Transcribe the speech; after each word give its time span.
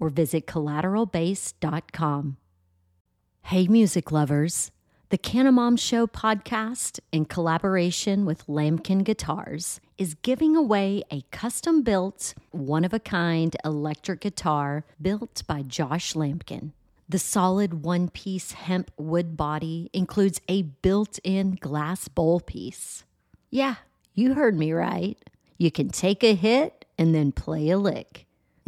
or 0.00 0.08
visit 0.08 0.46
collateralbase.com. 0.46 2.36
Hey, 3.42 3.68
music 3.68 4.10
lovers. 4.10 4.72
The 5.10 5.18
Canamom 5.18 5.76
Show 5.76 6.06
podcast, 6.06 7.00
in 7.10 7.24
collaboration 7.24 8.24
with 8.24 8.46
Lamkin 8.46 9.02
Guitars, 9.02 9.80
is 9.98 10.14
giving 10.14 10.56
away 10.56 11.02
a 11.10 11.22
custom 11.32 11.82
built, 11.82 12.34
one 12.52 12.84
of 12.84 12.94
a 12.94 13.00
kind 13.00 13.56
electric 13.64 14.20
guitar 14.20 14.84
built 15.02 15.42
by 15.48 15.62
Josh 15.62 16.14
Lamkin. 16.14 16.70
The 17.08 17.18
solid 17.18 17.82
one 17.82 18.08
piece 18.08 18.52
hemp 18.52 18.92
wood 18.96 19.36
body 19.36 19.90
includes 19.92 20.40
a 20.48 20.62
built 20.62 21.18
in 21.24 21.56
glass 21.56 22.06
bowl 22.06 22.38
piece. 22.38 23.02
Yeah, 23.50 23.74
you 24.14 24.34
heard 24.34 24.56
me 24.56 24.72
right. 24.72 25.18
You 25.58 25.72
can 25.72 25.88
take 25.88 26.22
a 26.22 26.36
hit 26.36 26.84
and 26.96 27.12
then 27.12 27.32
play 27.32 27.70
a 27.70 27.78
lick. 27.78 28.26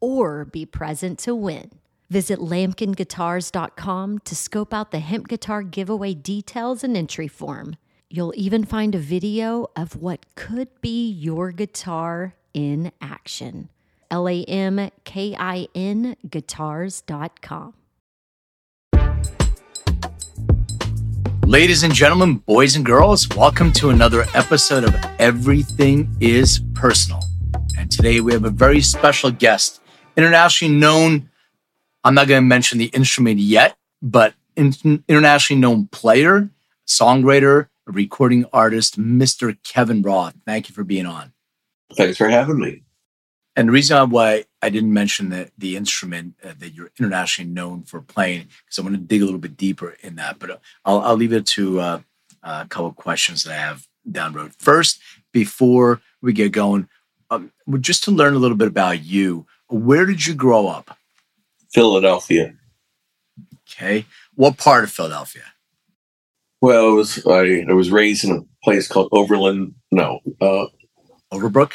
or 0.00 0.44
be 0.44 0.66
present 0.66 1.18
to 1.20 1.34
win. 1.34 1.70
Visit 2.10 2.40
lamkinguitars.com 2.40 4.18
to 4.18 4.36
scope 4.36 4.74
out 4.74 4.90
the 4.90 4.98
hemp 4.98 5.28
guitar 5.28 5.62
giveaway 5.62 6.14
details 6.14 6.82
and 6.82 6.96
entry 6.96 7.28
form. 7.28 7.76
You'll 8.08 8.34
even 8.36 8.64
find 8.64 8.94
a 8.96 8.98
video 8.98 9.68
of 9.76 9.94
what 9.94 10.26
could 10.34 10.68
be 10.80 11.08
your 11.08 11.52
guitar 11.52 12.34
in 12.52 12.90
action. 13.00 13.68
L 14.10 14.28
A 14.28 14.42
M 14.44 14.90
K 15.04 15.36
I 15.38 15.68
N 15.74 16.16
guitars.com. 16.28 17.74
Ladies 21.46 21.82
and 21.82 21.92
gentlemen, 21.92 22.36
boys 22.36 22.76
and 22.76 22.84
girls, 22.84 23.28
welcome 23.30 23.72
to 23.72 23.90
another 23.90 24.24
episode 24.34 24.84
of 24.84 24.94
Everything 25.18 26.08
is 26.20 26.60
Personal. 26.74 27.20
And 27.76 27.90
today 27.90 28.20
we 28.20 28.32
have 28.32 28.44
a 28.44 28.50
very 28.50 28.80
special 28.80 29.30
guest 29.30 29.79
internationally 30.16 30.74
known, 30.74 31.30
I'm 32.04 32.14
not 32.14 32.28
going 32.28 32.42
to 32.42 32.46
mention 32.46 32.78
the 32.78 32.86
instrument 32.86 33.40
yet, 33.40 33.76
but 34.02 34.34
in, 34.56 34.74
internationally 35.08 35.60
known 35.60 35.86
player, 35.88 36.50
songwriter, 36.86 37.68
recording 37.86 38.44
artist, 38.52 39.00
Mr. 39.00 39.56
Kevin 39.64 40.02
Roth. 40.02 40.34
Thank 40.46 40.68
you 40.68 40.74
for 40.74 40.84
being 40.84 41.06
on. 41.06 41.32
Thanks 41.96 42.18
for 42.18 42.28
having 42.28 42.60
me. 42.60 42.82
And 43.56 43.68
the 43.68 43.72
reason 43.72 44.10
why 44.10 44.44
I 44.62 44.70
didn't 44.70 44.92
mention 44.92 45.30
the, 45.30 45.50
the 45.58 45.76
instrument 45.76 46.34
uh, 46.42 46.52
that 46.58 46.72
you're 46.72 46.90
internationally 46.98 47.50
known 47.50 47.82
for 47.82 48.00
playing, 48.00 48.46
because 48.64 48.78
I 48.78 48.82
want 48.82 48.94
to 48.94 49.00
dig 49.00 49.22
a 49.22 49.24
little 49.24 49.40
bit 49.40 49.56
deeper 49.56 49.96
in 50.02 50.16
that, 50.16 50.38
but 50.38 50.50
uh, 50.50 50.56
I'll, 50.84 51.00
I'll 51.00 51.16
leave 51.16 51.32
it 51.32 51.46
to 51.46 51.80
uh, 51.80 52.00
a 52.42 52.66
couple 52.68 52.86
of 52.86 52.96
questions 52.96 53.44
that 53.44 53.52
I 53.52 53.60
have 53.60 53.86
down 54.10 54.32
the 54.32 54.38
road. 54.38 54.54
First, 54.56 55.00
before 55.32 56.00
we 56.22 56.32
get 56.32 56.52
going, 56.52 56.88
um, 57.30 57.52
just 57.80 58.04
to 58.04 58.10
learn 58.10 58.34
a 58.34 58.38
little 58.38 58.56
bit 58.56 58.68
about 58.68 59.02
you, 59.02 59.46
where 59.70 60.06
did 60.06 60.26
you 60.26 60.34
grow 60.34 60.66
up? 60.66 60.96
Philadelphia. 61.72 62.54
Okay. 63.68 64.06
What 64.34 64.56
part 64.58 64.84
of 64.84 64.90
Philadelphia? 64.90 65.44
Well, 66.60 66.94
was, 66.94 67.24
I, 67.26 67.64
I 67.68 67.72
was 67.72 67.90
raised 67.90 68.24
in 68.24 68.32
a 68.36 68.40
place 68.64 68.86
called 68.86 69.08
Overland. 69.12 69.74
No, 69.90 70.20
uh, 70.40 70.66
Overbrook. 71.32 71.72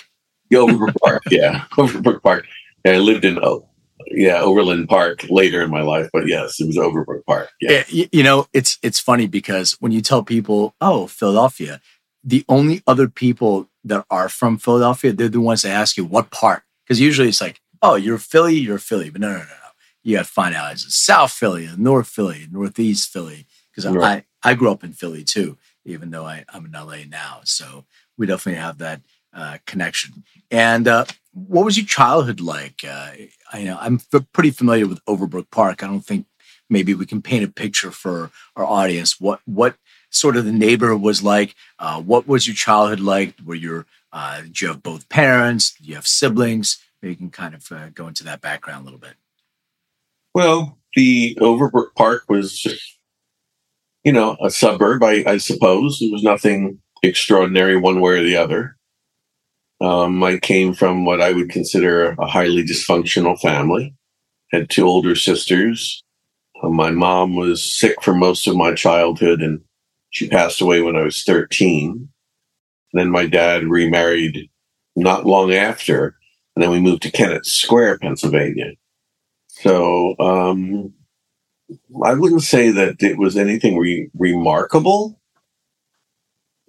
Yeah, 0.50 0.59
Overbrook 0.59 0.95
Park. 1.03 1.23
Yeah, 1.31 1.66
Overbrook 1.72 2.22
Park. 2.22 2.45
And 2.84 2.95
I 2.95 3.00
lived 3.00 3.25
in 3.25 3.39
oh, 3.41 3.67
yeah 4.07 4.41
Overland 4.41 4.88
Park 4.88 5.25
later 5.29 5.63
in 5.63 5.72
my 5.72 5.81
life, 5.81 6.09
but 6.13 6.28
yes, 6.28 6.59
it 6.59 6.67
was 6.67 6.78
Overbrook 6.78 7.25
Park. 7.25 7.50
Yeah. 7.61 7.84
yeah. 7.89 8.05
You 8.11 8.23
know, 8.23 8.47
it's 8.53 8.78
it's 8.84 9.00
funny 9.00 9.25
because 9.25 9.73
when 9.79 9.91
you 9.91 10.01
tell 10.01 10.23
people, 10.23 10.75
"Oh, 10.79 11.07
Philadelphia," 11.07 11.81
the 12.23 12.45
only 12.47 12.84
other 12.85 13.07
people 13.07 13.67
that 13.84 14.05
are 14.11 14.29
from 14.29 14.57
Philadelphia, 14.57 15.13
they're 15.13 15.29
the 15.29 15.41
ones 15.41 15.63
that 15.63 15.72
ask 15.72 15.97
you 15.97 16.05
what 16.05 16.29
part, 16.29 16.61
because 16.85 17.00
usually 17.00 17.29
it's 17.29 17.41
like 17.41 17.59
oh, 17.85 17.96
you're 17.96 18.18
Philly, 18.18 18.56
you're 18.56 18.78
Philly. 18.78 19.09
But 19.09 19.22
no, 19.22 19.29
no, 19.29 19.38
no, 19.38 19.44
no. 19.44 19.69
You 20.03 20.18
got 20.18 20.25
to 20.25 20.31
find 20.31 20.56
out 20.56 20.73
it's 20.73 20.96
South 20.96 21.31
Philly, 21.31 21.69
North 21.78 22.07
Philly, 22.07 22.47
Northeast 22.51 23.09
Philly. 23.12 23.47
Because 23.72 23.91
right. 23.91 24.23
I, 24.44 24.51
I 24.51 24.53
grew 24.53 24.72
up 24.72 24.84
in 24.84 24.94
Philly 24.94 25.23
too, 25.23 25.57
even 25.84 26.12
though 26.12 26.25
I, 26.25 26.46
I'm 26.50 26.66
in 26.66 26.72
LA 26.72 27.00
now. 27.09 27.41
So 27.44 27.85
we 28.18 28.25
definitely 28.25 28.62
have 28.62 28.78
that 28.78 29.01
uh, 29.34 29.57
connection. 29.66 30.23
And 30.50 30.88
uh, 30.88 31.06
what 31.34 31.66
was 31.66 31.78
your 31.78 31.85
childhood 31.85 32.40
like? 32.40 32.85
Uh, 32.88 33.12
I 33.51 33.63
know 33.63 33.78
I'm 33.79 34.00
f- 34.13 34.25
pretty 34.31 34.52
familiar 34.52 34.88
with 34.88 35.03
Overbrook 35.06 35.50
Park. 35.52 35.84
I 35.84 35.88
don't 35.88 36.06
think 36.06 36.25
maybe 36.69 36.94
we 36.94 37.06
can 37.06 37.22
paint 37.22 37.44
a 37.44 37.50
picture 37.50 37.91
for 37.91 38.31
our 38.56 38.66
audience. 38.66 39.19
What 39.19 39.41
what 39.46 39.75
sort 40.09 40.38
of 40.38 40.46
the 40.46 40.53
neighborhood 40.53 41.02
was 41.02 41.22
like? 41.22 41.56
Uh, 41.78 42.02
what 42.02 42.28
was 42.28 42.47
your 42.47 42.56
childhood 42.56 43.02
like? 43.02 43.35
Were 43.44 43.56
your 43.56 43.85
uh, 44.13 44.41
did 44.41 44.62
you 44.62 44.69
have 44.69 44.81
both 44.81 45.09
parents? 45.09 45.73
Do 45.73 45.90
you 45.90 45.96
have 45.96 46.07
siblings? 46.07 46.78
Maybe 47.01 47.13
you 47.13 47.17
can 47.17 47.29
kind 47.29 47.56
of 47.56 47.72
uh, 47.72 47.89
go 47.89 48.07
into 48.07 48.23
that 48.23 48.41
background 48.41 48.81
a 48.81 48.85
little 48.85 49.00
bit. 49.00 49.16
Well, 50.33 50.78
the 50.95 51.38
Overbrook 51.41 51.95
Park 51.95 52.25
was 52.29 52.66
you 54.06 54.11
know, 54.11 54.38
a 54.39 54.51
suburb, 54.51 55.03
I, 55.03 55.23
I 55.25 55.38
suppose. 55.38 56.00
It 56.00 56.13
was 56.13 56.23
nothing 56.23 56.79
extraordinary 57.03 57.75
one 57.75 58.00
way 58.00 58.19
or 58.19 58.23
the 58.23 58.38
other. 58.38 58.78
Um, 59.81 60.23
I 60.23 60.38
came 60.38 60.73
from 60.73 61.05
what 61.05 61.19
I 61.19 61.34
would 61.34 61.50
consider 61.50 62.11
a 62.11 62.28
highly 62.28 62.63
dysfunctional 62.63 63.38
family. 63.41 63.94
Had 64.51 64.69
two 64.69 64.85
older 64.85 65.16
sisters. 65.16 66.03
Uh, 66.61 66.69
my 66.69 66.91
mom 66.91 67.35
was 67.35 67.78
sick 67.78 68.01
for 68.01 68.13
most 68.13 68.47
of 68.47 68.55
my 68.55 68.73
childhood, 68.75 69.41
and 69.41 69.59
she 70.11 70.29
passed 70.29 70.61
away 70.61 70.81
when 70.81 70.95
I 70.95 71.01
was 71.01 71.23
13. 71.23 72.08
And 72.93 73.02
then 73.02 73.09
my 73.09 73.25
dad 73.25 73.66
remarried 73.66 74.49
not 74.96 75.25
long 75.25 75.52
after, 75.52 76.16
and 76.55 76.63
then 76.63 76.72
we 76.72 76.79
moved 76.79 77.03
to 77.03 77.11
Kennett 77.11 77.46
Square, 77.46 77.99
Pennsylvania. 77.99 78.72
So 79.49 80.16
um, 80.19 80.93
I 82.03 82.13
wouldn't 82.13 82.43
say 82.43 82.72
that 82.72 83.02
it 83.02 83.17
was 83.17 83.37
anything 83.37 83.78
re- 83.78 84.09
remarkable, 84.17 85.19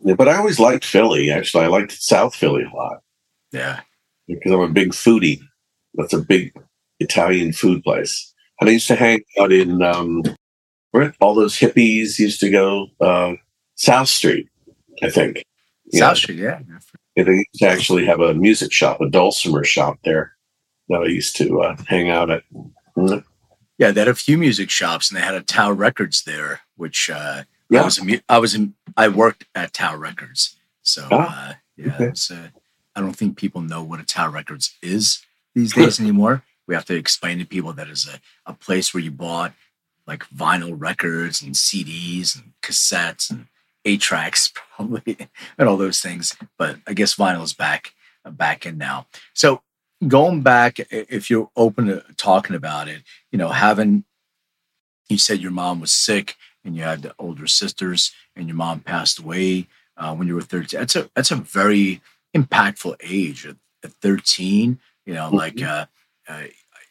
but 0.02 0.28
I 0.28 0.36
always 0.36 0.60
liked 0.60 0.84
Philly. 0.84 1.30
Actually, 1.30 1.64
I 1.64 1.68
liked 1.68 1.92
South 1.92 2.34
Philly 2.34 2.64
a 2.64 2.76
lot. 2.76 3.02
Yeah, 3.52 3.80
because 4.26 4.52
I'm 4.52 4.60
a 4.60 4.68
big 4.68 4.90
foodie. 4.90 5.40
That's 5.94 6.12
a 6.12 6.20
big 6.20 6.52
Italian 7.00 7.52
food 7.52 7.82
place. 7.82 8.32
And 8.60 8.68
I 8.70 8.72
used 8.74 8.88
to 8.88 8.96
hang 8.96 9.20
out 9.38 9.52
in 9.52 9.82
um, 9.82 10.22
where 10.90 11.14
all 11.20 11.34
those 11.34 11.54
hippies 11.54 12.18
used 12.18 12.40
to 12.40 12.50
go. 12.50 12.88
Uh, 13.00 13.34
South 13.74 14.08
Street, 14.08 14.48
I 15.02 15.10
think. 15.10 15.44
South 15.92 16.16
Street, 16.16 16.38
yeah. 16.38 16.60
They 17.16 17.32
used 17.32 17.54
to 17.60 17.66
actually 17.66 18.04
have 18.06 18.20
a 18.20 18.34
music 18.34 18.72
shop, 18.72 19.00
a 19.00 19.08
dulcimer 19.08 19.64
shop 19.64 19.98
there 20.04 20.32
that 20.88 21.00
I 21.00 21.06
used 21.06 21.36
to 21.36 21.62
uh, 21.62 21.76
hang 21.86 22.10
out 22.10 22.30
at. 22.30 22.42
Yeah, 23.78 23.90
they 23.90 24.00
had 24.00 24.08
a 24.08 24.14
few 24.14 24.36
music 24.38 24.70
shops, 24.70 25.10
and 25.10 25.16
they 25.16 25.24
had 25.24 25.34
a 25.34 25.40
Tower 25.42 25.74
Records 25.74 26.22
there, 26.24 26.60
which 26.76 27.10
uh, 27.10 27.44
Yeah. 27.70 27.82
I 27.82 27.84
was, 27.84 27.98
in, 27.98 28.20
I 28.28 28.38
was 28.38 28.54
in, 28.54 28.74
I 28.96 29.08
worked 29.08 29.44
at 29.54 29.72
Tower 29.72 29.98
Records. 29.98 30.56
So, 30.82 31.08
Ah, 31.10 31.50
uh, 31.50 31.54
yeah, 31.76 31.94
okay. 31.94 32.04
it's, 32.06 32.30
uh, 32.30 32.48
I 32.94 33.00
don't 33.00 33.16
think 33.16 33.36
people 33.36 33.60
know 33.60 33.82
what 33.82 34.00
a 34.00 34.04
Tower 34.04 34.30
Records 34.30 34.76
is 34.82 35.22
these 35.54 35.74
days 35.74 35.98
anymore. 36.00 36.42
We 36.66 36.74
have 36.74 36.84
to 36.86 36.94
explain 36.96 37.38
to 37.38 37.44
people 37.46 37.72
that 37.74 37.88
is 37.88 38.06
a, 38.08 38.20
a 38.50 38.54
place 38.54 38.92
where 38.92 39.02
you 39.02 39.10
bought 39.10 39.52
like 40.06 40.24
vinyl 40.30 40.74
records 40.76 41.42
and 41.42 41.54
CDs 41.54 42.34
and 42.36 42.52
cassettes 42.62 43.30
and 43.30 43.46
eight 43.86 44.02
tracks 44.02 44.52
probably 44.76 45.16
and 45.56 45.68
all 45.68 45.78
those 45.78 46.00
things. 46.00 46.36
But 46.58 46.76
I 46.86 46.92
guess 46.92 47.14
vinyl 47.14 47.42
is 47.42 47.54
back 47.54 47.94
uh, 48.24 48.30
back 48.30 48.66
in 48.66 48.76
now. 48.76 49.06
So 49.32 49.62
going 50.06 50.42
back, 50.42 50.78
if 50.90 51.30
you're 51.30 51.50
open 51.56 51.86
to 51.86 52.04
talking 52.16 52.56
about 52.56 52.88
it, 52.88 53.02
you 53.32 53.38
know, 53.38 53.48
having 53.48 54.04
you 55.08 55.18
said 55.18 55.40
your 55.40 55.52
mom 55.52 55.80
was 55.80 55.92
sick 55.92 56.36
and 56.64 56.76
you 56.76 56.82
had 56.82 57.02
the 57.02 57.14
older 57.18 57.46
sisters 57.46 58.12
and 58.34 58.48
your 58.48 58.56
mom 58.56 58.80
passed 58.80 59.18
away 59.18 59.68
uh, 59.96 60.14
when 60.14 60.28
you 60.28 60.34
were 60.34 60.42
13. 60.42 60.78
That's 60.78 60.96
a 60.96 61.10
that's 61.14 61.30
a 61.30 61.36
very 61.36 62.02
impactful 62.36 62.96
age 63.02 63.46
at, 63.46 63.56
at 63.84 63.92
13. 63.92 64.78
You 65.06 65.14
know, 65.14 65.30
like 65.30 65.62
uh, 65.62 65.86
uh, 66.28 66.42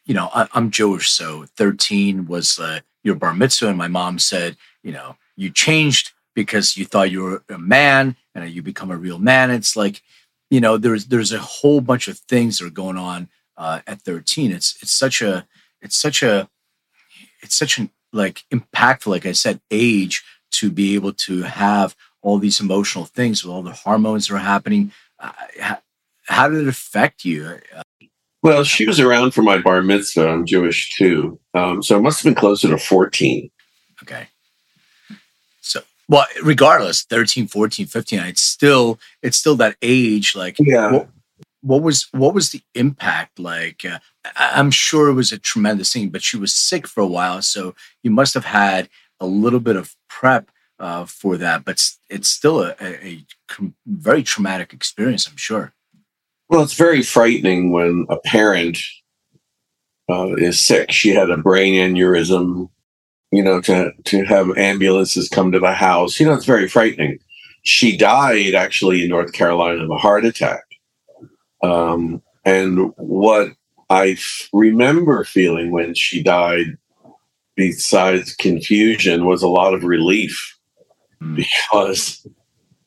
you 0.06 0.13
know, 0.13 0.30
I, 0.33 0.47
I'm 0.53 0.71
Jewish, 0.71 1.09
so 1.09 1.45
13 1.57 2.27
was 2.27 2.59
uh, 2.59 2.80
your 3.03 3.15
bar 3.15 3.33
mitzvah, 3.33 3.68
and 3.68 3.77
my 3.77 3.88
mom 3.88 4.19
said, 4.19 4.56
you 4.83 4.92
know, 4.92 5.18
you 5.36 5.50
changed 5.50 6.12
because 6.35 6.77
you 6.77 6.85
thought 6.85 7.09
you 7.09 7.23
were 7.23 7.43
a 7.49 7.57
man 7.57 8.15
and 8.35 8.49
you 8.49 8.61
become 8.61 8.91
a 8.91 8.97
real 8.97 9.17
man. 9.17 9.49
It's 9.49 9.75
like, 9.75 10.03
you 10.51 10.59
know, 10.59 10.77
there's 10.77 11.05
there's 11.05 11.31
a 11.31 11.39
whole 11.39 11.81
bunch 11.81 12.07
of 12.07 12.19
things 12.19 12.59
that 12.59 12.67
are 12.67 12.71
going 12.71 12.97
on 12.97 13.29
uh, 13.57 13.79
at 13.87 14.01
13. 14.01 14.51
It's 14.51 14.77
it's 14.81 14.91
such 14.91 15.21
a 15.21 15.47
it's 15.81 15.95
such 15.95 16.21
a 16.21 16.49
it's 17.41 17.55
such 17.55 17.77
an 17.77 17.89
like 18.13 18.43
impactful, 18.53 19.07
like 19.07 19.25
I 19.25 19.31
said, 19.31 19.61
age 19.71 20.23
to 20.51 20.69
be 20.69 20.95
able 20.95 21.13
to 21.13 21.41
have 21.43 21.95
all 22.21 22.37
these 22.37 22.59
emotional 22.59 23.05
things 23.05 23.43
with 23.43 23.53
all 23.53 23.61
the 23.61 23.71
hormones 23.71 24.27
that 24.27 24.35
are 24.35 24.39
happening. 24.39 24.91
Uh, 25.19 25.31
how, 25.59 25.77
how 26.27 26.49
did 26.49 26.61
it 26.61 26.67
affect 26.67 27.25
you? 27.25 27.59
Uh, 27.75 27.81
Well, 28.41 28.63
she 28.63 28.87
was 28.87 28.99
around 28.99 29.31
for 29.31 29.41
my 29.41 29.57
bar 29.59 29.81
mitzvah. 29.81 30.27
I'm 30.27 30.45
Jewish 30.45 30.95
too. 30.95 31.39
Um, 31.53 31.83
so 31.83 31.97
I 31.97 31.99
must 32.01 32.23
have 32.23 32.33
been 32.33 32.39
closer 32.39 32.67
to 32.69 32.77
14. 32.77 33.49
Okay. 34.03 34.27
Well, 36.07 36.25
regardless, 36.44 37.04
13, 37.04 37.48
14, 37.48 37.88
15, 37.88 38.19
it's 38.19 38.42
still, 38.42 39.00
it's 39.22 39.38
still 39.38 39.56
that 39.57 39.75
age. 39.81 40.36
Like, 40.36 40.57
Yeah. 40.60 40.92
what, 40.92 41.10
what 41.62 41.81
was, 41.81 42.07
what 42.12 42.34
was 42.34 42.52
the 42.52 42.62
impact? 42.75 43.40
Like, 43.40 43.84
uh, 43.84 44.00
I'm 44.36 44.69
sure 44.72 45.10
it 45.10 45.13
was 45.13 45.31
a 45.31 45.40
tremendous 45.40 45.92
thing, 45.94 46.10
but 46.10 46.22
she 46.22 46.38
was 46.38 46.54
sick 46.54 46.88
for 46.88 47.02
a 47.02 47.07
while. 47.07 47.42
So 47.42 47.74
you 48.04 48.12
must 48.12 48.34
have 48.36 48.46
had 48.46 48.88
a 49.19 49.25
little 49.25 49.60
bit 49.60 49.75
of 49.75 49.96
prep 50.10 50.52
uh, 50.80 51.06
for 51.06 51.38
that, 51.38 51.66
but 51.66 51.81
it's 52.10 52.30
still 52.30 52.62
a, 52.62 52.75
a, 52.80 53.07
a 53.07 53.25
very 53.88 54.22
traumatic 54.22 54.74
experience, 54.74 55.28
I'm 55.28 55.38
sure. 55.38 55.74
Well, 56.50 56.62
it's 56.62 56.74
very 56.74 57.02
frightening 57.02 57.72
when 57.72 58.06
a 58.10 58.18
parent 58.18 58.78
uh, 60.10 60.36
is 60.36 60.60
sick. 60.60 60.92
She 60.92 61.10
had 61.10 61.30
a 61.31 61.38
brain 61.38 61.74
aneurysm. 61.74 62.69
You 63.35 63.43
know, 63.43 63.59
to 63.61 63.91
to 64.05 64.23
have 64.25 64.57
ambulances 64.57 65.27
come 65.29 65.51
to 65.51 65.59
the 65.59 65.73
house. 65.73 66.19
You 66.19 66.25
know, 66.25 66.33
it's 66.33 66.45
very 66.45 66.67
frightening. 66.69 67.19
She 67.63 67.97
died 67.97 68.53
actually 68.55 69.03
in 69.03 69.09
North 69.09 69.33
Carolina 69.33 69.83
of 69.83 69.89
a 69.89 69.97
heart 69.97 70.23
attack. 70.25 70.63
Um, 71.63 72.21
and 72.45 72.91
what 72.97 73.49
I 73.89 74.09
f- 74.11 74.49
remember 74.53 75.23
feeling 75.23 75.71
when 75.71 75.95
she 75.95 76.21
died, 76.23 76.77
besides 77.55 78.35
confusion, 78.35 79.25
was 79.25 79.41
a 79.43 79.47
lot 79.59 79.73
of 79.73 79.83
relief 79.83 80.37
Mm. 81.21 81.37
because 81.37 82.27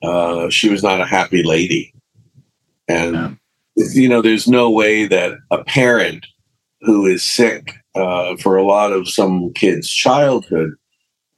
uh, 0.03 0.51
she 0.51 0.69
was 0.69 0.83
not 0.83 1.01
a 1.01 1.07
happy 1.07 1.43
lady. 1.43 1.93
And 2.87 3.39
Yeah. 3.77 3.87
you 3.95 4.09
know, 4.09 4.21
there's 4.23 4.47
no 4.47 4.71
way 4.71 5.07
that 5.07 5.33
a 5.51 5.65
parent 5.65 6.27
who 6.83 7.07
is 7.07 7.23
sick 7.25 7.73
uh, 7.99 8.37
for 8.37 8.57
a 8.57 8.65
lot 8.65 8.93
of 8.93 9.09
some 9.09 9.53
kids' 9.55 9.91
childhood 9.91 10.71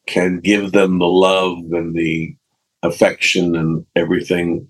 can 0.07 0.41
give 0.41 0.73
them 0.73 0.99
the 0.99 1.07
love 1.07 1.59
and 1.73 1.95
the 1.95 2.35
affection 2.83 3.57
and 3.57 3.87
everything 3.97 4.67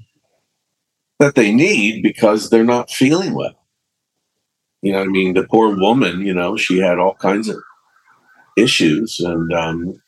that 1.18 1.34
they 1.34 1.52
need 1.52 2.02
because 2.02 2.48
they're 2.48 2.64
not 2.64 2.90
feeling 2.90 3.34
well. 3.34 3.66
You 4.82 4.92
know, 4.92 5.00
what 5.00 5.08
I 5.08 5.10
mean, 5.10 5.34
the 5.34 5.46
poor 5.46 5.76
woman, 5.76 6.20
you 6.20 6.32
know, 6.32 6.56
she 6.56 6.78
had 6.78 6.98
all 6.98 7.14
kinds 7.14 7.48
of 7.48 7.56
issues, 8.56 9.20
and 9.20 9.52
um, 9.52 10.02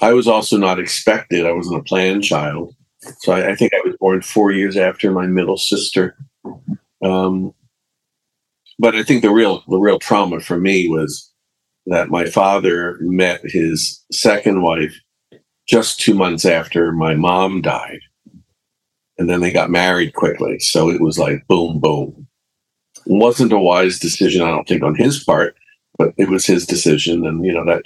I 0.00 0.12
was 0.12 0.28
also 0.28 0.56
not 0.56 0.78
expected. 0.78 1.46
I 1.46 1.52
wasn't 1.52 1.80
a 1.80 1.84
planned 1.84 2.22
child, 2.22 2.74
so 3.18 3.32
I, 3.32 3.50
I 3.50 3.56
think 3.56 3.72
I 3.74 3.80
was 3.84 3.96
born 3.98 4.22
four 4.22 4.52
years 4.52 4.76
after 4.76 5.10
my 5.10 5.26
middle 5.26 5.56
sister. 5.56 6.16
Um, 7.02 7.52
but 8.80 8.96
I 8.96 9.02
think 9.02 9.20
the 9.20 9.30
real 9.30 9.62
the 9.68 9.78
real 9.78 9.98
trauma 9.98 10.40
for 10.40 10.58
me 10.58 10.88
was 10.88 11.30
that 11.86 12.08
my 12.08 12.24
father 12.24 12.96
met 13.00 13.40
his 13.44 14.02
second 14.10 14.62
wife 14.62 14.94
just 15.68 16.00
two 16.00 16.14
months 16.14 16.46
after 16.46 16.90
my 16.90 17.14
mom 17.14 17.60
died, 17.60 18.00
and 19.18 19.28
then 19.28 19.40
they 19.40 19.52
got 19.52 19.70
married 19.70 20.14
quickly. 20.14 20.58
So 20.60 20.88
it 20.88 21.00
was 21.00 21.18
like 21.18 21.46
boom, 21.46 21.78
boom. 21.78 22.26
It 23.06 23.12
wasn't 23.12 23.52
a 23.52 23.58
wise 23.58 23.98
decision, 23.98 24.42
I 24.42 24.48
don't 24.48 24.66
think, 24.66 24.82
on 24.82 24.94
his 24.94 25.22
part, 25.22 25.56
but 25.98 26.14
it 26.16 26.30
was 26.30 26.46
his 26.46 26.66
decision, 26.66 27.26
and 27.26 27.44
you 27.44 27.52
know 27.52 27.66
that. 27.66 27.82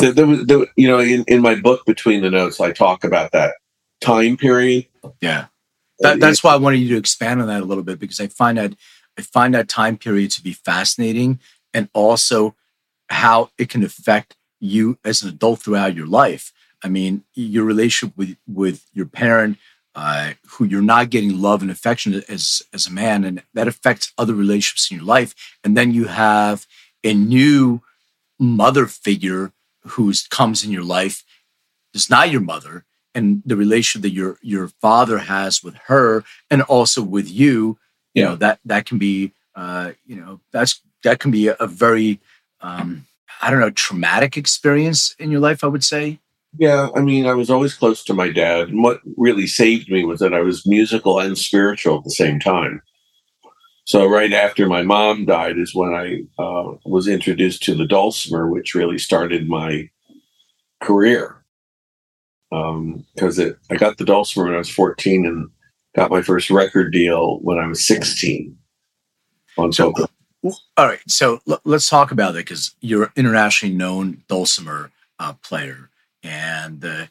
There, 0.00 0.12
there 0.12 0.26
was, 0.26 0.44
there, 0.44 0.66
you 0.76 0.88
know, 0.88 0.98
in, 0.98 1.24
in 1.26 1.40
my 1.40 1.54
book, 1.54 1.86
between 1.86 2.22
the 2.22 2.30
notes, 2.30 2.60
I 2.60 2.72
talk 2.72 3.02
about 3.02 3.32
that 3.32 3.54
time 4.00 4.36
period. 4.36 4.86
Yeah. 5.22 5.46
That, 6.00 6.20
that's 6.20 6.44
why 6.44 6.52
I 6.52 6.56
wanted 6.56 6.80
you 6.80 6.88
to 6.90 6.98
expand 6.98 7.40
on 7.40 7.48
that 7.48 7.62
a 7.62 7.64
little 7.64 7.84
bit 7.84 7.98
because 7.98 8.20
I 8.20 8.26
find 8.26 8.58
that 8.58 8.74
I 9.18 9.22
find 9.22 9.54
that 9.54 9.68
time 9.68 9.96
period 9.96 10.30
to 10.32 10.42
be 10.42 10.52
fascinating 10.52 11.40
and 11.72 11.88
also 11.92 12.54
how 13.08 13.50
it 13.58 13.68
can 13.68 13.82
affect 13.82 14.36
you 14.60 14.98
as 15.04 15.22
an 15.22 15.28
adult 15.28 15.60
throughout 15.60 15.94
your 15.94 16.06
life. 16.06 16.52
I 16.82 16.88
mean, 16.88 17.24
your 17.34 17.64
relationship 17.64 18.16
with 18.16 18.36
with 18.46 18.86
your 18.92 19.06
parent, 19.06 19.58
uh, 19.94 20.32
who 20.46 20.64
you're 20.64 20.82
not 20.82 21.10
getting 21.10 21.40
love 21.40 21.62
and 21.62 21.70
affection 21.70 22.22
as 22.28 22.62
as 22.72 22.86
a 22.86 22.92
man, 22.92 23.24
and 23.24 23.42
that 23.54 23.68
affects 23.68 24.12
other 24.18 24.34
relationships 24.34 24.90
in 24.90 24.98
your 24.98 25.06
life. 25.06 25.34
And 25.64 25.76
then 25.76 25.92
you 25.92 26.06
have 26.06 26.66
a 27.02 27.14
new 27.14 27.82
mother 28.38 28.86
figure 28.86 29.52
who 29.82 30.12
comes 30.30 30.64
in 30.64 30.70
your 30.70 30.84
life. 30.84 31.24
It's 31.94 32.10
not 32.10 32.30
your 32.30 32.42
mother, 32.42 32.84
and 33.14 33.42
the 33.46 33.56
relationship 33.56 34.02
that 34.02 34.10
your 34.10 34.38
your 34.42 34.68
father 34.68 35.18
has 35.18 35.62
with 35.62 35.76
her 35.86 36.24
and 36.50 36.62
also 36.62 37.02
with 37.02 37.30
you 37.30 37.78
you 38.16 38.24
know 38.24 38.36
that 38.36 38.58
that 38.64 38.86
can 38.86 38.98
be 38.98 39.32
uh 39.54 39.92
you 40.06 40.16
know 40.16 40.40
that's 40.52 40.80
that 41.04 41.20
can 41.20 41.30
be 41.30 41.48
a, 41.48 41.56
a 41.60 41.66
very 41.66 42.18
um 42.62 43.06
i 43.42 43.50
don't 43.50 43.60
know 43.60 43.70
traumatic 43.70 44.36
experience 44.36 45.14
in 45.18 45.30
your 45.30 45.40
life 45.40 45.62
i 45.62 45.66
would 45.66 45.84
say 45.84 46.18
Yeah, 46.58 46.88
I 46.96 47.00
mean, 47.00 47.26
I 47.26 47.34
was 47.34 47.50
always 47.50 47.74
close 47.74 48.02
to 48.04 48.14
my 48.14 48.30
dad. 48.32 48.68
And 48.68 48.82
what 48.82 49.00
really 49.18 49.46
saved 49.46 49.90
me 49.90 50.04
was 50.04 50.20
that 50.20 50.32
I 50.32 50.40
was 50.40 50.66
musical 50.66 51.20
and 51.20 51.36
spiritual 51.36 51.98
at 51.98 52.04
the 52.04 52.10
same 52.10 52.40
time. 52.40 52.80
So, 53.84 54.06
right 54.06 54.32
after 54.32 54.66
my 54.66 54.82
mom 54.82 55.26
died, 55.26 55.58
is 55.58 55.74
when 55.74 55.92
I 55.94 56.22
uh, 56.42 56.76
was 56.86 57.06
introduced 57.08 57.62
to 57.64 57.74
the 57.74 57.86
dulcimer, 57.86 58.48
which 58.48 58.74
really 58.74 58.98
started 58.98 59.48
my 59.48 59.90
career. 60.80 61.44
Because 62.50 63.38
it, 63.38 63.58
I 63.70 63.76
got 63.76 63.98
the 63.98 64.04
dulcimer 64.04 64.46
when 64.46 64.54
I 64.54 64.58
was 64.58 64.70
14 64.70 65.26
and 65.26 65.50
got 65.96 66.10
my 66.10 66.22
first 66.22 66.50
record 66.50 66.92
deal 66.92 67.38
when 67.40 67.58
I 67.58 67.66
was 67.66 67.86
16 67.86 68.56
on 69.58 69.72
So- 69.72 69.92
all 70.76 70.86
right 70.86 71.00
so 71.08 71.40
l- 71.48 71.60
let's 71.64 71.88
talk 71.88 72.12
about 72.12 72.34
that 72.34 72.40
because 72.46 72.74
you're 72.80 73.04
an 73.04 73.10
internationally 73.16 73.74
known 73.74 74.22
dulcimer 74.28 74.92
uh, 75.18 75.32
player. 75.42 75.90
And 76.22 76.84
uh, 76.84 77.06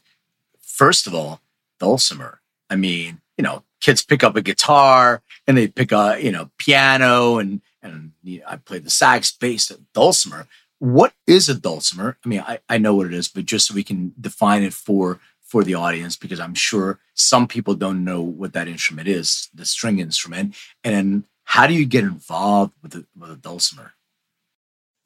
first 0.62 1.08
of 1.08 1.14
all 1.16 1.42
dulcimer 1.80 2.40
i 2.70 2.76
mean 2.76 3.20
you 3.38 3.44
know 3.44 3.64
kids 3.82 4.02
pick 4.02 4.24
up 4.24 4.36
a 4.38 4.42
guitar 4.42 5.22
and 5.46 5.58
they 5.58 5.68
pick 5.68 5.92
a 5.92 6.18
you 6.22 6.32
know 6.32 6.50
piano 6.58 7.38
and 7.38 7.62
and 7.84 8.12
you 8.24 8.40
know, 8.40 8.46
i 8.48 8.56
play 8.56 8.80
the 8.80 8.90
sax 8.90 9.32
bass 9.32 9.72
dulcimer. 9.94 10.48
What 10.80 11.14
is 11.28 11.48
a 11.50 11.56
dulcimer? 11.56 12.18
I 12.24 12.28
mean 12.30 12.42
I, 12.42 12.60
I 12.70 12.78
know 12.78 12.96
what 12.96 13.08
it 13.08 13.14
is 13.14 13.28
but 13.28 13.46
just 13.46 13.68
so 13.68 13.74
we 13.74 13.84
can 13.84 14.14
define 14.20 14.64
it 14.64 14.74
for 14.74 15.20
for 15.56 15.64
the 15.64 15.74
audience 15.74 16.18
because 16.18 16.42
i'm 16.42 16.54
sure 16.54 17.00
some 17.14 17.48
people 17.48 17.76
don't 17.76 18.04
know 18.04 18.22
what 18.22 18.52
that 18.52 18.68
instrument 18.68 19.08
is 19.08 19.48
the 19.54 19.64
string 19.64 20.00
instrument 20.00 20.54
and 20.84 21.24
how 21.46 21.66
do 21.66 21.74
you 21.74 21.86
get 21.86 22.04
involved 22.04 22.74
with 22.84 22.92
the, 22.92 23.06
with 23.18 23.32
a 23.32 23.38
dulcimer 23.38 23.94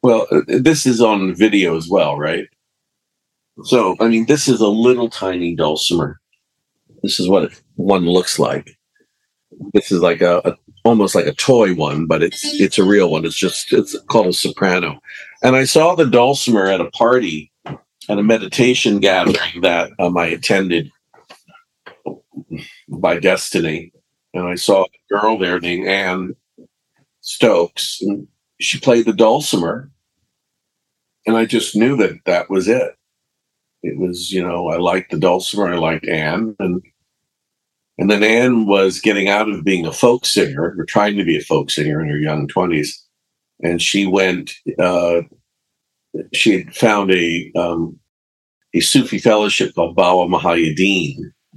Well, 0.01 0.25
uh, 0.31 0.41
this 0.47 0.85
is 0.87 1.01
on 1.01 1.35
video 1.35 1.77
as 1.77 1.89
well, 1.89 2.17
right? 2.17 2.47
So, 3.63 3.97
I 3.99 4.07
mean, 4.07 4.25
this 4.25 4.47
is 4.47 4.61
a 4.61 4.67
little 4.67 5.09
tiny 5.09 5.55
dulcimer. 5.55 6.19
This 7.03 7.19
is 7.19 7.27
what 7.27 7.51
one 7.75 8.05
looks 8.05 8.39
like. 8.39 8.77
This 9.73 9.91
is 9.91 10.01
like 10.01 10.21
a, 10.21 10.41
a 10.45 10.55
almost 10.85 11.15
like 11.15 11.25
a 11.25 11.33
toy 11.33 11.75
one, 11.75 12.05
but 12.05 12.23
it's 12.23 12.43
it's 12.43 12.77
a 12.77 12.83
real 12.83 13.11
one. 13.11 13.25
It's 13.25 13.35
just 13.35 13.73
it's 13.73 13.99
called 14.07 14.27
a 14.27 14.33
soprano. 14.33 15.01
And 15.43 15.55
I 15.55 15.65
saw 15.65 15.95
the 15.95 16.05
dulcimer 16.05 16.67
at 16.67 16.81
a 16.81 16.89
party 16.91 17.51
at 18.09 18.17
a 18.17 18.23
meditation 18.23 18.99
gathering 18.99 19.61
that 19.61 19.91
um, 19.99 20.17
I 20.17 20.25
attended 20.25 20.91
by 22.89 23.19
destiny, 23.19 23.93
and 24.33 24.47
I 24.47 24.55
saw 24.55 24.83
a 24.83 25.13
girl 25.13 25.37
there 25.37 25.59
named 25.59 25.87
Anne 25.87 26.35
Stokes, 27.21 27.99
and 28.01 28.27
she 28.59 28.79
played 28.79 29.05
the 29.05 29.13
dulcimer, 29.13 29.91
and 31.27 31.37
I 31.37 31.45
just 31.45 31.75
knew 31.75 31.95
that 31.97 32.25
that 32.25 32.49
was 32.49 32.67
it. 32.67 32.95
It 33.83 33.97
was, 33.97 34.31
you 34.31 34.45
know, 34.45 34.69
I 34.69 34.77
liked 34.77 35.11
the 35.11 35.19
dulcimer, 35.19 35.71
I 35.71 35.77
liked 35.77 36.07
Anne, 36.07 36.55
and 36.59 36.81
and 37.99 38.09
then 38.09 38.23
Anne 38.23 38.65
was 38.65 39.01
getting 39.01 39.27
out 39.27 39.49
of 39.49 39.65
being 39.65 39.85
a 39.85 39.91
folk 39.91 40.25
singer, 40.25 40.73
or 40.77 40.85
trying 40.85 41.17
to 41.17 41.25
be 41.25 41.37
a 41.37 41.41
folk 41.41 41.69
singer 41.69 42.01
in 42.01 42.09
her 42.09 42.17
young 42.17 42.47
twenties, 42.47 43.05
and 43.61 43.79
she 43.81 44.07
went. 44.07 44.55
Uh, 44.79 45.21
she 46.33 46.59
had 46.59 46.75
found 46.75 47.11
a 47.11 47.51
um, 47.55 47.99
a 48.73 48.79
Sufi 48.79 49.17
fellowship 49.17 49.73
called 49.75 49.95
Bawa 49.95 50.27
Muhaiyaddeen, 50.27 51.15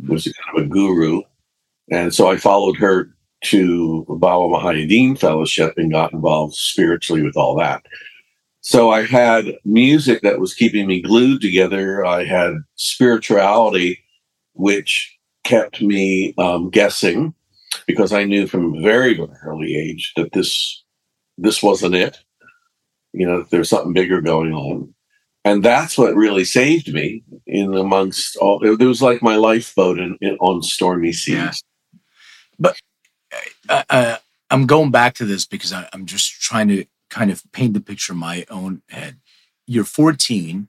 was 0.09 0.25
kind 0.25 0.59
of 0.59 0.65
a 0.65 0.69
guru, 0.69 1.23
and 1.91 2.15
so 2.15 2.31
I 2.31 2.37
followed 2.37 2.77
her 2.77 3.15
to 3.45 4.05
Bawa 4.09 4.61
Muhaiyaddeen 4.61 5.19
fellowship 5.19 5.75
and 5.77 5.93
got 5.93 6.13
involved 6.13 6.55
spiritually 6.55 7.23
with 7.23 7.37
all 7.37 7.57
that. 7.59 7.85
So 8.61 8.91
I 8.91 9.03
had 9.03 9.47
music 9.65 10.23
that 10.23 10.39
was 10.39 10.55
keeping 10.55 10.87
me 10.87 11.03
glued 11.03 11.41
together. 11.41 12.07
I 12.07 12.25
had 12.25 12.55
spirituality, 12.77 13.99
which 14.53 15.19
kept 15.43 15.83
me 15.83 16.33
um, 16.39 16.71
guessing 16.71 17.35
because 17.87 18.13
I 18.13 18.25
knew 18.25 18.47
from 18.47 18.75
a 18.75 18.81
very, 18.81 19.15
very 19.15 19.29
early 19.45 19.77
age 19.77 20.13
that 20.17 20.33
this 20.33 20.85
this 21.39 21.63
wasn't 21.63 21.97
it. 21.97 22.19
You 23.13 23.27
know, 23.27 23.47
there's 23.51 23.69
something 23.69 23.93
bigger 23.93 24.21
going 24.21 24.53
on. 24.53 24.95
And 25.45 25.63
that's 25.63 25.99
what 25.99 26.15
really 26.15 26.45
saved 26.45 26.93
me 26.93 27.25
in 27.47 27.75
amongst 27.75 28.37
all. 28.37 28.63
It, 28.65 28.85
was 28.85 29.03
like 29.03 29.23
my 29.23 29.37
lifeboat 29.37 29.99
in, 29.99 30.17
in 30.21 30.37
on 30.37 30.63
stormy 30.63 31.13
seas. 31.13 31.35
Yeah. 31.35 31.53
But 32.59 32.77
uh, 33.69 33.83
uh, 33.91 34.17
I'm 34.51 34.67
going 34.67 34.93
back 34.93 35.15
to 35.15 35.25
this 35.25 35.45
because 35.45 35.73
I, 35.73 35.89
I'm 35.93 36.07
just 36.07 36.41
trying 36.41 36.69
to 36.69 36.85
kind 37.11 37.31
of 37.31 37.43
paint 37.53 37.75
the 37.75 37.81
picture 37.81 38.13
in 38.13 38.21
my 38.21 38.47
own 38.51 38.83
head. 38.89 39.19
You're 39.67 39.85
14, 39.85 40.69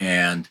and 0.00 0.50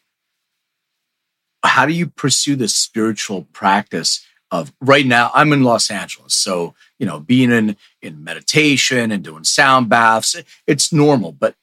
how 1.64 1.86
do 1.86 1.94
you 1.94 2.08
pursue 2.08 2.56
the 2.56 2.68
spiritual 2.68 3.44
practice 3.54 4.26
of 4.54 4.72
right 4.80 5.06
now? 5.06 5.32
I'm 5.34 5.52
in 5.52 5.64
Los 5.64 5.90
Angeles, 5.90 6.36
so 6.36 6.76
you 7.00 7.08
know, 7.08 7.20
being 7.20 7.52
in 7.52 7.76
in 8.02 8.24
meditation 8.24 9.12
and 9.12 9.24
doing 9.24 9.44
sound 9.44 9.90
baths, 9.90 10.36
it's 10.68 10.94
normal. 10.94 11.32
But 11.32 11.56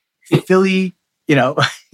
Philly, 0.45 0.95
you 1.27 1.37
know, 1.37 1.57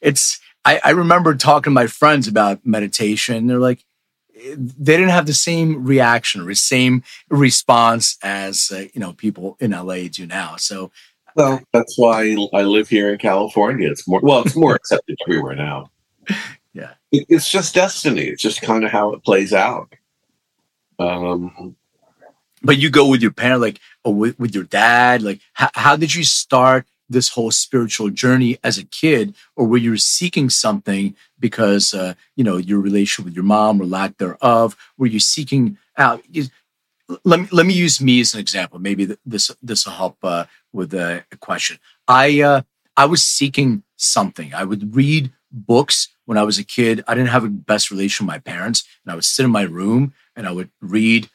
it's. 0.00 0.40
I, 0.66 0.80
I 0.82 0.90
remember 0.90 1.34
talking 1.34 1.64
to 1.64 1.70
my 1.70 1.86
friends 1.86 2.26
about 2.26 2.64
meditation. 2.64 3.46
They're 3.46 3.58
like, 3.58 3.84
they 4.34 4.96
didn't 4.96 5.10
have 5.10 5.26
the 5.26 5.34
same 5.34 5.84
reaction 5.84 6.40
or 6.40 6.46
the 6.46 6.54
same 6.54 7.02
response 7.28 8.16
as 8.22 8.70
uh, 8.72 8.84
you 8.92 9.00
know 9.00 9.14
people 9.14 9.56
in 9.60 9.70
LA 9.72 10.08
do 10.10 10.26
now. 10.26 10.56
So, 10.56 10.90
well, 11.34 11.62
that's 11.72 11.98
why 11.98 12.36
I 12.52 12.62
live 12.62 12.88
here 12.88 13.12
in 13.12 13.18
California. 13.18 13.90
It's 13.90 14.06
more 14.06 14.20
well, 14.22 14.42
it's 14.42 14.56
more 14.56 14.74
accepted 14.74 15.16
everywhere 15.26 15.56
now. 15.56 15.90
Yeah, 16.76 16.94
it's 17.12 17.48
just 17.48 17.72
destiny. 17.72 18.22
It's 18.22 18.42
just 18.42 18.60
kind 18.60 18.82
of 18.82 18.90
how 18.90 19.12
it 19.12 19.22
plays 19.22 19.52
out. 19.52 19.94
Um, 20.98 21.76
but 22.62 22.78
you 22.78 22.90
go 22.90 23.08
with 23.08 23.22
your 23.22 23.30
parent, 23.30 23.60
like, 23.60 23.80
with, 24.04 24.38
with 24.38 24.54
your 24.54 24.64
dad. 24.64 25.22
Like, 25.22 25.40
how, 25.52 25.70
how 25.74 25.96
did 25.96 26.14
you 26.14 26.24
start 26.24 26.86
this 27.08 27.28
whole 27.28 27.50
spiritual 27.50 28.10
journey 28.10 28.58
as 28.64 28.78
a 28.78 28.84
kid, 28.84 29.34
or 29.56 29.66
were 29.66 29.78
you 29.78 29.96
seeking 29.96 30.48
something 30.48 31.14
because 31.38 31.92
uh, 31.92 32.14
you 32.36 32.44
know 32.44 32.56
your 32.56 32.80
relationship 32.80 33.26
with 33.26 33.34
your 33.34 33.44
mom 33.44 33.80
or 33.80 33.84
lack 33.84 34.16
thereof? 34.18 34.76
Were 34.96 35.06
you 35.06 35.20
seeking 35.20 35.78
out? 35.96 36.22
let 37.24 37.40
me 37.40 37.48
let 37.52 37.66
me 37.66 37.74
use 37.74 38.00
me 38.00 38.20
as 38.20 38.34
an 38.34 38.40
example. 38.40 38.78
Maybe 38.78 39.16
this 39.24 39.50
this 39.62 39.84
will 39.84 39.92
help 39.92 40.16
uh, 40.22 40.46
with 40.72 40.94
a, 40.94 41.24
question. 41.40 41.78
I 42.08 42.40
uh, 42.40 42.62
I 42.96 43.06
was 43.06 43.22
seeking 43.22 43.82
something. 43.96 44.54
I 44.54 44.64
would 44.64 44.94
read 44.94 45.32
books 45.50 46.08
when 46.24 46.38
I 46.38 46.42
was 46.42 46.58
a 46.58 46.64
kid. 46.64 47.04
I 47.06 47.14
didn't 47.14 47.30
have 47.30 47.44
a 47.44 47.48
best 47.48 47.90
relation 47.90 48.26
with 48.26 48.34
my 48.34 48.38
parents, 48.38 48.84
and 49.04 49.12
I 49.12 49.14
would 49.14 49.24
sit 49.24 49.44
in 49.44 49.50
my 49.50 49.62
room 49.62 50.14
and 50.36 50.46
I 50.46 50.52
would 50.52 50.70
read 50.80 51.28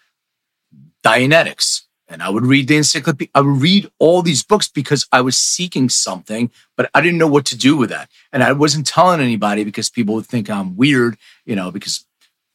Dianetics 1.04 1.84
and 2.10 2.24
I 2.24 2.30
would 2.30 2.46
read 2.46 2.68
the 2.68 2.78
encyclopedia. 2.78 3.32
I 3.36 3.42
would 3.42 3.62
read 3.62 3.90
all 4.00 4.22
these 4.22 4.44
books 4.44 4.68
because 4.68 5.08
I 5.12 5.22
was 5.22 5.38
seeking 5.38 5.90
something, 5.90 6.52
but 6.76 6.90
I 6.94 7.02
didn't 7.02 7.20
know 7.20 7.28
what 7.28 7.46
to 7.48 7.58
do 7.58 7.78
with 7.78 7.90
that. 7.90 8.10
And 8.34 8.44
I 8.44 8.52
wasn't 8.52 8.88
telling 8.88 9.22
anybody 9.22 9.64
because 9.64 9.90
people 9.90 10.16
would 10.16 10.26
think 10.26 10.50
I'm 10.50 10.76
weird, 10.76 11.18
you 11.46 11.56
know, 11.56 11.72
because 11.72 12.06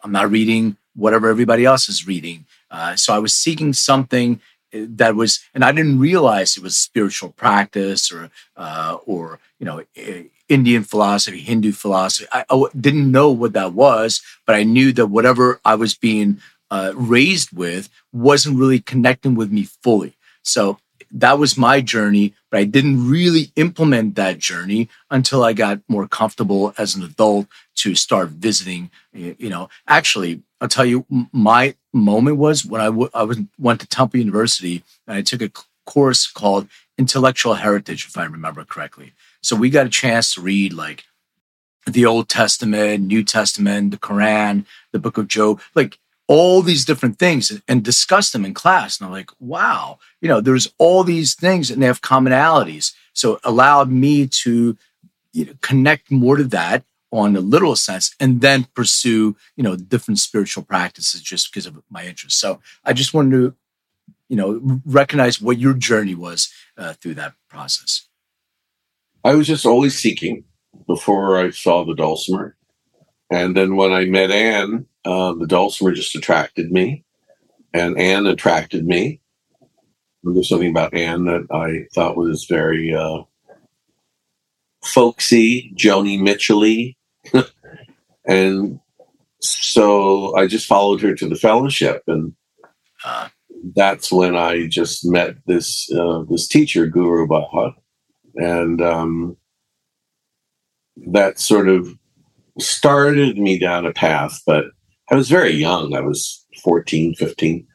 I'm 0.03 0.13
not 0.13 0.31
reading 0.31 0.77
whatever 0.95 1.29
everybody 1.29 1.65
else 1.65 1.89
is 1.89 2.07
reading. 2.07 2.47
Uh, 2.71 2.97
so 2.97 3.15
I 3.15 3.19
was 3.19 3.35
seeking 3.35 3.73
something 3.73 4.41
uh, 4.75 4.81
that 4.89 5.15
was, 5.15 5.41
and 5.55 5.65
I 5.65 5.73
didn't 5.73 6.01
realize 6.01 6.57
it 6.57 6.63
was 6.63 6.77
spiritual 6.77 7.31
practice 7.31 8.13
or, 8.13 8.31
uh, 8.57 8.99
or 9.07 9.39
you 9.59 9.67
know, 9.67 9.85
Indian 10.55 10.85
philosophy, 10.85 11.41
Hindu 11.41 11.73
philosophy. 11.73 12.29
I, 12.33 12.45
I 12.49 12.57
didn't 12.87 13.11
know 13.17 13.31
what 13.31 13.53
that 13.55 13.73
was, 13.73 14.23
but 14.47 14.55
I 14.61 14.63
knew 14.75 14.93
that 14.93 15.15
whatever 15.15 15.61
I 15.65 15.75
was 15.75 15.95
being 16.09 16.41
uh, 16.71 16.93
raised 16.95 17.51
with 17.53 17.89
wasn't 18.13 18.59
really 18.63 18.81
connecting 18.81 19.35
with 19.35 19.51
me 19.51 19.65
fully. 19.83 20.13
So 20.43 20.79
that 21.11 21.39
was 21.39 21.57
my 21.69 21.81
journey, 21.81 22.35
but 22.51 22.59
I 22.61 22.65
didn't 22.65 23.09
really 23.09 23.53
implement 23.57 24.17
that 24.17 24.39
journey 24.39 24.89
until 25.11 25.45
I 25.45 25.53
got 25.53 25.81
more 25.89 26.09
comfortable 26.09 26.75
as 26.77 26.95
an 26.95 27.03
adult 27.03 27.47
to 27.83 27.95
start 27.95 28.31
visiting. 28.31 28.91
You 29.13 29.51
know, 29.55 29.69
actually, 29.87 30.43
I'll 30.61 30.69
tell 30.69 30.85
you, 30.85 31.07
my 31.33 31.75
moment 31.93 32.37
was 32.39 32.65
when 32.65 32.81
I, 32.81 32.87
w- 32.87 33.11
I 33.15 33.23
was, 33.23 33.39
went 33.59 33.81
to 33.81 33.87
Temple 33.87 34.21
University 34.21 34.83
and 35.07 35.17
I 35.19 35.23
took 35.23 35.43
a 35.43 35.51
course 35.87 36.27
called 36.31 36.69
Intellectual 36.99 37.55
Heritage, 37.55 38.07
if 38.07 38.17
I 38.17 38.25
remember 38.25 38.65
correctly. 38.65 39.13
So 39.45 39.57
we 39.57 39.69
got 39.69 39.87
a 39.87 39.91
chance 39.91 40.35
to 40.35 40.41
read 40.41 40.73
like 40.73 41.05
the 41.87 42.07
Old 42.07 42.31
Testament, 42.31 43.05
New 43.05 43.23
Testament, 43.23 43.91
the 43.91 43.99
Quran, 43.99 44.65
the 44.93 44.99
Book 44.99 45.19
of 45.19 45.29
Job, 45.29 45.61
like 45.75 45.99
all 46.27 46.63
these 46.63 46.87
different 46.87 47.19
things 47.19 47.61
and 47.69 47.85
discuss 47.85 48.31
them 48.31 48.47
in 48.47 48.55
class. 48.55 48.99
And 48.99 49.07
I'm 49.07 49.13
like, 49.13 49.31
wow, 49.39 49.99
you 50.23 50.29
know, 50.29 50.41
there's 50.41 50.73
all 50.79 51.05
these 51.05 51.35
things 51.35 51.71
and 51.71 51.83
they 51.83 51.87
have 51.87 52.01
commonalities. 52.01 52.95
So 53.13 53.35
it 53.35 53.41
allowed 53.45 53.91
me 53.91 54.27
to 54.29 54.79
you 55.33 55.45
know, 55.45 55.53
connect 55.61 56.11
more 56.11 56.37
to 56.37 56.45
that 56.45 56.85
on 57.13 57.37
a 57.37 57.41
literal 57.41 57.77
sense 57.77 58.15
and 58.19 58.41
then 58.41 58.67
pursue, 58.75 59.37
you 59.57 59.63
know, 59.63 59.77
different 59.77 60.19
spiritual 60.19 60.63
practices 60.63 61.21
just 61.21 61.53
because 61.53 61.67
of 61.67 61.83
my 61.91 62.07
interest. 62.07 62.41
So 62.41 62.61
I 62.83 62.95
just 62.95 63.13
wanted 63.13 63.33
to, 63.33 63.55
you 64.31 64.37
know, 64.37 64.81
recognize 64.87 65.39
what 65.41 65.59
your 65.59 65.75
journey 65.75 66.15
was 66.15 66.51
uh, 66.79 66.95
through 66.95 67.15
that 67.15 67.35
process. 67.49 68.09
I 69.25 69.35
was 69.35 69.47
just 69.47 69.65
always 69.65 69.99
seeking 69.99 70.45
before 70.87 71.39
I 71.39 71.51
saw 71.51 71.85
the 71.85 71.95
dulcimer. 71.95 72.57
And 73.31 73.57
then 73.57 73.77
when 73.77 73.93
I 73.93 74.05
met 74.05 74.31
Anne, 74.31 74.87
uh, 75.05 75.33
the 75.33 75.47
dulcimer 75.47 75.93
just 75.93 76.15
attracted 76.15 76.71
me, 76.71 77.05
and 77.73 77.99
Anne 77.99 78.27
attracted 78.27 78.87
me. 78.87 79.21
There's 80.23 80.49
something 80.49 80.71
about 80.71 80.95
Anne 80.95 81.25
that 81.25 81.47
I 81.51 81.87
thought 81.95 82.17
was 82.17 82.45
very 82.45 82.95
uh, 82.95 83.23
folksy, 84.85 85.73
Joni 85.77 86.21
Mitchell 86.21 86.65
and 88.27 88.81
so 89.41 90.35
I 90.37 90.47
just 90.47 90.67
followed 90.67 91.01
her 91.03 91.15
to 91.15 91.29
the 91.29 91.37
fellowship, 91.37 92.03
and 92.07 92.35
uh, 93.05 93.29
that's 93.75 94.11
when 94.13 94.37
I 94.37 94.67
just 94.67 95.05
met 95.05 95.37
this 95.47 95.91
uh, 95.93 96.25
this 96.31 96.49
teacher, 96.49 96.87
Guru 96.87 97.27
Bawa, 97.27 97.75
and 98.37 98.81
um, 98.81 99.37
that 100.97 101.39
sort 101.39 101.69
of 101.69 101.89
started 102.59 103.39
me 103.39 103.59
down 103.59 103.87
a 103.87 103.93
path. 103.93 104.41
But 104.47 104.67
I 105.11 105.15
was 105.15 105.29
very 105.29 105.53
young. 105.53 105.95
I 105.95 106.01
was 106.01 106.45
14, 106.63 107.15
15. 107.15 107.67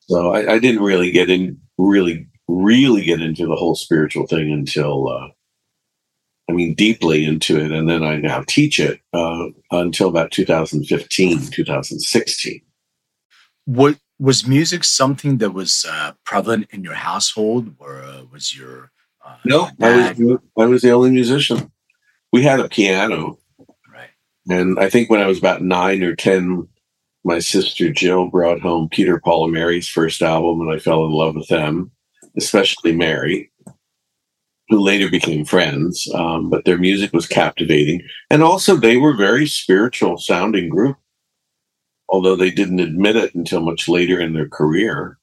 So 0.00 0.34
I, 0.34 0.54
I 0.54 0.58
didn't 0.58 0.82
really 0.82 1.10
get 1.10 1.30
in, 1.30 1.58
really, 1.76 2.26
really 2.48 3.04
get 3.04 3.20
into 3.20 3.46
the 3.46 3.56
whole 3.56 3.74
spiritual 3.74 4.26
thing 4.26 4.52
until, 4.52 5.08
uh, 5.08 5.28
I 6.48 6.52
mean, 6.52 6.74
deeply 6.74 7.24
into 7.24 7.58
it. 7.58 7.72
And 7.72 7.88
then 7.88 8.02
I 8.02 8.16
now 8.16 8.42
teach 8.46 8.80
it 8.80 9.00
uh, 9.12 9.46
until 9.70 10.08
about 10.08 10.30
2015, 10.30 11.50
2016. 11.50 12.60
What 13.66 13.98
was 14.18 14.46
music 14.46 14.82
something 14.82 15.38
that 15.38 15.50
was 15.50 15.84
uh, 15.88 16.12
prevalent 16.24 16.68
in 16.70 16.82
your 16.82 16.94
household, 16.94 17.74
or 17.78 18.02
uh, 18.02 18.22
was 18.32 18.56
your 18.56 18.90
no? 19.44 19.68
I 19.80 20.12
was 20.18 20.38
I 20.58 20.66
was 20.66 20.82
the 20.82 20.90
only 20.92 21.10
musician. 21.10 21.70
We 22.32 22.42
had 22.42 22.60
a 22.60 22.68
piano, 22.68 23.38
and 24.50 24.78
I 24.78 24.90
think 24.90 25.10
when 25.10 25.20
I 25.20 25.26
was 25.26 25.38
about 25.38 25.62
nine 25.62 26.02
or 26.02 26.14
10, 26.16 26.68
my 27.24 27.38
sister 27.38 27.90
Jill 27.92 28.28
brought 28.28 28.60
home 28.60 28.88
Peter, 28.90 29.20
Paul, 29.20 29.44
and 29.44 29.54
Mary's 29.54 29.88
first 29.88 30.22
album, 30.22 30.60
and 30.60 30.70
I 30.74 30.78
fell 30.78 31.04
in 31.06 31.12
love 31.12 31.34
with 31.36 31.48
them, 31.48 31.90
especially 32.36 32.94
Mary. 32.96 33.50
who 34.68 34.80
later 34.80 35.10
became 35.10 35.44
friends. 35.44 36.08
Um, 36.14 36.50
but 36.50 36.64
their 36.64 36.78
music 36.78 37.12
was 37.12 37.26
captivating, 37.26 38.02
and 38.30 38.42
also 38.42 38.76
they 38.76 38.96
were 38.96 39.14
very 39.16 39.46
spiritual 39.46 40.18
sounding 40.18 40.68
group, 40.68 40.96
although 42.08 42.36
they 42.36 42.50
didn't 42.50 42.80
admit 42.80 43.16
it 43.16 43.34
until 43.34 43.60
much 43.62 43.88
later 43.88 44.20
in 44.20 44.34
their 44.34 44.48
career. 44.48 45.18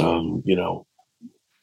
Um, 0.00 0.42
you 0.44 0.56
know, 0.56 0.86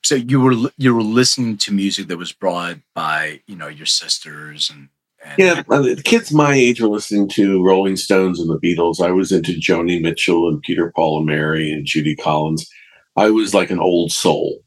so 0.04 0.16
you 0.16 0.40
were 0.40 0.72
you 0.78 0.94
were 0.94 1.02
listening 1.02 1.58
to 1.58 1.74
music 1.74 2.08
that 2.08 2.18
was 2.18 2.32
brought 2.32 2.78
by 2.94 3.42
you 3.48 3.56
know 3.56 3.68
your 3.68 3.86
sisters 3.86 4.70
and, 4.70 4.90
and 5.26 5.40
yeah 5.40 5.62
the 5.62 6.02
kids 6.04 6.32
my 6.32 6.54
age 6.54 6.82
were 6.82 6.90
listening 6.90 7.28
to 7.30 7.64
rolling 7.64 7.96
stones 7.96 8.40
and 8.40 8.50
the 8.50 8.60
beatles. 8.60 9.04
I 9.04 9.12
was 9.12 9.32
into 9.32 9.54
joni 9.54 10.02
mitchell 10.02 10.50
and 10.50 10.62
peter 10.62 10.92
paul 10.96 11.20
and 11.20 11.28
mary 11.28 11.72
and 11.72 11.86
judy 11.86 12.16
collins. 12.16 12.70
I 13.16 13.30
was 13.30 13.54
like 13.54 13.70
an 13.70 13.80
old 13.80 14.12
soul. 14.12 14.60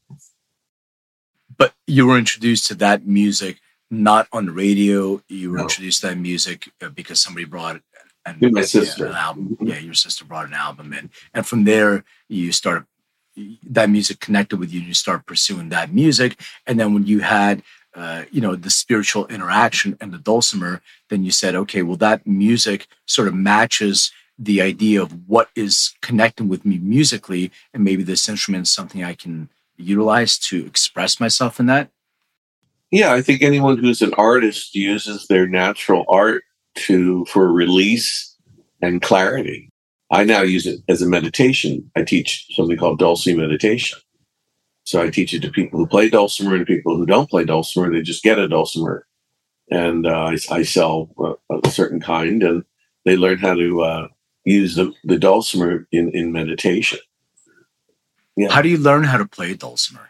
But 1.57 1.73
you 1.85 2.07
were 2.07 2.17
introduced 2.17 2.67
to 2.67 2.75
that 2.75 3.05
music 3.05 3.59
not 3.89 4.27
on 4.31 4.45
the 4.45 4.51
radio. 4.51 5.21
You 5.27 5.51
were 5.51 5.57
no. 5.57 5.63
introduced 5.63 6.01
to 6.01 6.07
that 6.07 6.17
music 6.17 6.69
uh, 6.81 6.89
because 6.89 7.19
somebody 7.19 7.45
brought 7.45 7.77
it 7.77 7.83
and 8.25 8.51
my 8.51 8.61
sister 8.61 9.05
yeah, 9.05 9.11
an 9.11 9.15
album. 9.15 9.49
Mm-hmm. 9.49 9.67
yeah 9.67 9.79
your 9.79 9.93
sister 9.93 10.25
brought 10.25 10.47
an 10.47 10.53
album 10.53 10.93
in. 10.93 11.09
And 11.33 11.45
from 11.45 11.63
there 11.63 12.03
you 12.27 12.51
started 12.51 12.85
that 13.63 13.89
music 13.89 14.19
connected 14.19 14.57
with 14.59 14.71
you 14.71 14.79
and 14.79 14.87
you 14.87 14.93
start 14.93 15.25
pursuing 15.25 15.69
that 15.69 15.93
music. 15.93 16.39
And 16.65 16.79
then 16.79 16.93
when 16.93 17.05
you 17.05 17.19
had 17.19 17.63
uh, 17.95 18.25
you 18.31 18.41
know 18.41 18.55
the 18.55 18.69
spiritual 18.69 19.25
interaction 19.27 19.97
and 19.99 20.13
the 20.13 20.19
dulcimer 20.19 20.81
then 21.09 21.23
you 21.23 21.31
said 21.31 21.55
okay 21.55 21.81
well 21.81 21.97
that 21.97 22.27
music 22.27 22.87
sort 23.07 23.27
of 23.27 23.33
matches 23.33 24.11
the 24.37 24.61
idea 24.61 25.01
of 25.01 25.27
what 25.27 25.49
is 25.55 25.95
connecting 26.01 26.47
with 26.47 26.63
me 26.63 26.77
musically. 26.77 27.51
And 27.73 27.83
maybe 27.83 28.03
this 28.03 28.29
instrument 28.29 28.67
is 28.67 28.71
something 28.71 29.03
i 29.03 29.13
can 29.13 29.49
utilize 29.77 30.37
to 30.37 30.65
express 30.65 31.19
myself 31.19 31.59
in 31.59 31.65
that. 31.67 31.89
Yeah 32.91 33.13
i 33.13 33.21
think 33.21 33.41
anyone 33.41 33.77
who's 33.77 34.01
an 34.01 34.13
artist 34.15 34.75
uses 34.75 35.25
their 35.27 35.47
natural 35.47 36.05
art 36.07 36.43
to 36.75 37.25
for 37.25 37.51
release 37.51 38.35
and 38.81 39.01
clarity 39.01 39.71
I 40.09 40.23
now 40.23 40.41
use 40.41 40.65
it 40.65 40.81
as 40.87 41.01
a 41.01 41.07
meditation. 41.07 41.91
I 41.95 42.03
teach 42.03 42.47
something 42.55 42.77
called 42.77 42.99
dulcimer 42.99 43.41
meditation. 43.41 43.99
So 44.83 45.01
I 45.01 45.09
teach 45.09 45.33
it 45.33 45.41
to 45.41 45.51
people 45.51 45.79
who 45.79 45.87
play 45.87 46.09
dulcimer 46.09 46.55
and 46.55 46.65
people 46.65 46.95
who 46.95 47.05
don't 47.05 47.29
play 47.29 47.43
dulcimer. 47.43 47.91
They 47.91 48.01
just 48.01 48.23
get 48.23 48.39
a 48.39 48.47
dulcimer, 48.47 49.05
and 49.69 50.07
uh, 50.07 50.31
I, 50.31 50.37
I, 50.49 50.63
sell 50.63 51.09
a, 51.51 51.57
a, 51.61 51.69
certain 51.69 51.99
kind, 51.99 52.41
and 52.41 52.63
they 53.03 53.17
learn 53.17 53.37
how 53.37 53.53
to 53.53 53.81
uh, 53.81 54.07
use 54.45 54.75
the, 54.75 54.93
the 55.03 55.19
dulcimer 55.19 55.85
in, 55.91 56.09
in 56.11 56.31
meditation. 56.31 56.99
Yeah. 58.37 58.49
How 58.49 58.61
do 58.61 58.69
you 58.69 58.77
learn 58.77 59.03
how 59.03 59.17
to 59.17 59.27
play 59.27 59.55
dulcimer? 59.55 60.06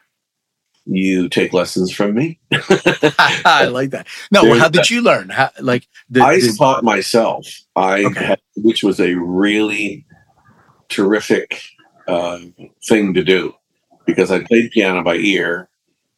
You 0.89 1.27
take 1.27 1.51
lessons 1.51 1.91
from 1.91 2.13
me. 2.15 2.39
I 2.51 3.69
like 3.71 3.89
that. 3.89 4.07
No, 4.31 4.43
well, 4.43 4.59
how 4.59 4.69
did 4.69 4.89
you 4.89 5.01
learn? 5.01 5.29
How, 5.29 5.49
like 5.59 5.87
the, 6.09 6.21
I 6.21 6.39
the, 6.39 6.55
taught 6.57 6.83
myself. 6.83 7.45
I 7.75 8.05
okay. 8.05 8.25
had 8.25 8.39
which 8.55 8.83
was 8.83 8.99
a 8.99 9.15
really 9.15 10.05
terrific 10.89 11.61
uh, 12.07 12.39
thing 12.87 13.13
to 13.13 13.23
do 13.23 13.53
because 14.05 14.31
I 14.31 14.43
played 14.43 14.71
piano 14.71 15.03
by 15.03 15.15
ear 15.15 15.69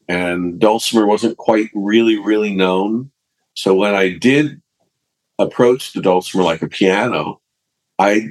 and 0.08 0.60
dulcimer 0.60 1.06
wasn't 1.06 1.38
quite 1.38 1.70
really, 1.74 2.18
really 2.18 2.54
known. 2.54 3.12
So 3.54 3.76
when 3.76 3.94
I 3.94 4.10
did 4.18 4.62
approach 5.38 5.94
the 5.94 6.02
dulcimer 6.02 6.44
like 6.44 6.62
a 6.62 6.68
piano, 6.68 7.42
I 8.00 8.30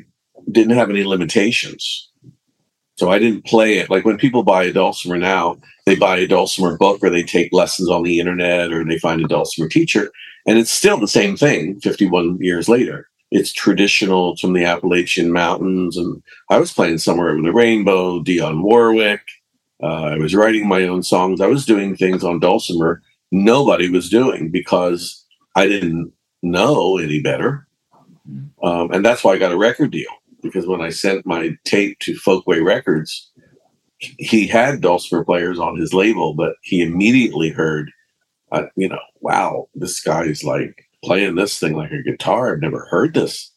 didn't 0.51 0.77
have 0.77 0.91
any 0.91 1.05
limitations. 1.05 2.08
So 2.99 3.11
I 3.11 3.19
didn't 3.19 3.47
play 3.47 3.79
it. 3.79 3.91
Like 3.91 4.05
when 4.05 4.19
people 4.19 4.43
buy 4.43 4.65
a 4.65 4.73
dulcimer 4.73 5.19
now, 5.19 5.59
they 5.87 5.95
buy 5.95 6.19
a 6.19 6.27
dulcimer 6.27 6.77
book 6.77 6.99
or 7.03 7.11
they 7.11 7.23
take 7.23 7.53
lessons 7.53 7.89
on 7.89 8.03
the 8.03 8.19
internet 8.19 8.73
or 8.73 8.85
they 8.85 8.99
find 8.99 9.25
a 9.25 9.29
dulcimer 9.29 9.69
teacher. 9.69 10.11
And 10.47 10.59
it's 10.59 10.71
still 10.71 10.99
the 10.99 11.09
same 11.09 11.37
thing 11.37 11.81
51 11.81 12.39
years 12.41 12.69
later 12.69 13.09
it's 13.31 13.53
traditional 13.53 14.37
from 14.37 14.55
the 14.55 14.65
Appalachian 14.65 15.31
Mountains. 15.31 15.99
And 15.99 16.23
I 16.49 16.59
was 16.59 16.73
playing 16.73 16.97
somewhere 16.97 17.35
with 17.35 17.45
the 17.45 17.53
rainbow, 17.53 18.23
Dionne 18.23 18.63
Warwick. 18.63 19.21
Uh, 19.83 20.05
I 20.05 20.17
was 20.17 20.35
writing 20.35 20.67
my 20.67 20.85
own 20.85 21.03
songs. 21.03 21.43
I 21.43 21.47
was 21.47 21.67
doing 21.67 21.95
things 21.95 22.25
on 22.25 22.41
dulcimer 22.41 23.03
nobody 23.31 23.91
was 23.91 24.09
doing 24.09 24.51
because 24.51 25.25
I 25.55 25.67
didn't 25.67 26.13
know 26.43 26.99
any 26.99 27.21
better. 27.21 27.67
Um, 28.63 28.91
and 28.93 29.05
that's 29.05 29.25
why 29.25 29.33
I 29.33 29.39
got 29.39 29.53
a 29.53 29.59
record 29.59 29.91
deal 29.91 30.11
because 30.43 30.67
when 30.67 30.81
I 30.81 30.91
sent 30.91 31.27
my 31.27 31.57
tape 31.65 31.99
to 32.01 32.15
Folkway 32.15 32.65
Records, 32.65 33.31
he 33.99 34.47
had 34.47 34.81
dulcimer 34.81 35.25
players 35.25 35.59
on 35.59 35.77
his 35.77 35.93
label, 35.93 36.35
but 36.35 36.55
he 36.63 36.81
immediately 36.81 37.51
heard, 37.51 37.91
uh, 38.53 38.65
you 38.77 38.89
know, 38.89 39.01
wow, 39.21 39.69
this 39.75 40.01
guy's 40.01 40.45
like 40.45 40.87
playing 41.05 41.35
this 41.35 41.59
thing 41.59 41.75
like 41.75 41.91
a 41.91 42.03
guitar. 42.03 42.53
I've 42.53 42.61
never 42.61 42.87
heard 42.91 43.15
this. 43.15 43.53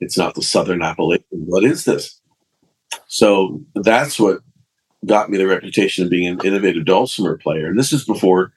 It's 0.00 0.18
not 0.18 0.34
the 0.34 0.42
Southern 0.42 0.82
Appalachian. 0.82 1.24
What 1.30 1.64
is 1.64 1.84
this? 1.84 2.20
So 3.06 3.60
that's 3.74 4.18
what 4.18 4.40
got 5.06 5.30
me 5.30 5.38
the 5.38 5.46
reputation 5.46 6.04
of 6.04 6.10
being 6.10 6.26
an 6.26 6.40
innovative 6.44 6.84
dulcimer 6.84 7.38
player. 7.38 7.66
And 7.66 7.78
this 7.78 7.92
is 7.92 8.04
before 8.04 8.52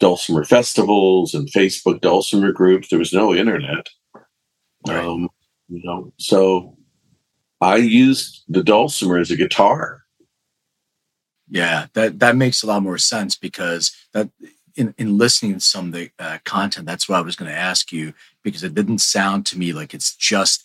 dulcimer 0.00 0.44
festivals 0.44 1.34
and 1.34 1.48
Facebook 1.52 2.00
dulcimer 2.00 2.52
groups. 2.52 2.88
There 2.88 2.98
was 2.98 3.12
no 3.12 3.34
internet. 3.34 3.88
Right. 4.86 5.04
Um, 5.04 5.28
you 5.68 5.80
know, 5.84 6.12
so 6.18 6.76
I 7.62 7.76
used 7.76 8.42
the 8.48 8.62
dulcimer 8.62 9.18
as 9.18 9.30
a 9.30 9.36
guitar. 9.36 10.02
Yeah, 11.48 11.86
that 11.94 12.18
that 12.18 12.36
makes 12.36 12.62
a 12.62 12.66
lot 12.66 12.82
more 12.82 12.98
sense 12.98 13.36
because 13.36 13.94
that 14.12 14.30
in, 14.74 14.94
in 14.98 15.16
listening 15.18 15.54
to 15.54 15.60
some 15.60 15.86
of 15.86 15.92
the 15.92 16.10
uh, 16.18 16.38
content, 16.44 16.86
that's 16.86 17.08
what 17.08 17.18
I 17.18 17.20
was 17.20 17.36
going 17.36 17.50
to 17.50 17.56
ask 17.56 17.92
you 17.92 18.14
because 18.42 18.64
it 18.64 18.74
didn't 18.74 18.98
sound 18.98 19.46
to 19.46 19.58
me 19.58 19.72
like 19.72 19.94
it's 19.94 20.16
just 20.16 20.64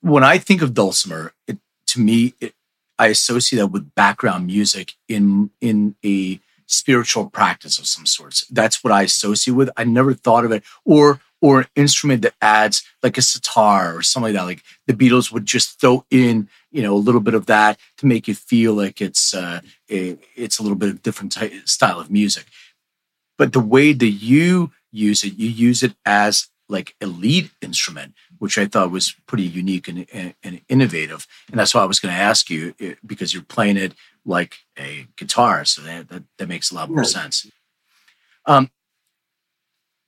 when 0.00 0.24
I 0.24 0.38
think 0.38 0.62
of 0.62 0.74
dulcimer. 0.74 1.32
It, 1.46 1.58
to 1.88 2.00
me, 2.00 2.34
it, 2.40 2.54
I 2.98 3.06
associate 3.08 3.60
that 3.60 3.68
with 3.68 3.94
background 3.94 4.46
music 4.46 4.94
in 5.06 5.50
in 5.60 5.94
a 6.04 6.40
spiritual 6.66 7.30
practice 7.30 7.78
of 7.78 7.86
some 7.86 8.04
sorts. 8.04 8.46
That's 8.48 8.82
what 8.82 8.92
I 8.92 9.02
associate 9.02 9.54
with. 9.54 9.70
I 9.76 9.84
never 9.84 10.12
thought 10.12 10.44
of 10.44 10.52
it 10.52 10.64
or 10.84 11.20
or 11.40 11.60
an 11.60 11.66
instrument 11.76 12.22
that 12.22 12.34
adds 12.42 12.82
like 13.02 13.16
a 13.16 13.22
sitar 13.22 13.96
or 13.96 14.02
something 14.02 14.34
like 14.34 14.40
that. 14.40 14.46
Like 14.46 14.62
the 14.86 14.94
Beatles 14.94 15.30
would 15.32 15.46
just 15.46 15.80
throw 15.80 16.04
in, 16.10 16.48
you 16.70 16.82
know, 16.82 16.94
a 16.94 16.96
little 16.96 17.20
bit 17.20 17.34
of 17.34 17.46
that 17.46 17.78
to 17.98 18.06
make 18.06 18.28
you 18.28 18.34
feel 18.34 18.74
like 18.74 19.00
it's 19.00 19.34
uh, 19.34 19.60
a, 19.90 20.18
it's 20.36 20.58
a 20.58 20.62
little 20.62 20.76
bit 20.76 20.90
of 20.90 21.02
different 21.02 21.32
type, 21.32 21.52
style 21.64 22.00
of 22.00 22.10
music 22.10 22.46
but 23.38 23.52
the 23.52 23.60
way 23.60 23.94
that 23.94 24.06
you 24.06 24.72
use 24.90 25.24
it, 25.24 25.38
you 25.38 25.48
use 25.48 25.82
it 25.82 25.94
as 26.04 26.48
like 26.68 26.94
a 27.00 27.06
lead 27.06 27.50
instrument, 27.62 28.12
which 28.38 28.58
I 28.58 28.66
thought 28.66 28.90
was 28.90 29.14
pretty 29.26 29.44
unique 29.44 29.88
and, 29.88 30.06
and, 30.12 30.34
and 30.42 30.60
innovative. 30.68 31.26
And 31.50 31.58
that's 31.58 31.74
why 31.74 31.82
I 31.82 31.86
was 31.86 32.00
going 32.00 32.14
to 32.14 32.20
ask 32.20 32.50
you 32.50 32.74
because 33.06 33.32
you're 33.32 33.42
playing 33.42 33.78
it 33.78 33.94
like 34.26 34.56
a 34.78 35.06
guitar, 35.16 35.64
so 35.64 35.80
that 35.82 36.08
that, 36.10 36.24
that 36.36 36.48
makes 36.48 36.70
a 36.70 36.74
lot 36.74 36.90
more 36.90 36.98
right. 36.98 37.06
sense. 37.06 37.50
Um, 38.44 38.70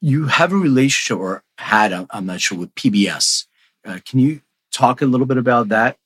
you 0.01 0.25
have 0.27 0.51
a 0.51 0.57
relationship 0.57 1.19
or 1.19 1.43
had, 1.57 1.93
I'm 2.09 2.25
not 2.25 2.41
sure, 2.41 2.57
with 2.57 2.75
PBS. 2.75 3.45
Uh, 3.85 3.99
can 4.05 4.19
you 4.19 4.41
talk 4.71 5.01
a 5.01 5.05
little 5.05 5.27
bit 5.27 5.37
about 5.37 5.69
that? 5.69 5.97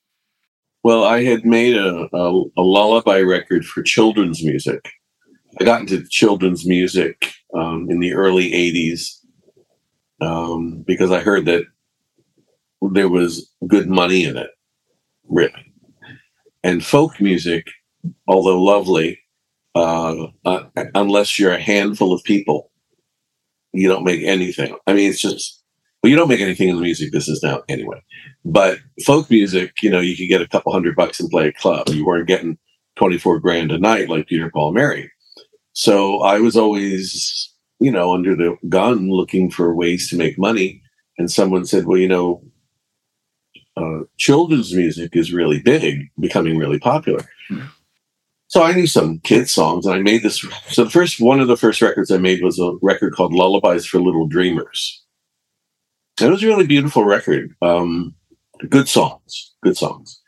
Well, 0.82 1.04
I 1.04 1.24
had 1.24 1.44
made 1.44 1.76
a, 1.76 2.08
a, 2.12 2.42
a 2.56 2.62
lullaby 2.62 3.20
record 3.20 3.64
for 3.64 3.82
children's 3.82 4.44
music 4.44 4.88
I 5.60 5.64
got 5.64 5.80
into 5.80 6.06
children's 6.08 6.66
music 6.66 7.32
um, 7.54 7.86
in 7.90 8.00
the 8.00 8.12
early 8.12 8.50
80s 8.50 9.20
um, 10.20 10.84
because 10.86 11.10
I 11.10 11.20
heard 11.20 11.46
that 11.46 11.64
there 12.82 13.08
was 13.08 13.50
good 13.66 13.88
money 13.88 14.24
in 14.24 14.36
it, 14.36 14.50
really. 15.28 15.72
And 16.62 16.84
folk 16.84 17.20
music, 17.20 17.68
although 18.28 18.62
lovely, 18.62 19.18
uh, 19.74 20.26
uh, 20.44 20.64
unless 20.94 21.38
you're 21.38 21.52
a 21.52 21.60
handful 21.60 22.12
of 22.12 22.22
people, 22.24 22.70
you 23.78 23.88
don't 23.88 24.04
make 24.04 24.22
anything. 24.22 24.76
I 24.86 24.92
mean, 24.92 25.10
it's 25.10 25.20
just, 25.20 25.62
well, 26.02 26.10
you 26.10 26.16
don't 26.16 26.28
make 26.28 26.40
anything 26.40 26.68
in 26.68 26.76
the 26.76 26.82
music 26.82 27.12
business 27.12 27.42
now 27.42 27.62
anyway. 27.68 28.02
But 28.44 28.78
folk 29.04 29.30
music, 29.30 29.82
you 29.82 29.90
know, 29.90 30.00
you 30.00 30.16
could 30.16 30.28
get 30.28 30.42
a 30.42 30.48
couple 30.48 30.72
hundred 30.72 30.96
bucks 30.96 31.20
and 31.20 31.30
play 31.30 31.48
a 31.48 31.52
club. 31.52 31.88
You 31.88 32.04
weren't 32.06 32.28
getting 32.28 32.58
24 32.96 33.40
grand 33.40 33.72
a 33.72 33.78
night 33.78 34.08
like 34.08 34.28
Peter 34.28 34.50
Paul 34.50 34.72
Mary. 34.72 35.10
So 35.72 36.22
I 36.22 36.38
was 36.38 36.56
always, 36.56 37.52
you 37.80 37.90
know, 37.90 38.14
under 38.14 38.34
the 38.34 38.56
gun 38.68 39.10
looking 39.10 39.50
for 39.50 39.74
ways 39.74 40.08
to 40.10 40.16
make 40.16 40.38
money. 40.38 40.82
And 41.18 41.30
someone 41.30 41.64
said, 41.64 41.86
well, 41.86 41.98
you 41.98 42.08
know, 42.08 42.42
uh, 43.76 44.04
children's 44.16 44.74
music 44.74 45.14
is 45.14 45.32
really 45.32 45.60
big, 45.60 46.08
becoming 46.18 46.56
really 46.56 46.78
popular. 46.78 47.24
Mm. 47.50 47.68
So 48.48 48.62
I 48.62 48.72
knew 48.72 48.86
some 48.86 49.18
kids 49.20 49.52
songs, 49.52 49.86
and 49.86 49.94
I 49.94 49.98
made 50.00 50.22
this. 50.22 50.44
So 50.68 50.84
the 50.84 50.90
first 50.90 51.20
one 51.20 51.40
of 51.40 51.48
the 51.48 51.56
first 51.56 51.82
records 51.82 52.10
I 52.10 52.18
made 52.18 52.42
was 52.42 52.58
a 52.58 52.72
record 52.82 53.14
called 53.14 53.32
"Lullabies 53.34 53.86
for 53.86 54.00
Little 54.00 54.26
Dreamers." 54.26 55.02
It 56.20 56.30
was 56.30 56.42
a 56.42 56.46
really 56.46 56.66
beautiful 56.66 57.04
record. 57.04 57.54
Um, 57.60 58.14
good 58.68 58.88
songs, 58.88 59.52
good 59.62 59.76
songs, 59.76 60.20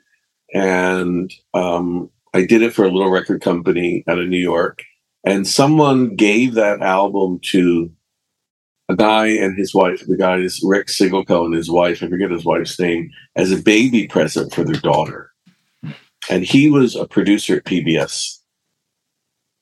and 0.52 1.32
um, 1.54 2.10
I 2.34 2.44
did 2.44 2.62
it 2.62 2.74
for 2.74 2.84
a 2.84 2.90
little 2.90 3.10
record 3.10 3.40
company 3.40 4.04
out 4.08 4.18
of 4.18 4.28
New 4.28 4.38
York, 4.38 4.82
And 5.24 5.46
someone 5.46 6.14
gave 6.16 6.54
that 6.54 6.82
album 6.82 7.40
to 7.52 7.90
a 8.88 8.96
guy 8.96 9.26
and 9.26 9.56
his 9.58 9.74
wife. 9.74 10.06
The 10.06 10.16
guy 10.16 10.36
is 10.38 10.62
Rick 10.64 10.88
Siggelkow 10.88 11.44
and 11.44 11.54
his 11.54 11.70
wife, 11.70 12.02
I 12.02 12.08
forget 12.08 12.30
his 12.30 12.44
wife's 12.44 12.78
name, 12.78 13.10
as 13.36 13.52
a 13.52 13.62
baby 13.62 14.08
present 14.08 14.54
for 14.54 14.64
their 14.64 14.80
daughter. 14.80 15.32
And 16.28 16.44
he 16.44 16.70
was 16.70 16.94
a 16.94 17.06
producer 17.06 17.56
at 17.56 17.64
PBS. 17.64 18.38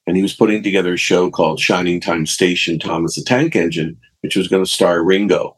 And 0.06 0.16
he 0.16 0.22
was 0.22 0.34
putting 0.34 0.62
together 0.62 0.94
a 0.94 0.98
show 0.98 1.30
called 1.30 1.60
Shining 1.60 2.00
Time 2.00 2.26
Station 2.26 2.78
Thomas 2.78 3.16
the 3.16 3.22
Tank 3.22 3.56
Engine, 3.56 3.96
which 4.20 4.36
was 4.36 4.48
going 4.48 4.64
to 4.64 4.70
star 4.70 5.02
Ringo. 5.02 5.56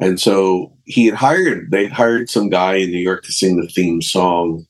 And 0.00 0.18
so 0.18 0.74
he 0.84 1.06
had 1.06 1.14
hired, 1.14 1.70
they 1.70 1.86
hired 1.86 2.30
some 2.30 2.48
guy 2.48 2.76
in 2.76 2.90
New 2.90 2.98
York 2.98 3.22
to 3.24 3.32
sing 3.32 3.60
the 3.60 3.68
theme 3.68 4.00
song, 4.00 4.64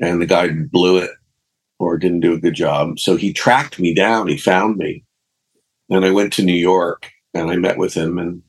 and 0.00 0.22
the 0.22 0.26
guy 0.26 0.50
blew 0.50 0.98
it 0.98 1.10
or 1.78 1.98
didn't 1.98 2.20
do 2.20 2.32
a 2.32 2.40
good 2.40 2.54
job. 2.54 3.00
So 3.00 3.16
he 3.16 3.32
tracked 3.32 3.80
me 3.80 3.92
down, 3.94 4.28
he 4.28 4.38
found 4.38 4.76
me. 4.76 5.04
And 5.90 6.04
I 6.04 6.10
went 6.10 6.32
to 6.34 6.44
New 6.44 6.52
York 6.52 7.10
and 7.34 7.50
I 7.50 7.56
met 7.56 7.78
with 7.78 7.94
him 7.94 8.18
and 8.18 8.42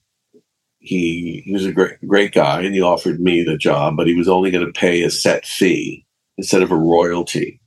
he 0.79 1.41
he 1.45 1.51
was 1.51 1.65
a 1.65 1.71
great 1.71 1.97
great 2.07 2.33
guy 2.33 2.61
and 2.61 2.73
he 2.73 2.81
offered 2.81 3.19
me 3.19 3.43
the 3.43 3.57
job, 3.57 3.97
but 3.97 4.07
he 4.07 4.15
was 4.15 4.27
only 4.27 4.49
going 4.49 4.65
to 4.65 4.79
pay 4.79 5.03
a 5.03 5.11
set 5.11 5.45
fee 5.45 6.06
instead 6.37 6.61
of 6.61 6.71
a 6.71 6.75
royalty. 6.75 7.59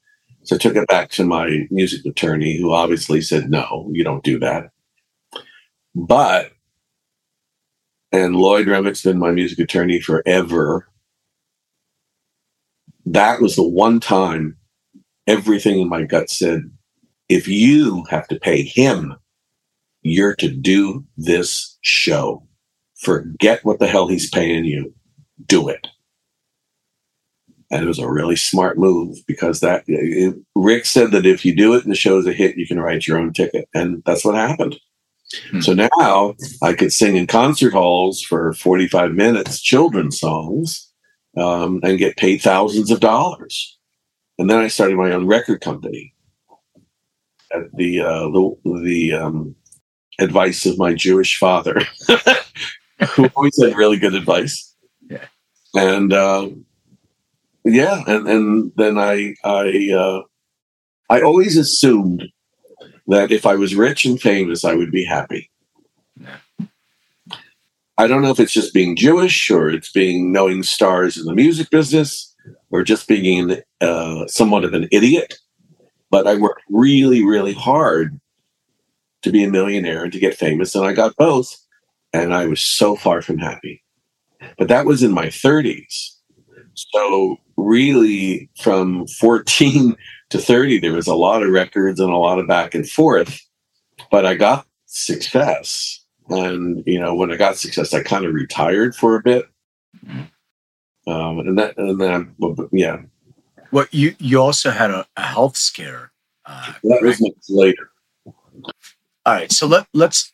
So 0.42 0.56
I 0.56 0.58
took 0.58 0.76
it 0.76 0.88
back 0.88 1.10
to 1.10 1.24
my 1.24 1.66
music 1.70 2.04
attorney, 2.06 2.56
who 2.58 2.72
obviously 2.72 3.20
said, 3.20 3.50
no, 3.50 3.88
you 3.92 4.02
don't 4.04 4.24
do 4.24 4.38
that. 4.38 4.70
But, 5.94 6.52
and 8.12 8.36
Lloyd 8.36 8.66
Remick's 8.66 9.02
been 9.02 9.18
my 9.18 9.32
music 9.32 9.58
attorney 9.58 10.00
forever. 10.00 10.88
That 13.04 13.40
was 13.40 13.56
the 13.56 13.68
one 13.68 14.00
time 14.00 14.56
everything 15.26 15.80
in 15.80 15.88
my 15.88 16.04
gut 16.04 16.30
said, 16.30 16.62
if 17.28 17.46
you 17.46 18.04
have 18.04 18.26
to 18.28 18.38
pay 18.38 18.62
him, 18.62 19.14
you're 20.02 20.34
to 20.36 20.48
do 20.48 21.04
this 21.16 21.78
show. 21.82 22.46
Forget 22.96 23.64
what 23.64 23.78
the 23.78 23.86
hell 23.86 24.08
he's 24.08 24.30
paying 24.30 24.64
you. 24.64 24.94
Do 25.46 25.68
it 25.68 25.86
and 27.70 27.84
it 27.84 27.88
was 27.88 27.98
a 27.98 28.10
really 28.10 28.36
smart 28.36 28.78
move 28.78 29.18
because 29.26 29.60
that 29.60 29.84
it, 29.86 30.34
Rick 30.54 30.86
said 30.86 31.12
that 31.12 31.26
if 31.26 31.44
you 31.44 31.54
do 31.54 31.74
it 31.74 31.84
and 31.84 31.92
the 31.92 31.96
show's 31.96 32.26
a 32.26 32.32
hit, 32.32 32.56
you 32.56 32.66
can 32.66 32.80
write 32.80 33.06
your 33.06 33.18
own 33.18 33.32
ticket, 33.32 33.68
and 33.74 34.02
that's 34.04 34.24
what 34.24 34.34
happened. 34.34 34.78
Hmm. 35.50 35.60
So 35.60 35.74
now 35.74 36.34
I 36.62 36.72
could 36.72 36.92
sing 36.92 37.16
in 37.16 37.26
concert 37.26 37.72
halls 37.72 38.20
for 38.20 38.52
45 38.54 39.12
minutes, 39.12 39.60
children's 39.60 40.18
songs, 40.18 40.90
um, 41.36 41.80
and 41.84 41.98
get 41.98 42.16
paid 42.16 42.38
thousands 42.38 42.90
of 42.90 43.00
dollars. 43.00 43.78
And 44.38 44.50
then 44.50 44.58
I 44.58 44.68
started 44.68 44.96
my 44.96 45.12
own 45.12 45.26
record 45.26 45.60
company 45.60 46.14
at 47.52 47.70
the 47.74 48.00
uh, 48.00 48.28
the, 48.30 48.56
the 48.82 49.12
um, 49.12 49.54
advice 50.18 50.66
of 50.66 50.78
my 50.78 50.94
Jewish 50.94 51.38
father, 51.38 51.80
who 53.10 53.26
always 53.36 53.60
had 53.62 53.76
really 53.76 53.98
good 53.98 54.14
advice. 54.14 54.74
Yeah. 55.08 55.26
And 55.74 56.12
uh, 56.12 56.48
yeah, 57.64 58.02
and 58.06 58.28
and 58.28 58.72
then 58.76 58.98
I 58.98 59.34
I 59.44 59.90
uh, 59.92 60.22
I 61.10 61.22
always 61.22 61.56
assumed 61.56 62.24
that 63.08 63.32
if 63.32 63.44
I 63.44 63.56
was 63.56 63.74
rich 63.74 64.04
and 64.04 64.20
famous, 64.20 64.64
I 64.64 64.74
would 64.74 64.90
be 64.90 65.04
happy. 65.04 65.50
I 67.98 68.06
don't 68.06 68.22
know 68.22 68.30
if 68.30 68.40
it's 68.40 68.52
just 68.52 68.72
being 68.72 68.96
Jewish 68.96 69.50
or 69.50 69.68
it's 69.68 69.92
being 69.92 70.32
knowing 70.32 70.62
stars 70.62 71.18
in 71.18 71.26
the 71.26 71.34
music 71.34 71.68
business 71.68 72.34
or 72.70 72.82
just 72.82 73.06
being 73.06 73.58
uh, 73.82 74.26
somewhat 74.26 74.64
of 74.64 74.72
an 74.72 74.88
idiot. 74.90 75.34
But 76.10 76.26
I 76.26 76.36
worked 76.36 76.62
really, 76.70 77.22
really 77.24 77.52
hard 77.52 78.18
to 79.22 79.30
be 79.30 79.44
a 79.44 79.50
millionaire 79.50 80.04
and 80.04 80.12
to 80.12 80.18
get 80.18 80.34
famous, 80.34 80.74
and 80.74 80.84
I 80.84 80.92
got 80.92 81.16
both. 81.16 81.54
And 82.12 82.32
I 82.34 82.46
was 82.46 82.60
so 82.60 82.96
far 82.96 83.22
from 83.22 83.38
happy. 83.38 83.84
But 84.58 84.68
that 84.68 84.86
was 84.86 85.02
in 85.02 85.12
my 85.12 85.26
30s. 85.26 86.19
So 86.92 87.38
really 87.56 88.48
from 88.60 89.06
14 89.06 89.96
to 90.30 90.38
30, 90.38 90.80
there 90.80 90.92
was 90.92 91.06
a 91.06 91.14
lot 91.14 91.42
of 91.42 91.50
records 91.50 92.00
and 92.00 92.10
a 92.10 92.16
lot 92.16 92.38
of 92.38 92.48
back 92.48 92.74
and 92.74 92.88
forth. 92.88 93.40
But 94.10 94.24
I 94.26 94.34
got 94.34 94.66
success. 94.86 96.04
And, 96.28 96.82
you 96.86 97.00
know, 97.00 97.14
when 97.14 97.32
I 97.32 97.36
got 97.36 97.56
success, 97.56 97.92
I 97.92 98.02
kind 98.02 98.24
of 98.24 98.32
retired 98.32 98.94
for 98.94 99.16
a 99.16 99.22
bit. 99.22 99.46
Um, 101.06 101.40
and 101.40 101.58
that, 101.58 101.76
and 101.76 102.00
then, 102.00 102.34
yeah. 102.72 102.98
Well, 103.72 103.86
you, 103.90 104.14
you 104.18 104.40
also 104.40 104.70
had 104.70 104.90
a, 104.90 105.06
a 105.16 105.22
health 105.22 105.56
scare. 105.56 106.12
Uh, 106.46 106.72
that 106.84 107.02
was 107.02 107.20
later. 107.48 107.90
All 108.24 108.64
right. 109.26 109.50
So 109.50 109.66
let, 109.66 109.86
let's, 109.92 110.32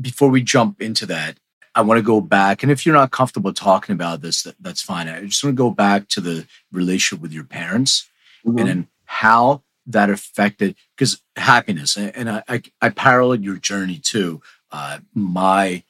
before 0.00 0.28
we 0.28 0.42
jump 0.42 0.80
into 0.80 1.06
that, 1.06 1.38
I 1.74 1.82
want 1.82 1.98
to 1.98 2.02
go 2.02 2.20
back, 2.20 2.62
and 2.62 2.70
if 2.70 2.86
you're 2.86 2.94
not 2.94 3.10
comfortable 3.10 3.52
talking 3.52 3.94
about 3.94 4.20
this, 4.22 4.42
that, 4.42 4.54
that's 4.60 4.82
fine. 4.82 5.08
I 5.08 5.24
just 5.24 5.42
want 5.42 5.56
to 5.56 5.62
go 5.62 5.70
back 5.70 6.08
to 6.08 6.20
the 6.20 6.46
relationship 6.72 7.20
with 7.20 7.32
your 7.32 7.44
parents 7.44 8.08
mm-hmm. 8.44 8.58
and 8.58 8.68
then 8.68 8.88
how 9.06 9.62
that 9.86 10.08
affected 10.08 10.76
because 10.96 11.20
happiness 11.36 11.96
and 11.96 12.30
I, 12.30 12.42
I, 12.48 12.62
I 12.80 12.88
paralleled 12.88 13.42
your 13.42 13.56
journey 13.56 13.98
too. 13.98 14.40
Uh, 14.72 15.00
my 15.14 15.82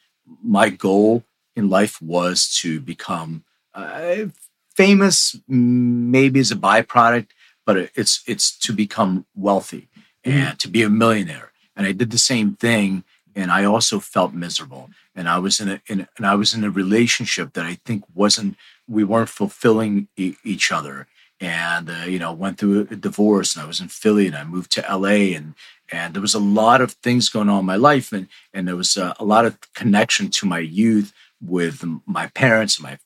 my 0.42 0.68
goal 0.68 1.24
in 1.54 1.70
life 1.70 2.00
was 2.02 2.52
to 2.60 2.80
become 2.80 3.44
uh, 3.74 4.26
famous, 4.74 5.36
maybe 5.46 6.40
as 6.40 6.50
a 6.50 6.56
byproduct, 6.56 7.28
but 7.64 7.90
it's 7.94 8.22
it's 8.26 8.56
to 8.58 8.72
become 8.72 9.26
wealthy 9.34 9.88
mm-hmm. 10.24 10.38
and 10.38 10.58
to 10.58 10.68
be 10.68 10.82
a 10.82 10.90
millionaire. 10.90 11.52
And 11.76 11.86
I 11.86 11.92
did 11.92 12.10
the 12.10 12.18
same 12.18 12.54
thing, 12.54 13.04
and 13.34 13.50
I 13.50 13.64
also 13.64 14.00
felt 14.00 14.32
miserable. 14.32 14.90
And 15.14 15.28
I 15.28 15.38
was 15.38 15.60
in 15.60 15.68
a, 15.68 15.80
in, 15.86 16.06
and 16.16 16.26
I 16.26 16.34
was 16.34 16.54
in 16.54 16.64
a 16.64 16.70
relationship 16.70 17.52
that 17.54 17.66
I 17.66 17.78
think 17.84 18.04
wasn't 18.14 18.56
we 18.88 19.04
weren't 19.04 19.28
fulfilling 19.28 20.08
e- 20.16 20.36
each 20.44 20.70
other. 20.70 21.06
And 21.40 21.90
uh, 21.90 22.04
you 22.06 22.18
know 22.18 22.32
went 22.32 22.58
through 22.58 22.88
a 22.90 22.96
divorce 22.96 23.54
and 23.54 23.64
I 23.64 23.66
was 23.66 23.80
in 23.80 23.88
Philly 23.88 24.26
and 24.26 24.36
I 24.36 24.44
moved 24.44 24.70
to 24.72 24.86
LA 24.88 25.34
and 25.36 25.54
and 25.90 26.14
there 26.14 26.22
was 26.22 26.34
a 26.34 26.38
lot 26.38 26.80
of 26.80 26.92
things 26.92 27.28
going 27.28 27.48
on 27.48 27.60
in 27.60 27.66
my 27.66 27.76
life. 27.76 28.12
And 28.12 28.28
and 28.52 28.68
there 28.68 28.76
was 28.76 28.96
a, 28.96 29.14
a 29.18 29.24
lot 29.24 29.44
of 29.44 29.58
connection 29.74 30.30
to 30.30 30.46
my 30.46 30.60
youth 30.60 31.12
with 31.40 31.84
my 32.06 32.28
parents 32.28 32.80
my 32.80 32.98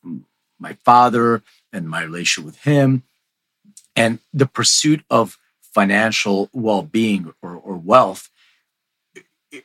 my 0.59 0.77
father 0.85 1.43
and 1.73 1.89
my 1.89 2.03
relationship 2.03 2.45
with 2.45 2.59
him. 2.63 3.03
And 3.97 4.21
the 4.33 4.47
pursuit 4.47 5.05
of 5.11 5.39
financial 5.61 6.49
well-being 6.53 7.33
or, 7.43 7.55
or 7.55 7.77
wealth 7.77 8.31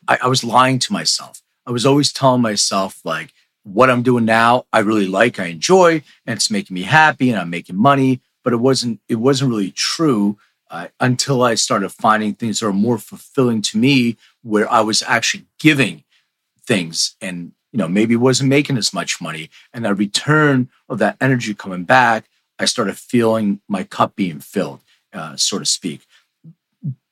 I, 0.08 0.20
I 0.24 0.28
was 0.28 0.44
lying 0.44 0.80
to 0.80 0.94
myself 0.94 1.44
I 1.66 1.72
was 1.72 1.86
always 1.86 2.12
telling 2.12 2.42
myself, 2.42 3.00
like, 3.04 3.34
what 3.64 3.90
I'm 3.90 4.04
doing 4.04 4.26
now, 4.26 4.66
I 4.74 4.80
really 4.80 5.08
like, 5.08 5.40
I 5.40 5.46
enjoy, 5.46 6.04
and 6.26 6.36
it's 6.36 6.52
making 6.52 6.74
me 6.74 6.84
happy, 6.84 7.30
and 7.30 7.40
I'm 7.40 7.50
making 7.50 7.78
money. 7.78 8.22
But 8.44 8.54
it 8.54 8.58
wasn't, 8.58 9.00
it 9.08 9.16
wasn't 9.16 9.52
really 9.52 9.72
true 9.72 10.38
uh, 10.70 10.90
until 11.00 11.44
I 11.44 11.56
started 11.56 11.90
finding 11.90 12.34
things 12.34 12.60
that 12.60 12.68
are 12.68 12.74
more 12.74 12.98
fulfilling 12.98 13.62
to 13.64 13.78
me, 13.78 14.18
where 14.42 14.70
I 14.70 14.82
was 14.82 15.02
actually 15.04 15.46
giving 15.60 16.04
things, 16.66 17.16
and 17.22 17.54
you 17.72 17.78
know, 17.80 17.88
maybe 17.88 18.16
wasn't 18.16 18.50
making 18.50 18.78
as 18.78 18.94
much 18.94 19.22
money, 19.22 19.50
and 19.74 19.86
that 19.86 19.96
return 19.96 20.70
of 20.90 21.00
that 21.00 21.16
energy 21.22 21.54
coming 21.54 21.86
back, 21.86 22.26
I 22.60 22.66
started 22.66 22.98
feeling 22.98 23.62
my 23.70 23.84
cup 23.84 24.16
being 24.16 24.40
filled, 24.40 24.82
uh, 25.14 25.38
so 25.38 25.58
to 25.60 25.66
speak. 25.66 26.06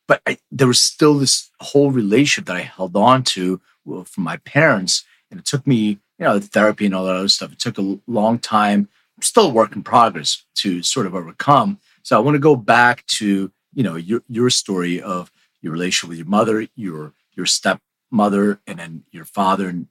But 0.08 0.22
I, 0.26 0.38
there 0.52 0.68
was 0.68 0.82
still 0.82 1.18
this 1.18 1.50
whole 1.60 1.92
relationship 1.92 2.48
that 2.48 2.58
I 2.58 2.62
held 2.62 2.96
on 2.96 3.24
to 3.24 3.62
from 3.86 4.24
my 4.24 4.38
parents, 4.38 5.04
and 5.30 5.40
it 5.40 5.46
took 5.46 5.66
me, 5.66 6.00
you 6.20 6.26
know, 6.26 6.38
the 6.38 6.48
therapy 6.48 6.86
and 6.86 6.96
all 6.96 7.06
that 7.06 7.16
other 7.16 7.28
stuff. 7.28 7.54
It 7.54 7.60
took 7.60 7.78
a 7.78 8.00
long 8.08 8.40
time. 8.40 8.90
I'm 9.18 9.24
still 9.24 9.48
a 9.48 9.54
work 9.54 9.76
in 9.76 9.84
progress 9.84 10.44
to 10.56 10.84
sort 10.84 11.06
of 11.06 11.16
overcome. 11.16 11.80
So 12.04 12.18
I 12.18 12.20
want 12.20 12.36
to 12.36 12.40
go 12.40 12.56
back 12.56 13.06
to, 13.18 13.52
you 13.74 13.84
know, 13.84 13.96
your 13.96 14.24
your 14.28 14.50
story 14.50 15.02
of 15.02 15.32
your 15.62 15.72
relationship 15.74 16.10
with 16.10 16.18
your 16.18 16.28
mother, 16.28 16.68
your 16.76 17.14
your 17.34 17.46
stepmother, 17.46 18.60
and 18.68 18.80
then 18.80 19.04
your 19.12 19.26
father, 19.26 19.70
and 19.70 19.88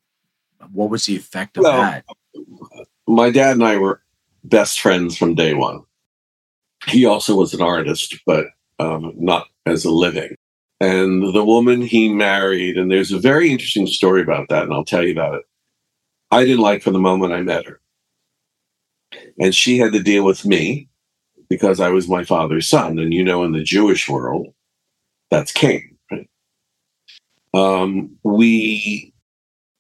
what 0.72 0.90
was 0.90 1.06
the 1.06 1.16
effect 1.16 1.56
of 1.56 1.64
well, 1.64 1.80
that? 1.80 2.04
My 3.06 3.30
dad 3.30 3.52
and 3.52 3.64
I 3.64 3.78
were 3.78 4.02
best 4.44 4.80
friends 4.80 5.16
from 5.16 5.34
day 5.34 5.54
one. 5.54 5.84
He 6.86 7.06
also 7.06 7.34
was 7.34 7.54
an 7.54 7.62
artist, 7.62 8.18
but 8.26 8.46
um, 8.78 9.12
not 9.16 9.48
as 9.66 9.84
a 9.84 9.90
living 9.90 10.36
and 10.80 11.34
the 11.34 11.44
woman 11.44 11.82
he 11.82 12.08
married, 12.08 12.78
and 12.78 12.90
there's 12.90 13.12
a 13.12 13.18
very 13.18 13.50
interesting 13.50 13.86
story 13.86 14.22
about 14.22 14.48
that, 14.48 14.64
and 14.64 14.72
I'll 14.72 14.84
tell 14.84 15.04
you 15.04 15.12
about 15.12 15.34
it. 15.34 15.42
I 16.30 16.44
didn't 16.44 16.62
like 16.62 16.82
from 16.82 16.94
the 16.94 16.98
moment 16.98 17.34
I 17.34 17.42
met 17.42 17.66
her. 17.66 17.80
And 19.38 19.54
she 19.54 19.78
had 19.78 19.92
to 19.92 20.02
deal 20.02 20.24
with 20.24 20.46
me 20.46 20.88
because 21.48 21.80
I 21.80 21.90
was 21.90 22.08
my 22.08 22.24
father's 22.24 22.68
son. 22.68 22.98
And 22.98 23.12
you 23.12 23.22
know, 23.24 23.44
in 23.44 23.52
the 23.52 23.62
Jewish 23.62 24.08
world, 24.08 24.48
that's 25.30 25.52
king. 25.52 25.98
Right? 26.10 26.30
Um, 27.52 28.16
we 28.22 29.12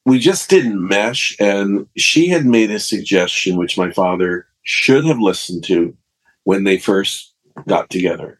we 0.04 0.18
just 0.18 0.50
didn't 0.50 0.86
mesh, 0.86 1.36
and 1.40 1.86
she 1.96 2.28
had 2.28 2.44
made 2.44 2.70
a 2.70 2.80
suggestion 2.80 3.56
which 3.56 3.78
my 3.78 3.90
father 3.92 4.46
should 4.64 5.04
have 5.04 5.20
listened 5.20 5.64
to 5.64 5.96
when 6.44 6.64
they 6.64 6.78
first 6.78 7.32
got 7.66 7.88
together 7.90 8.39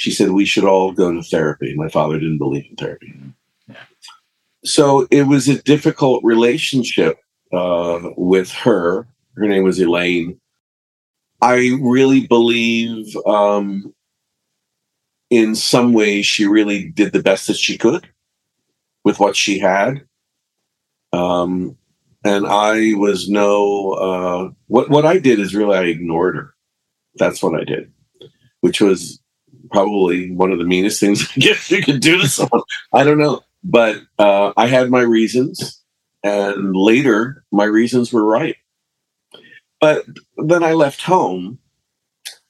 she 0.00 0.10
said 0.10 0.30
we 0.30 0.46
should 0.46 0.64
all 0.64 0.92
go 0.92 1.12
to 1.12 1.22
therapy. 1.22 1.74
My 1.76 1.90
father 1.90 2.18
didn't 2.18 2.38
believe 2.38 2.64
in 2.70 2.76
therapy. 2.76 3.12
Yeah. 3.68 3.74
So 4.64 5.06
it 5.10 5.24
was 5.24 5.46
a 5.46 5.62
difficult 5.62 6.24
relationship 6.24 7.18
uh, 7.52 8.08
with 8.16 8.50
her. 8.50 9.06
Her 9.36 9.46
name 9.46 9.62
was 9.62 9.78
Elaine. 9.78 10.40
I 11.42 11.76
really 11.82 12.26
believe 12.26 13.14
um, 13.26 13.92
in 15.28 15.54
some 15.54 15.92
ways 15.92 16.24
she 16.24 16.46
really 16.46 16.88
did 16.88 17.12
the 17.12 17.22
best 17.22 17.46
that 17.48 17.58
she 17.58 17.76
could 17.76 18.08
with 19.04 19.20
what 19.20 19.36
she 19.36 19.58
had. 19.58 20.00
Um, 21.12 21.76
and 22.24 22.46
I 22.46 22.94
was 22.94 23.28
no, 23.28 23.90
uh, 23.92 24.50
what, 24.68 24.88
what 24.88 25.04
I 25.04 25.18
did 25.18 25.38
is 25.38 25.54
really 25.54 25.76
I 25.76 25.82
ignored 25.82 26.36
her. 26.36 26.54
That's 27.16 27.42
what 27.42 27.60
I 27.60 27.64
did, 27.64 27.92
which 28.62 28.80
was 28.80 29.19
probably 29.70 30.30
one 30.32 30.52
of 30.52 30.58
the 30.58 30.64
meanest 30.64 31.00
things 31.00 31.28
I 31.36 31.40
guess 31.40 31.70
you 31.70 31.82
could 31.82 32.00
do 32.00 32.18
to 32.18 32.28
someone. 32.28 32.62
I 32.92 33.04
don't 33.04 33.18
know, 33.18 33.42
but 33.62 33.98
uh, 34.18 34.52
I 34.56 34.66
had 34.66 34.90
my 34.90 35.02
reasons, 35.02 35.82
and 36.22 36.74
later 36.74 37.44
my 37.52 37.64
reasons 37.64 38.12
were 38.12 38.24
right. 38.24 38.56
But 39.80 40.04
then 40.36 40.62
I 40.62 40.74
left 40.74 41.02
home, 41.02 41.58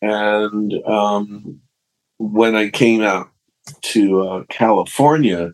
and 0.03 0.73
um, 0.85 1.61
when 2.19 2.57
I 2.57 2.71
came 2.71 3.03
out 3.03 3.31
to 3.83 4.23
uh, 4.23 4.45
California, 4.49 5.53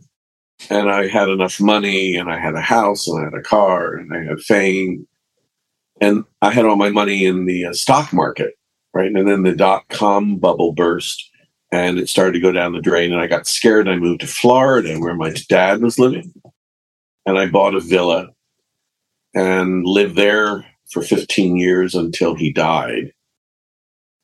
and 0.71 0.91
I 0.91 1.07
had 1.07 1.29
enough 1.29 1.61
money, 1.61 2.17
and 2.17 2.31
I 2.31 2.39
had 2.39 2.55
a 2.55 2.63
house, 2.63 3.07
and 3.07 3.21
I 3.21 3.25
had 3.25 3.35
a 3.35 3.43
car, 3.43 3.95
and 3.95 4.13
I 4.15 4.25
had 4.25 4.41
fame, 4.41 5.07
and 6.01 6.25
I 6.41 6.51
had 6.51 6.65
all 6.65 6.77
my 6.77 6.91
money 6.91 7.27
in 7.27 7.45
the 7.45 7.67
uh, 7.67 7.73
stock 7.75 8.13
market, 8.13 8.55
right? 8.95 9.13
And 9.13 9.29
then 9.29 9.43
the 9.43 9.55
dot 9.55 9.89
com 9.91 10.39
bubble 10.39 10.73
burst 10.73 11.31
and 11.73 11.99
it 11.99 12.09
started 12.09 12.33
to 12.33 12.41
go 12.41 12.53
down 12.53 12.73
the 12.73 12.81
drain. 12.81 13.13
And 13.13 13.21
I 13.21 13.27
got 13.27 13.47
scared. 13.47 13.89
I 13.89 13.97
moved 13.97 14.21
to 14.21 14.27
Florida, 14.27 14.99
where 14.99 15.15
my 15.15 15.35
dad 15.49 15.83
was 15.83 15.99
living, 15.99 16.33
and 17.25 17.39
I 17.39 17.47
bought 17.47 17.75
a 17.75 17.81
villa 17.81 18.29
and 19.35 19.85
lived 19.85 20.17
there 20.17 20.65
for 20.91 21.03
15 21.03 21.57
years 21.57 21.95
until 21.95 22.35
he 22.35 22.53
died. 22.53 23.13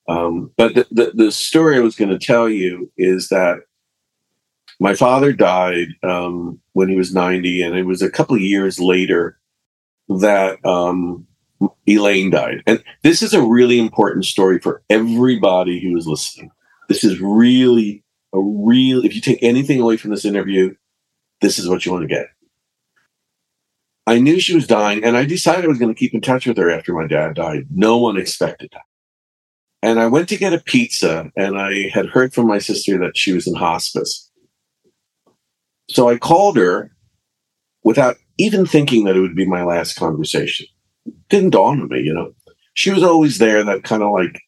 Um, 0.09 0.51
but 0.57 0.75
the, 0.75 0.87
the, 0.91 1.13
the, 1.15 1.33
story 1.33 1.77
I 1.77 1.81
was 1.81 1.95
going 1.95 2.11
to 2.11 2.19
tell 2.19 2.49
you 2.49 2.91
is 2.97 3.29
that 3.29 3.59
my 4.81 4.95
father 4.95 5.33
died 5.33 5.89
um, 6.03 6.61
when 6.73 6.89
he 6.89 6.97
was 6.97 7.15
90, 7.15 7.63
and 7.63 7.77
it 7.77 7.85
was 7.85 8.03
a 8.03 8.11
couple 8.11 8.35
of 8.35 8.43
years 8.43 8.81
later 8.81 9.39
that 10.09 10.65
um, 10.67 11.27
Elaine 11.87 12.31
died. 12.31 12.63
And 12.67 12.83
this 13.03 13.23
is 13.23 13.33
a 13.33 13.43
really 13.43 13.79
important 13.79 14.25
story 14.25 14.59
for 14.59 14.83
everybody 14.91 15.81
who 15.81 15.97
is 15.97 16.07
listening 16.07 16.51
this 16.93 17.05
is 17.05 17.19
really 17.21 18.05
a 18.35 18.39
real, 18.39 19.03
if 19.03 19.15
you 19.15 19.23
take 19.23 19.43
anything 19.43 19.81
away 19.81 19.97
from 19.97 20.11
this 20.11 20.27
interview, 20.27 20.75
this 21.41 21.59
is 21.59 21.67
what 21.67 21.87
you 21.87 21.93
want 21.93 22.03
to 22.03 22.15
get. 22.15 22.27
I 24.07 24.19
knew 24.19 24.39
she 24.39 24.55
was 24.55 24.67
dying, 24.67 25.03
and 25.03 25.17
I 25.17 25.25
decided 25.25 25.65
I 25.65 25.69
was 25.69 25.79
going 25.79 25.95
to 25.95 25.99
keep 25.99 26.13
in 26.13 26.21
touch 26.21 26.47
with 26.47 26.59
her 26.59 26.71
after 26.71 26.93
my 26.93 27.07
dad 27.07 27.35
died. 27.35 27.69
No 27.71 27.97
one 27.97 28.19
expected 28.19 28.69
that. 28.73 28.83
And 29.83 29.99
I 29.99 30.07
went 30.07 30.29
to 30.29 30.37
get 30.37 30.53
a 30.53 30.59
pizza, 30.59 31.33
and 31.35 31.59
I 31.59 31.89
had 31.89 32.11
heard 32.11 32.35
from 32.35 32.47
my 32.47 32.59
sister 32.59 32.99
that 32.99 33.17
she 33.17 33.33
was 33.33 33.47
in 33.47 33.55
hospice. 33.55 34.31
So 35.89 36.11
I 36.11 36.19
called 36.19 36.59
her 36.59 36.95
without 37.85 38.17
even 38.37 38.67
thinking 38.67 39.05
that 39.05 39.17
it 39.17 39.21
would 39.21 39.35
be 39.35 39.47
my 39.47 39.65
last 39.65 39.97
conversation. 39.97 40.67
didn't 41.31 41.51
dawn 41.51 41.81
on 41.81 41.89
me, 41.89 42.01
you 42.01 42.13
know. 42.13 42.35
She 42.75 42.91
was 42.91 43.03
always 43.03 43.39
there, 43.39 43.65
that 43.65 43.83
kind 43.83 44.03
of 44.03 44.13
like 44.13 44.43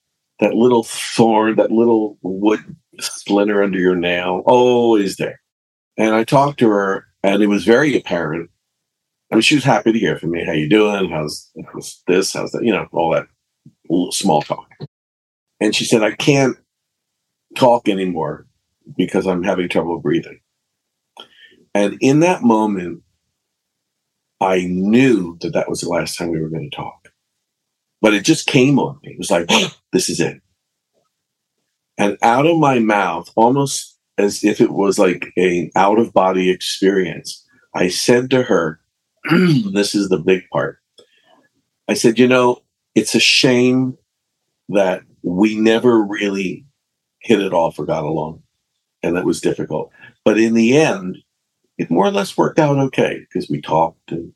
that 0.45 0.55
little 0.55 0.85
thorn, 0.85 1.57
that 1.57 1.71
little 1.71 2.19
wood 2.21 2.61
splinter 3.01 3.63
under 3.63 3.79
your 3.79 3.97
nail, 3.97 4.43
always 4.45 5.17
there. 5.17 5.41
And 5.97 6.15
I 6.15 6.23
talked 6.25 6.59
to 6.59 6.69
her, 6.69 7.07
and 7.23 7.43
it 7.43 7.47
was 7.47 7.65
very 7.65 7.97
apparent. 7.97 8.51
I 9.33 9.37
mean, 9.37 9.43
she 9.43 9.55
was 9.55 9.65
happy 9.65 9.93
to 9.93 9.99
hear 9.99 10.19
from 10.19 10.33
me. 10.33 10.45
How 10.45 10.53
you 10.53 10.69
doing? 10.69 11.09
How's, 11.09 11.51
how's 11.73 12.03
this? 12.07 12.35
How's 12.35 12.51
that? 12.51 12.63
You 12.63 12.75
know, 12.75 12.87
all 12.93 13.11
that 13.13 13.27
small 14.13 14.43
talk. 14.43 14.69
And 15.61 15.75
she 15.75 15.87
said, 15.87 16.03
I 16.03 16.15
can't 16.15 16.59
talk 17.57 17.89
anymore 17.89 18.47
because 18.99 19.27
I'm 19.27 19.45
having 19.45 19.71
trouble 19.71 19.99
breathing. 19.99 20.41
And 21.75 21.97
in 22.03 22.21
that 22.21 22.43
moment, 22.43 23.03
I 24.43 24.67
knew 24.67 25.39
that 25.41 25.55
that 25.55 25.71
was 25.71 25.81
the 25.81 25.89
last 25.89 26.19
time 26.19 26.29
we 26.29 26.41
were 26.41 26.51
going 26.51 26.69
to 26.71 26.77
talk 26.77 27.04
but 28.05 28.13
it 28.13 28.23
just 28.23 28.47
came 28.47 28.79
on 28.79 28.99
me. 29.03 29.13
It 29.13 29.19
was 29.19 29.31
like, 29.31 29.49
this 29.95 30.11
is 30.11 30.21
it. 30.21 30.43
And 31.97 32.19
out 32.21 32.45
of 32.45 32.59
my 32.59 32.79
mouth, 32.79 33.31
almost 33.35 33.99
as 34.19 34.45
if 34.45 34.61
it 34.61 34.73
was 34.73 34.99
like 34.99 35.33
an 35.39 35.71
out 35.75 35.99
of 35.99 36.13
body 36.13 36.51
experience, 36.51 37.43
I 37.75 37.89
said 37.89 38.29
to 38.29 38.43
her, 38.43 38.79
this 39.73 39.95
is 39.95 40.11
the 40.11 40.19
big 40.19 40.43
part. 40.53 40.81
I 41.89 41.95
said, 41.95 42.19
you 42.19 42.29
know, 42.29 42.61
it's 42.95 43.15
a 43.15 43.21
shame 43.21 43.97
that 44.69 45.01
we 45.23 45.59
never 45.59 46.05
really 46.05 46.67
hit 47.21 47.41
it 47.41 47.55
off 47.55 47.79
or 47.79 47.87
got 47.87 48.05
along. 48.05 48.43
And 49.03 49.17
that 49.17 49.25
was 49.25 49.41
difficult. 49.41 49.91
But 50.27 50.39
in 50.39 50.53
the 50.53 50.77
end, 50.77 51.17
it 51.79 51.91
more 51.91 52.05
or 52.05 52.11
less 52.11 52.37
worked 52.37 52.59
out 52.59 52.77
okay 52.77 53.21
because 53.21 53.49
we 53.49 53.63
talked 53.63 54.13
and, 54.13 54.35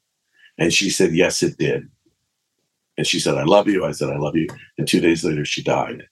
and 0.57 0.73
she 0.73 0.89
said, 0.89 1.13
yes, 1.13 1.43
it 1.43 1.59
did. 1.59 1.87
And 2.99 3.07
she 3.07 3.21
said, 3.21 3.37
I 3.37 3.45
love 3.45 3.69
you. 3.69 3.85
I 3.85 3.93
said, 3.93 4.11
I 4.11 4.19
love 4.19 4.37
you. 4.37 4.49
And 4.77 4.87
two 4.87 5.01
days 5.01 5.25
later, 5.25 5.45
she 5.45 5.63
died. 5.63 6.03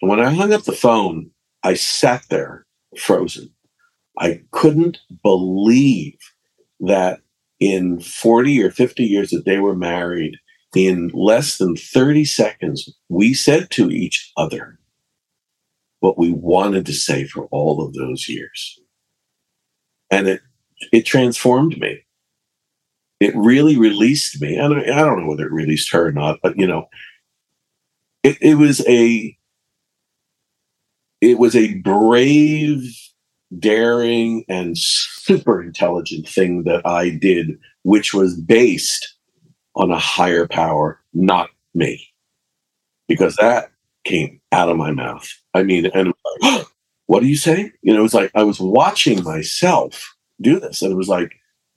And 0.00 0.10
when 0.10 0.20
I 0.20 0.32
hung 0.32 0.52
up 0.52 0.64
the 0.64 0.72
phone, 0.72 1.30
I 1.64 1.74
sat 1.74 2.24
there 2.28 2.66
frozen. 2.98 3.48
I 4.18 4.42
couldn't 4.52 4.98
believe 5.22 6.18
that 6.80 7.20
in 7.58 8.00
40 8.00 8.62
or 8.62 8.70
50 8.70 9.02
years 9.02 9.30
that 9.30 9.46
they 9.46 9.58
were 9.58 9.74
married, 9.74 10.36
in 10.74 11.08
less 11.14 11.56
than 11.56 11.74
30 11.74 12.26
seconds, 12.26 12.94
we 13.08 13.32
said 13.32 13.70
to 13.70 13.90
each 13.90 14.30
other 14.36 14.78
what 16.00 16.18
we 16.18 16.30
wanted 16.30 16.84
to 16.84 16.92
say 16.92 17.26
for 17.26 17.46
all 17.46 17.82
of 17.82 17.94
those 17.94 18.28
years. 18.28 18.78
And 20.10 20.28
it, 20.28 20.42
it 20.92 21.06
transformed 21.06 21.78
me 21.78 22.05
it 23.20 23.34
really 23.36 23.78
released 23.78 24.40
me. 24.40 24.56
And 24.56 24.74
I 24.74 25.02
don't 25.02 25.22
know 25.22 25.28
whether 25.28 25.46
it 25.46 25.52
released 25.52 25.92
her 25.92 26.08
or 26.08 26.12
not, 26.12 26.38
but 26.42 26.58
you 26.58 26.66
know, 26.66 26.88
it, 28.22 28.36
it 28.40 28.54
was 28.56 28.86
a 28.86 29.36
it 31.20 31.38
was 31.38 31.56
a 31.56 31.74
brave, 31.78 32.82
daring, 33.58 34.44
and 34.48 34.76
super 34.76 35.62
intelligent 35.62 36.28
thing 36.28 36.64
that 36.64 36.86
I 36.86 37.10
did, 37.10 37.58
which 37.82 38.12
was 38.12 38.38
based 38.38 39.14
on 39.74 39.90
a 39.90 39.98
higher 39.98 40.46
power, 40.46 41.00
not 41.14 41.48
me. 41.74 42.06
Because 43.08 43.36
that 43.36 43.70
came 44.04 44.40
out 44.52 44.68
of 44.68 44.76
my 44.76 44.90
mouth. 44.90 45.28
I 45.54 45.62
mean, 45.62 45.86
and 45.86 46.12
like, 46.42 46.66
what 47.06 47.20
do 47.20 47.26
you 47.26 47.36
say? 47.36 47.72
You 47.82 47.94
know, 47.94 48.00
it 48.00 48.02
was 48.02 48.14
like 48.14 48.30
I 48.34 48.42
was 48.42 48.60
watching 48.60 49.22
myself 49.22 50.14
do 50.40 50.60
this, 50.60 50.82
and 50.82 50.92
it 50.92 50.96
was 50.96 51.08
like, 51.08 51.32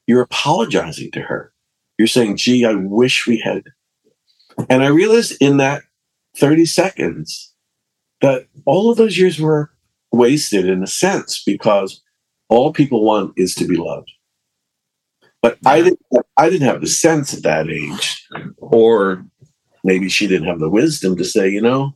you're 0.09 0.21
apologizing 0.21 1.11
to 1.11 1.21
her. 1.21 1.53
You're 1.99 2.07
saying, 2.07 2.37
gee, 2.37 2.65
I 2.65 2.73
wish 2.73 3.27
we 3.27 3.37
had. 3.37 3.61
And 4.67 4.83
I 4.83 4.87
realized 4.87 5.37
in 5.39 5.57
that 5.57 5.83
30 6.35 6.65
seconds 6.65 7.53
that 8.19 8.47
all 8.65 8.89
of 8.89 8.97
those 8.97 9.19
years 9.19 9.39
were 9.39 9.69
wasted 10.11 10.67
in 10.67 10.81
a 10.81 10.87
sense 10.87 11.43
because 11.45 12.01
all 12.47 12.73
people 12.73 13.05
want 13.05 13.33
is 13.37 13.53
to 13.53 13.67
be 13.67 13.75
loved. 13.75 14.09
But 15.43 15.59
I 15.63 15.83
didn't 15.83 15.99
I 16.37 16.49
didn't 16.49 16.67
have 16.67 16.81
the 16.81 16.87
sense 16.87 17.35
at 17.35 17.43
that 17.43 17.69
age, 17.69 18.27
or 18.57 19.23
maybe 19.83 20.09
she 20.09 20.25
didn't 20.25 20.47
have 20.47 20.59
the 20.59 20.71
wisdom 20.71 21.17
to 21.17 21.23
say, 21.23 21.49
you 21.49 21.61
know, 21.61 21.93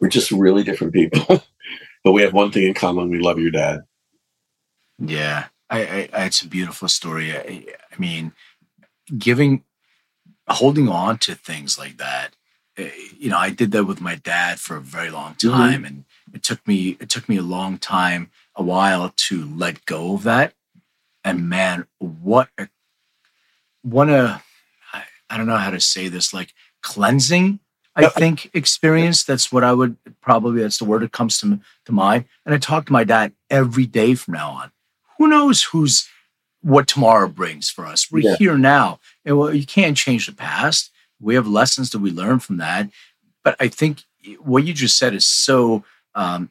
we're 0.00 0.08
just 0.08 0.30
really 0.30 0.62
different 0.64 0.94
people. 0.94 1.44
but 2.02 2.12
we 2.12 2.22
have 2.22 2.32
one 2.32 2.50
thing 2.50 2.62
in 2.62 2.72
common, 2.72 3.10
we 3.10 3.20
love 3.20 3.38
your 3.38 3.50
dad. 3.50 3.82
Yeah. 4.98 5.48
I, 5.70 6.08
I, 6.12 6.24
it's 6.26 6.42
a 6.42 6.48
beautiful 6.48 6.88
story. 6.88 7.32
I, 7.32 7.64
I 7.92 7.98
mean, 7.98 8.32
giving, 9.16 9.64
holding 10.48 10.88
on 10.88 11.18
to 11.18 11.34
things 11.34 11.78
like 11.78 11.98
that. 11.98 12.34
Eh, 12.76 12.90
you 13.18 13.30
know, 13.30 13.38
I 13.38 13.50
did 13.50 13.72
that 13.72 13.84
with 13.84 14.00
my 14.00 14.14
dad 14.14 14.60
for 14.60 14.76
a 14.76 14.80
very 14.80 15.10
long 15.10 15.34
mm-hmm. 15.34 15.50
time, 15.50 15.82
mm-hmm. 15.82 15.84
and 15.84 16.04
it 16.32 16.42
took 16.42 16.66
me 16.66 16.96
it 17.00 17.08
took 17.08 17.28
me 17.28 17.36
a 17.36 17.42
long 17.42 17.78
time, 17.78 18.30
a 18.54 18.62
while 18.62 19.12
to 19.16 19.44
let 19.44 19.84
go 19.84 20.14
of 20.14 20.22
that. 20.24 20.54
And 21.24 21.48
man, 21.48 21.86
what 21.98 22.48
a 22.56 22.68
what 23.82 24.08
a 24.08 24.42
I, 24.92 25.04
I 25.28 25.36
don't 25.36 25.46
know 25.46 25.56
how 25.56 25.70
to 25.70 25.80
say 25.80 26.08
this, 26.08 26.32
like 26.32 26.54
cleansing 26.82 27.60
I 27.98 28.08
think 28.08 28.50
experience. 28.54 29.24
That's 29.24 29.50
what 29.50 29.64
I 29.64 29.72
would 29.72 29.96
probably. 30.20 30.62
That's 30.62 30.78
the 30.78 30.84
word 30.84 31.02
that 31.02 31.12
comes 31.12 31.40
to 31.40 31.60
to 31.86 31.92
mind. 31.92 32.26
And 32.46 32.54
I 32.54 32.58
talk 32.58 32.86
to 32.86 32.92
my 32.92 33.04
dad 33.04 33.32
every 33.50 33.86
day 33.86 34.14
from 34.14 34.34
now 34.34 34.50
on 34.50 34.72
who 35.18 35.28
knows 35.28 35.64
who's 35.64 36.08
what 36.62 36.86
tomorrow 36.86 37.28
brings 37.28 37.70
for 37.70 37.86
us. 37.86 38.10
We're 38.10 38.30
yeah. 38.30 38.36
here 38.36 38.58
now. 38.58 39.00
And 39.24 39.38
well, 39.38 39.54
you 39.54 39.66
can't 39.66 39.96
change 39.96 40.26
the 40.26 40.32
past. 40.32 40.90
We 41.20 41.34
have 41.34 41.46
lessons 41.46 41.90
that 41.90 41.98
we 41.98 42.10
learn 42.10 42.38
from 42.38 42.56
that. 42.58 42.88
But 43.44 43.56
I 43.60 43.68
think 43.68 44.02
what 44.40 44.64
you 44.64 44.72
just 44.72 44.98
said 44.98 45.14
is 45.14 45.26
so 45.26 45.84
um, 46.14 46.50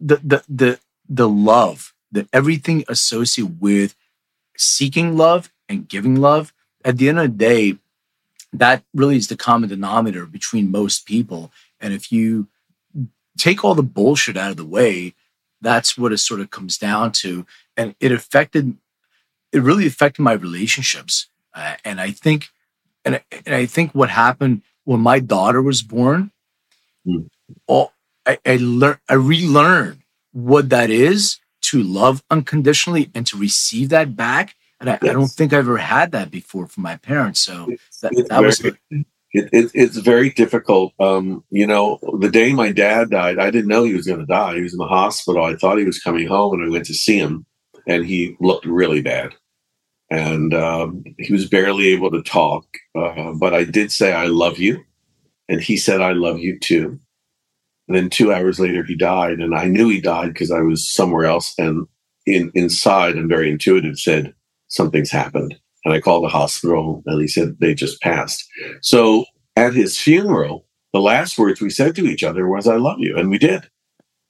the 0.00 0.16
the 0.16 0.44
the 0.48 0.80
the 1.08 1.28
love, 1.28 1.94
the 2.10 2.28
everything 2.32 2.84
associated 2.88 3.60
with 3.60 3.94
seeking 4.56 5.16
love 5.16 5.52
and 5.68 5.88
giving 5.88 6.16
love. 6.16 6.52
At 6.84 6.98
the 6.98 7.08
end 7.08 7.18
of 7.18 7.24
the 7.24 7.36
day, 7.36 7.78
that 8.52 8.84
really 8.94 9.16
is 9.16 9.28
the 9.28 9.36
common 9.36 9.68
denominator 9.68 10.26
between 10.26 10.70
most 10.70 11.06
people. 11.06 11.52
And 11.80 11.92
if 11.92 12.12
you 12.12 12.48
take 13.36 13.64
all 13.64 13.74
the 13.74 13.82
bullshit 13.82 14.36
out 14.36 14.50
of 14.50 14.56
the 14.56 14.64
way, 14.64 15.14
that's 15.66 15.98
what 15.98 16.12
it 16.12 16.18
sort 16.18 16.40
of 16.40 16.48
comes 16.50 16.78
down 16.78 17.10
to. 17.10 17.44
And 17.76 17.94
it 17.98 18.12
affected, 18.12 18.76
it 19.50 19.62
really 19.62 19.86
affected 19.86 20.22
my 20.22 20.34
relationships. 20.34 21.28
Uh, 21.52 21.74
and 21.84 22.00
I 22.00 22.12
think, 22.12 22.48
and, 23.04 23.20
and 23.44 23.54
I 23.54 23.66
think 23.66 23.92
what 23.92 24.10
happened 24.10 24.62
when 24.84 25.00
my 25.00 25.18
daughter 25.18 25.60
was 25.60 25.82
born, 25.82 26.30
mm. 27.04 27.28
all 27.66 27.92
I, 28.24 28.38
I 28.46 28.58
learned, 28.60 29.00
I 29.08 29.14
relearned 29.14 30.02
what 30.32 30.68
that 30.68 30.90
is 30.90 31.40
to 31.62 31.82
love 31.82 32.22
unconditionally 32.30 33.10
and 33.14 33.26
to 33.26 33.36
receive 33.36 33.88
that 33.88 34.14
back. 34.14 34.54
And 34.78 34.90
I, 34.90 34.98
yes. 35.02 35.10
I 35.10 35.12
don't 35.14 35.28
think 35.28 35.52
I've 35.52 35.60
ever 35.60 35.78
had 35.78 36.12
that 36.12 36.30
before 36.30 36.66
from 36.68 36.84
my 36.84 36.96
parents. 36.96 37.40
So 37.40 37.74
that, 38.02 38.12
that 38.28 38.42
was. 38.42 38.62
It, 39.36 39.50
it, 39.52 39.72
it's 39.74 39.98
very 39.98 40.30
difficult. 40.30 40.94
Um, 40.98 41.44
you 41.50 41.66
know, 41.66 41.98
the 42.20 42.30
day 42.30 42.54
my 42.54 42.72
dad 42.72 43.10
died, 43.10 43.38
I 43.38 43.50
didn't 43.50 43.68
know 43.68 43.84
he 43.84 43.94
was 43.94 44.06
going 44.06 44.20
to 44.20 44.26
die. 44.26 44.56
He 44.56 44.62
was 44.62 44.72
in 44.72 44.78
the 44.78 44.86
hospital. 44.86 45.44
I 45.44 45.56
thought 45.56 45.78
he 45.78 45.84
was 45.84 46.00
coming 46.00 46.26
home, 46.26 46.54
and 46.54 46.64
I 46.64 46.70
went 46.70 46.86
to 46.86 46.94
see 46.94 47.18
him, 47.18 47.44
and 47.86 48.06
he 48.06 48.36
looked 48.40 48.66
really 48.66 49.02
bad, 49.02 49.34
and 50.10 50.54
um, 50.54 51.04
he 51.18 51.32
was 51.32 51.48
barely 51.48 51.88
able 51.88 52.10
to 52.12 52.22
talk. 52.22 52.66
Uh, 52.96 53.32
but 53.40 53.54
I 53.54 53.64
did 53.64 53.92
say, 53.92 54.14
"I 54.14 54.26
love 54.26 54.58
you," 54.58 54.84
and 55.48 55.60
he 55.60 55.76
said, 55.76 56.00
"I 56.02 56.12
love 56.12 56.38
you 56.40 56.58
too." 56.60 56.98
And 57.88 57.96
then 57.96 58.10
two 58.10 58.32
hours 58.32 58.60
later, 58.60 58.84
he 58.84 58.96
died, 58.96 59.40
and 59.40 59.54
I 59.54 59.66
knew 59.66 59.88
he 59.90 60.00
died 60.00 60.28
because 60.32 60.52
I 60.52 60.60
was 60.60 60.88
somewhere 60.90 61.26
else, 61.26 61.54
and 61.58 61.86
in 62.26 62.52
inside, 62.54 63.16
and 63.16 63.28
very 63.28 63.50
intuitive, 63.50 63.98
said 63.98 64.34
something's 64.68 65.10
happened. 65.10 65.56
And 65.86 65.94
I 65.94 66.00
called 66.00 66.24
the 66.24 66.28
hospital, 66.28 67.04
and 67.06 67.20
he 67.20 67.28
said 67.28 67.60
they 67.60 67.72
just 67.72 68.02
passed. 68.02 68.44
So 68.82 69.24
at 69.54 69.72
his 69.72 69.96
funeral, 69.96 70.66
the 70.92 71.00
last 71.00 71.38
words 71.38 71.60
we 71.60 71.70
said 71.70 71.94
to 71.94 72.06
each 72.06 72.24
other 72.24 72.48
was, 72.48 72.66
"I 72.66 72.74
love 72.74 72.98
you," 72.98 73.16
and 73.16 73.30
we 73.30 73.38
did. 73.38 73.70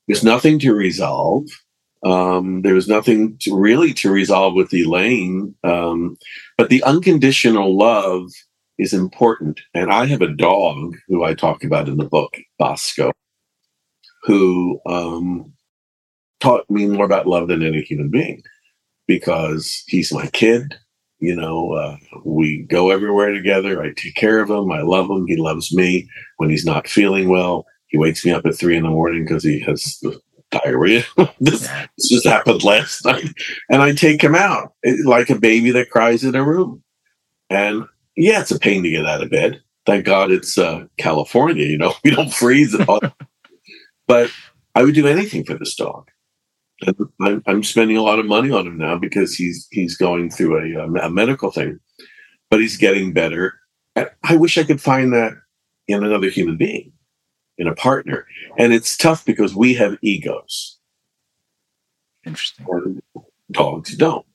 There's 0.06 0.22
nothing 0.22 0.58
to 0.60 0.74
resolve. 0.74 1.46
Um, 2.04 2.60
there 2.60 2.74
was 2.74 2.88
nothing 2.88 3.38
to 3.40 3.56
really 3.56 3.94
to 3.94 4.10
resolve 4.10 4.52
with 4.54 4.74
Elaine, 4.74 5.54
um, 5.64 6.18
but 6.58 6.68
the 6.68 6.82
unconditional 6.82 7.74
love 7.74 8.28
is 8.78 8.92
important. 8.92 9.60
And 9.72 9.90
I 9.90 10.04
have 10.04 10.20
a 10.20 10.28
dog 10.28 10.94
who 11.08 11.24
I 11.24 11.32
talk 11.32 11.64
about 11.64 11.88
in 11.88 11.96
the 11.96 12.04
book, 12.04 12.36
Bosco, 12.58 13.12
who 14.24 14.78
um, 14.84 15.54
taught 16.40 16.68
me 16.70 16.86
more 16.86 17.06
about 17.06 17.26
love 17.26 17.48
than 17.48 17.62
any 17.62 17.80
human 17.80 18.10
being 18.10 18.42
because 19.06 19.82
he's 19.86 20.12
my 20.12 20.26
kid. 20.26 20.74
You 21.18 21.34
know, 21.34 21.72
uh, 21.72 21.96
we 22.24 22.66
go 22.68 22.90
everywhere 22.90 23.32
together. 23.32 23.82
I 23.82 23.92
take 23.92 24.14
care 24.16 24.40
of 24.40 24.50
him. 24.50 24.70
I 24.70 24.82
love 24.82 25.08
him. 25.08 25.26
He 25.26 25.36
loves 25.36 25.74
me. 25.74 26.08
When 26.36 26.50
he's 26.50 26.66
not 26.66 26.88
feeling 26.88 27.28
well, 27.28 27.66
he 27.86 27.96
wakes 27.96 28.24
me 28.24 28.32
up 28.32 28.44
at 28.44 28.54
three 28.54 28.76
in 28.76 28.82
the 28.82 28.90
morning 28.90 29.24
because 29.24 29.42
he 29.42 29.60
has 29.60 30.02
diarrhea. 30.50 31.04
this, 31.40 31.68
this, 31.96 32.08
just 32.08 32.26
happened 32.26 32.64
last 32.64 33.04
night. 33.04 33.30
And 33.70 33.82
I 33.82 33.92
take 33.92 34.22
him 34.22 34.34
out 34.34 34.74
like 35.04 35.30
a 35.30 35.38
baby 35.38 35.70
that 35.72 35.90
cries 35.90 36.24
in 36.24 36.34
a 36.34 36.44
room. 36.44 36.82
And 37.50 37.84
yeah, 38.16 38.40
it's 38.40 38.50
a 38.50 38.58
pain 38.58 38.82
to 38.82 38.90
get 38.90 39.06
out 39.06 39.22
of 39.22 39.30
bed. 39.30 39.62
Thank 39.84 40.04
God 40.04 40.30
it's 40.30 40.58
uh, 40.58 40.84
California. 40.98 41.64
You 41.64 41.78
know, 41.78 41.94
we 42.04 42.10
don't 42.10 42.32
freeze 42.32 42.74
at 42.74 42.88
all. 42.88 43.00
But 44.08 44.30
I 44.76 44.84
would 44.84 44.94
do 44.94 45.08
anything 45.08 45.44
for 45.44 45.54
this 45.54 45.74
dog. 45.74 46.08
I'm, 47.20 47.42
I'm, 47.46 47.62
spending 47.62 47.96
a 47.96 48.02
lot 48.02 48.18
of 48.18 48.26
money 48.26 48.50
on 48.50 48.66
him 48.66 48.76
now 48.76 48.98
because 48.98 49.34
he's 49.34 49.66
he's 49.70 49.96
going 49.96 50.30
through 50.30 50.58
a, 50.58 50.84
um, 50.84 50.96
a 50.96 51.08
medical 51.08 51.50
thing, 51.50 51.80
but 52.50 52.60
he's 52.60 52.76
getting 52.76 53.12
better. 53.12 53.54
I 53.96 54.36
wish 54.36 54.58
I 54.58 54.64
could 54.64 54.80
find 54.80 55.12
that 55.14 55.32
in 55.88 56.04
another 56.04 56.28
human 56.28 56.56
being, 56.56 56.92
in 57.58 57.66
a 57.66 57.74
partner. 57.74 58.26
And 58.58 58.72
it's 58.72 58.96
tough 58.96 59.24
because 59.24 59.54
we 59.54 59.74
have 59.74 59.96
egos. 60.02 60.78
Interesting. 62.24 62.66
And 62.70 63.02
dogs 63.52 63.96
don't. 63.96 64.26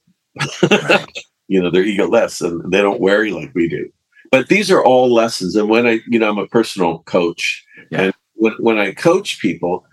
Right. 0.64 1.06
you 1.48 1.62
know, 1.62 1.70
they're 1.70 1.84
egoless 1.84 2.42
and 2.42 2.72
they 2.72 2.82
don't 2.82 3.02
worry 3.02 3.32
like 3.32 3.52
we 3.54 3.68
do. 3.68 3.90
But 4.32 4.48
these 4.48 4.72
are 4.72 4.84
all 4.84 5.14
lessons. 5.14 5.56
And 5.56 5.70
when 5.70 5.86
I, 5.86 6.00
you 6.08 6.18
know, 6.18 6.30
I'm 6.30 6.38
a 6.38 6.48
personal 6.48 7.00
coach, 7.00 7.66
yeah. 7.92 8.04
and 8.04 8.14
when, 8.36 8.54
when 8.60 8.78
I 8.78 8.94
coach 8.94 9.40
people, 9.40 9.86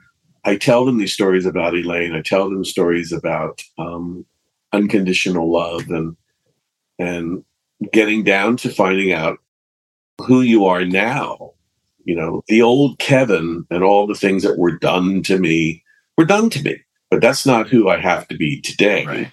I 0.48 0.56
tell 0.56 0.86
them 0.86 0.96
these 0.96 1.12
stories 1.12 1.44
about 1.44 1.74
Elaine. 1.74 2.14
I 2.14 2.22
tell 2.22 2.48
them 2.48 2.64
stories 2.64 3.12
about 3.12 3.62
um, 3.76 4.24
unconditional 4.72 5.52
love 5.52 5.90
and 5.90 6.16
and 6.98 7.44
getting 7.92 8.24
down 8.24 8.56
to 8.58 8.70
finding 8.70 9.12
out 9.12 9.38
who 10.22 10.40
you 10.40 10.64
are 10.64 10.86
now. 10.86 11.52
You 12.04 12.16
know, 12.16 12.42
the 12.48 12.62
old 12.62 12.98
Kevin 12.98 13.66
and 13.70 13.84
all 13.84 14.06
the 14.06 14.14
things 14.14 14.42
that 14.42 14.56
were 14.56 14.78
done 14.78 15.22
to 15.24 15.38
me 15.38 15.84
were 16.16 16.24
done 16.24 16.48
to 16.48 16.62
me, 16.62 16.80
but 17.10 17.20
that's 17.20 17.44
not 17.44 17.68
who 17.68 17.90
I 17.90 17.98
have 17.98 18.26
to 18.28 18.36
be 18.36 18.62
today. 18.62 19.04
Right. 19.04 19.32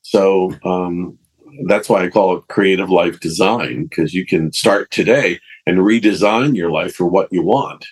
So 0.00 0.54
um, 0.64 1.18
that's 1.66 1.90
why 1.90 2.02
I 2.02 2.08
call 2.08 2.38
it 2.38 2.48
creative 2.48 2.88
life 2.88 3.20
design 3.20 3.88
because 3.88 4.14
you 4.14 4.24
can 4.24 4.52
start 4.52 4.90
today 4.90 5.38
and 5.66 5.80
redesign 5.80 6.56
your 6.56 6.70
life 6.70 6.94
for 6.94 7.06
what 7.06 7.30
you 7.30 7.42
want. 7.42 7.84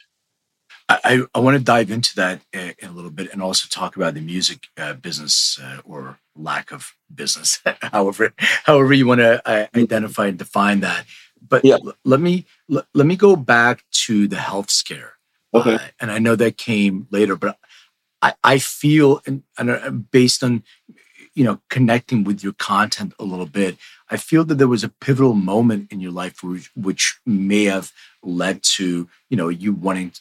I, 1.05 1.23
I 1.35 1.39
want 1.41 1.57
to 1.57 1.63
dive 1.63 1.91
into 1.91 2.15
that 2.17 2.41
in 2.53 2.75
a 2.83 2.93
little 2.93 3.11
bit 3.11 3.33
and 3.33 3.43
also 3.43 3.69
talk 3.69 3.97
about 3.97 4.15
the 4.15 4.21
music 4.21 4.69
uh, 4.77 4.95
business 4.95 5.59
uh, 5.63 5.81
or 5.85 6.19
lack 6.37 6.73
of 6.73 6.95
business, 7.15 7.61
however, 7.83 8.33
however 8.39 8.93
you 8.93 9.07
want 9.07 9.21
to 9.21 9.49
uh, 9.49 9.67
identify 9.77 10.27
and 10.27 10.39
define 10.39 10.81
that. 10.81 11.05
But 11.47 11.65
yeah. 11.65 11.77
l- 11.85 11.95
let 12.05 12.21
me 12.21 12.47
l- 12.73 12.87
let 12.95 13.07
me 13.07 13.17
go 13.17 13.37
back 13.37 13.85
to 14.07 14.29
the 14.29 14.37
health 14.37 14.71
scare. 14.71 15.15
Okay. 15.55 15.75
Uh, 15.75 15.79
and 16.01 16.11
I 16.11 16.19
know 16.19 16.35
that 16.37 16.57
came 16.57 17.07
later, 17.11 17.37
but 17.37 17.59
I, 18.23 18.35
I 18.43 18.59
feel, 18.59 19.21
and, 19.27 19.43
and 19.59 19.71
uh, 19.71 19.91
based 19.91 20.43
on 20.43 20.63
you 21.35 21.45
know 21.45 21.61
connecting 21.71 22.25
with 22.25 22.43
your 22.43 22.53
content 22.55 23.15
a 23.19 23.25
little 23.25 23.47
bit, 23.47 23.77
I 24.11 24.17
feel 24.17 24.45
that 24.45 24.57
there 24.57 24.69
was 24.69 24.85
a 24.85 24.89
pivotal 24.89 25.35
moment 25.35 25.93
in 25.93 26.01
your 26.01 26.13
life 26.13 26.43
which, 26.43 26.71
which 26.75 27.19
may 27.27 27.65
have 27.65 27.93
led 28.23 28.63
to 28.63 29.09
you 29.29 29.37
know 29.37 29.49
you 29.49 29.73
wanting 29.73 30.13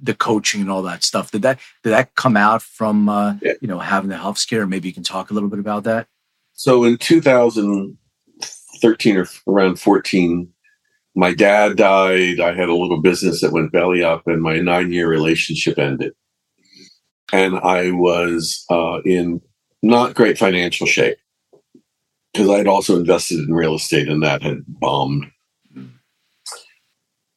the 0.00 0.14
coaching 0.14 0.60
and 0.60 0.70
all 0.70 0.82
that 0.82 1.02
stuff. 1.02 1.30
Did 1.30 1.42
that 1.42 1.58
did 1.82 1.90
that 1.90 2.14
come 2.14 2.36
out 2.36 2.62
from 2.62 3.08
uh, 3.08 3.34
yeah. 3.42 3.54
you 3.60 3.68
know 3.68 3.78
having 3.78 4.10
the 4.10 4.16
health 4.16 4.38
scare? 4.38 4.66
Maybe 4.66 4.88
you 4.88 4.94
can 4.94 5.02
talk 5.02 5.30
a 5.30 5.34
little 5.34 5.48
bit 5.48 5.58
about 5.58 5.84
that. 5.84 6.06
So 6.52 6.84
in 6.84 6.96
2013 6.96 9.16
or 9.16 9.26
around 9.46 9.78
14, 9.78 10.48
my 11.14 11.34
dad 11.34 11.76
died. 11.76 12.40
I 12.40 12.54
had 12.54 12.68
a 12.68 12.74
little 12.74 13.00
business 13.00 13.40
that 13.40 13.52
went 13.52 13.72
belly 13.72 14.04
up, 14.04 14.26
and 14.26 14.42
my 14.42 14.58
nine 14.58 14.92
year 14.92 15.08
relationship 15.08 15.78
ended. 15.78 16.12
And 17.32 17.58
I 17.58 17.90
was 17.90 18.64
uh, 18.70 19.00
in 19.04 19.40
not 19.82 20.14
great 20.14 20.38
financial 20.38 20.86
shape 20.86 21.18
because 22.32 22.48
I 22.48 22.58
had 22.58 22.68
also 22.68 22.96
invested 22.96 23.40
in 23.40 23.54
real 23.54 23.74
estate, 23.74 24.08
and 24.08 24.22
that 24.22 24.42
had 24.42 24.62
bombed. 24.66 25.26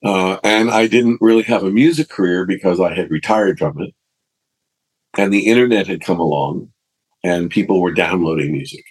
Uh, 0.04 0.38
and 0.44 0.70
I 0.72 0.88
didn't 0.88 1.20
really 1.22 1.44
have 1.44 1.64
a 1.64 1.72
music 1.72 2.10
career 2.10 2.46
because 2.46 2.80
I 2.80 2.94
had 2.94 3.12
retired 3.12 3.60
from 3.60 3.82
it. 3.82 3.94
And 5.18 5.34
the 5.34 5.48
internet 5.48 5.88
had 5.88 6.02
come 6.02 6.20
along 6.20 6.72
and 7.24 7.50
people 7.50 7.82
were 7.82 7.92
downloading 7.92 8.52
music. 8.52 8.86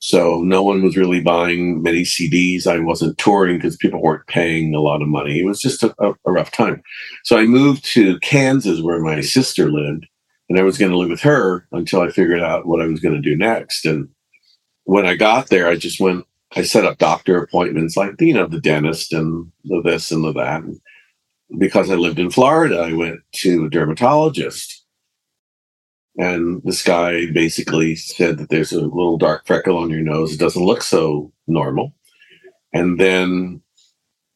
So 0.00 0.42
no 0.42 0.62
one 0.62 0.82
was 0.82 0.98
really 0.98 1.22
buying 1.22 1.80
many 1.82 2.02
CDs. 2.02 2.66
I 2.66 2.78
wasn't 2.78 3.16
touring 3.16 3.56
because 3.56 3.78
people 3.78 4.02
weren't 4.02 4.26
paying 4.26 4.74
a 4.74 4.80
lot 4.80 5.00
of 5.00 5.08
money. 5.08 5.40
It 5.40 5.46
was 5.46 5.62
just 5.62 5.82
a, 5.82 5.94
a, 5.98 6.30
rough 6.30 6.50
time. 6.50 6.82
So 7.24 7.38
I 7.38 7.46
moved 7.46 7.86
to 7.94 8.18
Kansas 8.20 8.82
where 8.82 9.00
my 9.00 9.22
sister 9.22 9.70
lived 9.70 10.06
and 10.50 10.58
I 10.58 10.62
was 10.62 10.76
going 10.76 10.90
to 10.90 10.98
live 10.98 11.08
with 11.08 11.22
her 11.22 11.66
until 11.72 12.02
I 12.02 12.10
figured 12.10 12.42
out 12.42 12.66
what 12.66 12.82
I 12.82 12.86
was 12.86 13.00
going 13.00 13.14
to 13.14 13.20
do 13.22 13.34
next. 13.34 13.86
And 13.86 14.10
when 14.82 15.06
I 15.06 15.14
got 15.14 15.48
there, 15.48 15.68
I 15.68 15.76
just 15.76 16.00
went 16.00 16.26
I 16.56 16.62
set 16.62 16.84
up 16.84 16.98
doctor 16.98 17.42
appointments 17.42 17.96
like, 17.96 18.20
you 18.20 18.34
know, 18.34 18.46
the 18.46 18.60
dentist 18.60 19.12
and 19.12 19.50
the 19.64 19.82
this 19.82 20.10
and 20.10 20.24
the 20.24 20.32
that. 20.32 20.62
And 20.62 20.80
because 21.58 21.90
I 21.90 21.94
lived 21.94 22.18
in 22.18 22.30
Florida, 22.30 22.78
I 22.78 22.92
went 22.92 23.20
to 23.36 23.64
a 23.64 23.70
dermatologist. 23.70 24.82
And 26.16 26.62
this 26.64 26.82
guy 26.82 27.30
basically 27.32 27.96
said 27.96 28.38
that 28.38 28.48
there's 28.48 28.72
a 28.72 28.80
little 28.80 29.18
dark 29.18 29.46
freckle 29.46 29.76
on 29.76 29.90
your 29.90 30.00
nose. 30.00 30.32
It 30.32 30.38
doesn't 30.38 30.64
look 30.64 30.82
so 30.82 31.32
normal. 31.48 31.92
And 32.72 33.00
then 33.00 33.60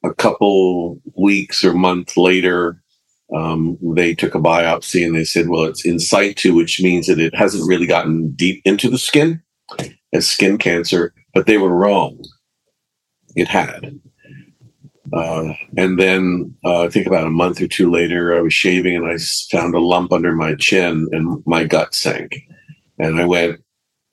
a 0.05 0.13
couple 0.13 1.01
weeks 1.17 1.65
or 1.65 1.73
month 1.73 2.17
later, 2.17 2.83
um, 3.35 3.79
they 3.81 4.15
took 4.15 4.35
a 4.35 4.41
biopsy 4.41 5.07
and 5.07 5.15
they 5.15 5.25
said, 5.25 5.49
well, 5.49 5.65
it's 5.65 5.85
in 5.85 6.01
situ, 6.01 6.55
which 6.55 6.81
means 6.81 7.07
that 7.07 7.21
it 7.21 7.35
hasn't 7.35 7.69
really 7.69 7.87
gotten 7.87 8.33
deep 8.33 8.61
into 8.65 8.91
the 8.91 8.99
skin 8.99 9.41
as 10.13 10.29
skin 10.29 10.59
cancer 10.59 11.15
but 11.39 11.47
they 11.47 11.57
were 11.57 11.73
wrong. 11.73 12.21
It 13.37 13.47
had. 13.47 14.01
Uh, 15.13 15.53
and 15.77 15.97
then 15.97 16.53
uh, 16.65 16.83
I 16.83 16.89
think 16.89 17.07
about 17.07 17.29
a 17.29 17.31
month 17.31 17.61
or 17.61 17.69
two 17.69 17.93
later, 17.93 18.37
I 18.37 18.41
was 18.41 18.53
shaving 18.53 18.97
and 18.97 19.07
I 19.07 19.19
found 19.53 19.77
a 19.77 19.79
lump 19.79 20.13
under 20.13 20.35
my 20.35 20.57
chin 20.57 21.07
and 21.13 21.41
my 21.47 21.63
gut 21.63 21.95
sank. 21.95 22.43
And 22.99 23.21
I 23.21 23.25
went 23.25 23.63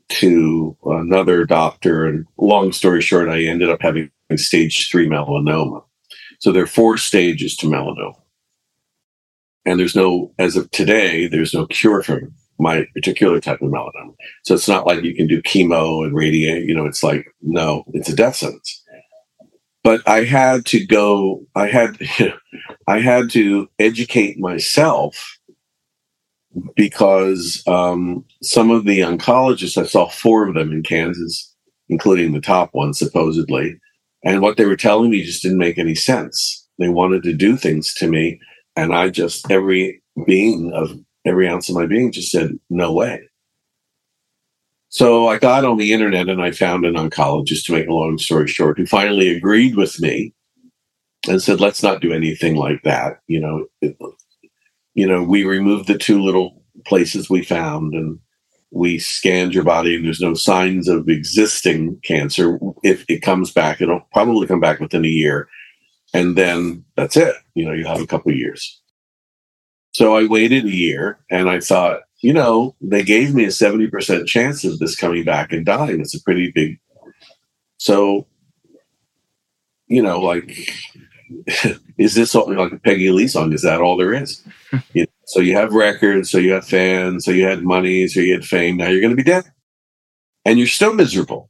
to 0.09 0.77
another 0.85 1.45
doctor. 1.45 2.05
And 2.05 2.27
long 2.37 2.71
story 2.71 3.01
short, 3.01 3.27
I 3.27 3.45
ended 3.45 3.71
up 3.71 3.81
having 3.81 4.11
stage 4.35 4.87
three 4.91 5.09
melanoma. 5.09 5.83
So 6.39 6.51
there 6.51 6.61
are 6.61 6.67
four 6.67 6.95
stages 6.95 7.55
to 7.55 7.65
melanoma. 7.65 8.21
And 9.65 9.79
there's 9.79 9.95
no, 9.95 10.31
as 10.37 10.55
of 10.55 10.69
today, 10.69 11.25
there's 11.25 11.55
no 11.55 11.65
cure 11.65 12.03
for 12.03 12.19
my 12.59 12.85
particular 12.93 13.39
type 13.39 13.61
of 13.61 13.69
melanoma. 13.69 14.15
So 14.43 14.55
it's 14.55 14.67
not 14.67 14.85
like 14.85 15.03
you 15.03 15.15
can 15.15 15.27
do 15.27 15.41
chemo 15.41 16.05
and 16.05 16.15
radiate, 16.15 16.65
you 16.65 16.73
know, 16.73 16.85
it's 16.85 17.03
like, 17.03 17.25
no, 17.41 17.83
it's 17.93 18.09
a 18.09 18.15
death 18.15 18.35
sentence. 18.35 18.83
But 19.83 20.01
I 20.07 20.23
had 20.23 20.65
to 20.67 20.85
go, 20.85 21.45
I 21.55 21.67
had, 21.67 21.97
I 22.87 22.99
had 22.99 23.29
to 23.31 23.67
educate 23.77 24.39
myself 24.39 25.37
because 26.75 27.61
um, 27.67 28.23
some 28.41 28.71
of 28.71 28.85
the 28.85 28.99
oncologists, 28.99 29.77
I 29.77 29.85
saw 29.85 30.07
four 30.09 30.47
of 30.47 30.55
them 30.55 30.71
in 30.71 30.83
Kansas, 30.83 31.53
including 31.89 32.33
the 32.33 32.41
top 32.41 32.69
one, 32.71 32.93
supposedly. 32.93 33.79
And 34.23 34.41
what 34.41 34.57
they 34.57 34.65
were 34.65 34.77
telling 34.77 35.11
me 35.11 35.23
just 35.23 35.43
didn't 35.43 35.57
make 35.57 35.77
any 35.77 35.95
sense. 35.95 36.67
They 36.79 36.89
wanted 36.89 37.23
to 37.23 37.33
do 37.33 37.57
things 37.57 37.93
to 37.95 38.07
me. 38.07 38.39
And 38.75 38.93
I 38.93 39.09
just, 39.09 39.49
every 39.51 40.01
being 40.25 40.71
of 40.73 40.97
every 41.25 41.47
ounce 41.47 41.69
of 41.69 41.75
my 41.75 41.85
being 41.85 42.11
just 42.11 42.31
said, 42.31 42.51
no 42.69 42.93
way. 42.93 43.21
So 44.89 45.27
I 45.27 45.39
got 45.39 45.65
on 45.65 45.77
the 45.77 45.91
internet 45.91 46.29
and 46.29 46.41
I 46.41 46.51
found 46.51 46.85
an 46.85 46.95
oncologist, 46.95 47.65
to 47.65 47.73
make 47.73 47.87
a 47.87 47.93
long 47.93 48.17
story 48.17 48.47
short, 48.47 48.77
who 48.77 48.85
finally 48.85 49.35
agreed 49.35 49.75
with 49.75 49.99
me 49.99 50.33
and 51.27 51.41
said, 51.41 51.59
let's 51.59 51.83
not 51.83 52.01
do 52.01 52.13
anything 52.13 52.55
like 52.55 52.81
that. 52.83 53.19
You 53.27 53.41
know, 53.41 53.65
it, 53.81 53.97
you 54.93 55.05
know, 55.05 55.21
we 55.23 55.43
removed 55.43 55.87
the 55.87 55.97
two 55.97 56.21
little 56.21 56.63
places 56.85 57.29
we 57.29 57.43
found 57.43 57.93
and 57.93 58.19
we 58.71 58.99
scanned 58.99 59.53
your 59.53 59.63
body 59.63 59.95
and 59.95 60.05
there's 60.05 60.21
no 60.21 60.33
signs 60.33 60.87
of 60.87 61.09
existing 61.09 61.99
cancer. 62.03 62.57
If 62.83 63.05
it 63.09 63.21
comes 63.21 63.51
back, 63.51 63.81
it'll 63.81 64.07
probably 64.13 64.47
come 64.47 64.59
back 64.59 64.79
within 64.79 65.03
a 65.03 65.09
year. 65.09 65.49
And 66.13 66.37
then 66.37 66.85
that's 66.95 67.17
it. 67.17 67.35
You 67.53 67.65
know, 67.65 67.73
you 67.73 67.85
have 67.85 68.01
a 68.01 68.07
couple 68.07 68.31
years. 68.31 68.81
So 69.95 70.17
I 70.17 70.25
waited 70.25 70.65
a 70.65 70.75
year 70.75 71.19
and 71.31 71.49
I 71.49 71.61
thought, 71.61 72.01
you 72.19 72.33
know, 72.33 72.75
they 72.81 73.01
gave 73.01 73.33
me 73.33 73.45
a 73.45 73.47
70% 73.47 74.27
chance 74.27 74.65
of 74.65 74.77
this 74.77 74.93
coming 74.93 75.23
back 75.23 75.53
and 75.53 75.65
dying. 75.65 76.01
It's 76.01 76.13
a 76.13 76.21
pretty 76.21 76.51
big. 76.53 76.77
So, 77.77 78.27
you 79.87 80.03
know, 80.03 80.19
like 80.19 80.51
is 81.97 82.13
this 82.13 82.31
something 82.31 82.57
like 82.57 82.73
a 82.73 82.79
Peggy 82.79 83.09
Lee 83.09 83.29
song? 83.29 83.53
Is 83.53 83.61
that 83.61 83.79
all 83.79 83.95
there 83.95 84.13
is? 84.13 84.43
you 84.93 85.03
know, 85.03 85.11
so 85.27 85.39
you 85.39 85.55
have 85.55 85.71
records, 85.71 86.29
so 86.29 86.39
you 86.39 86.51
have 86.51 86.67
fans, 86.67 87.23
so 87.23 87.31
you 87.31 87.45
had 87.45 87.63
money, 87.63 88.09
so 88.09 88.19
you 88.19 88.33
had 88.33 88.43
fame. 88.43 88.75
Now 88.75 88.89
you're 88.89 88.99
going 88.99 89.15
to 89.15 89.23
be 89.23 89.23
dead, 89.23 89.45
and 90.43 90.59
you're 90.59 90.67
still 90.67 90.93
miserable. 90.93 91.49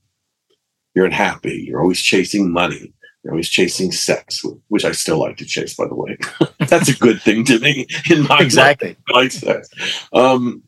You're 0.93 1.06
unhappy. 1.06 1.66
You're 1.68 1.82
always 1.82 2.00
chasing 2.00 2.52
money. 2.52 2.93
You're 3.26 3.34
always 3.34 3.49
chasing 3.49 3.91
sex, 3.91 4.45
which 4.67 4.86
I 4.86 4.91
still 4.91 5.19
like 5.19 5.38
to 5.38 5.45
chase, 5.45 5.76
by 5.76 5.88
the 5.88 5.95
way. 5.95 6.15
That's 6.59 6.89
a 6.89 6.95
good 6.95 7.19
thing 7.23 7.43
to 7.45 7.57
me 7.57 7.88
in 8.07 8.21
my 8.28 8.38
exactly 8.38 8.97
life. 9.09 9.15
like 9.15 9.32
sex. 9.32 9.67
Um, 10.13 10.61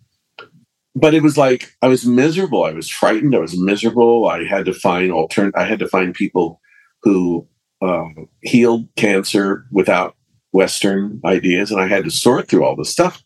but 0.96 1.14
it 1.14 1.22
was 1.22 1.38
like 1.38 1.76
I 1.84 1.88
was 1.88 2.08
miserable. 2.08 2.64
I 2.64 2.72
was 2.72 2.90
frightened. 2.90 3.36
I 3.36 3.40
was 3.40 3.56
miserable. 3.56 4.28
I 4.28 4.44
had 4.44 4.66
to 4.66 4.74
find 4.74 5.12
altern. 5.12 5.52
I 5.56 5.66
had 5.66 5.78
to 5.78 5.88
find 5.88 6.16
people 6.16 6.60
who 7.04 7.48
um, 7.84 8.28
healed 8.42 8.88
cancer 8.96 9.68
without 9.72 10.16
Western 10.52 11.22
ideas, 11.26 11.70
and 11.70 11.80
I 11.80 11.86
had 11.86 12.06
to 12.06 12.10
sort 12.10 12.48
through 12.48 12.66
all 12.66 12.76
this 12.76 12.90
stuff. 12.90 13.24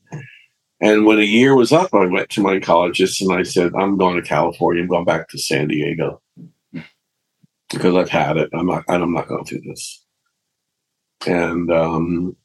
And 0.81 1.05
when 1.05 1.19
a 1.19 1.23
year 1.23 1.55
was 1.55 1.71
up, 1.71 1.93
I 1.93 2.05
went 2.05 2.29
to 2.31 2.41
my 2.41 2.59
oncologist 2.59 3.21
and 3.21 3.31
I 3.31 3.43
said, 3.43 3.71
"I'm 3.79 3.97
going 3.97 4.21
to 4.21 4.27
California. 4.27 4.83
I'm 4.83 4.89
going 4.89 5.05
back 5.05 5.29
to 5.29 5.37
San 5.37 5.69
Diego 5.69 6.21
because 7.71 7.95
I've 7.95 8.09
had 8.09 8.37
it. 8.37 8.49
I'm 8.53 8.67
not. 8.67 8.83
I'm 8.87 9.13
not 9.13 9.27
going 9.27 9.45
through 9.45 9.61
this." 9.61 10.03
And 11.27 11.71
um, 11.71 12.35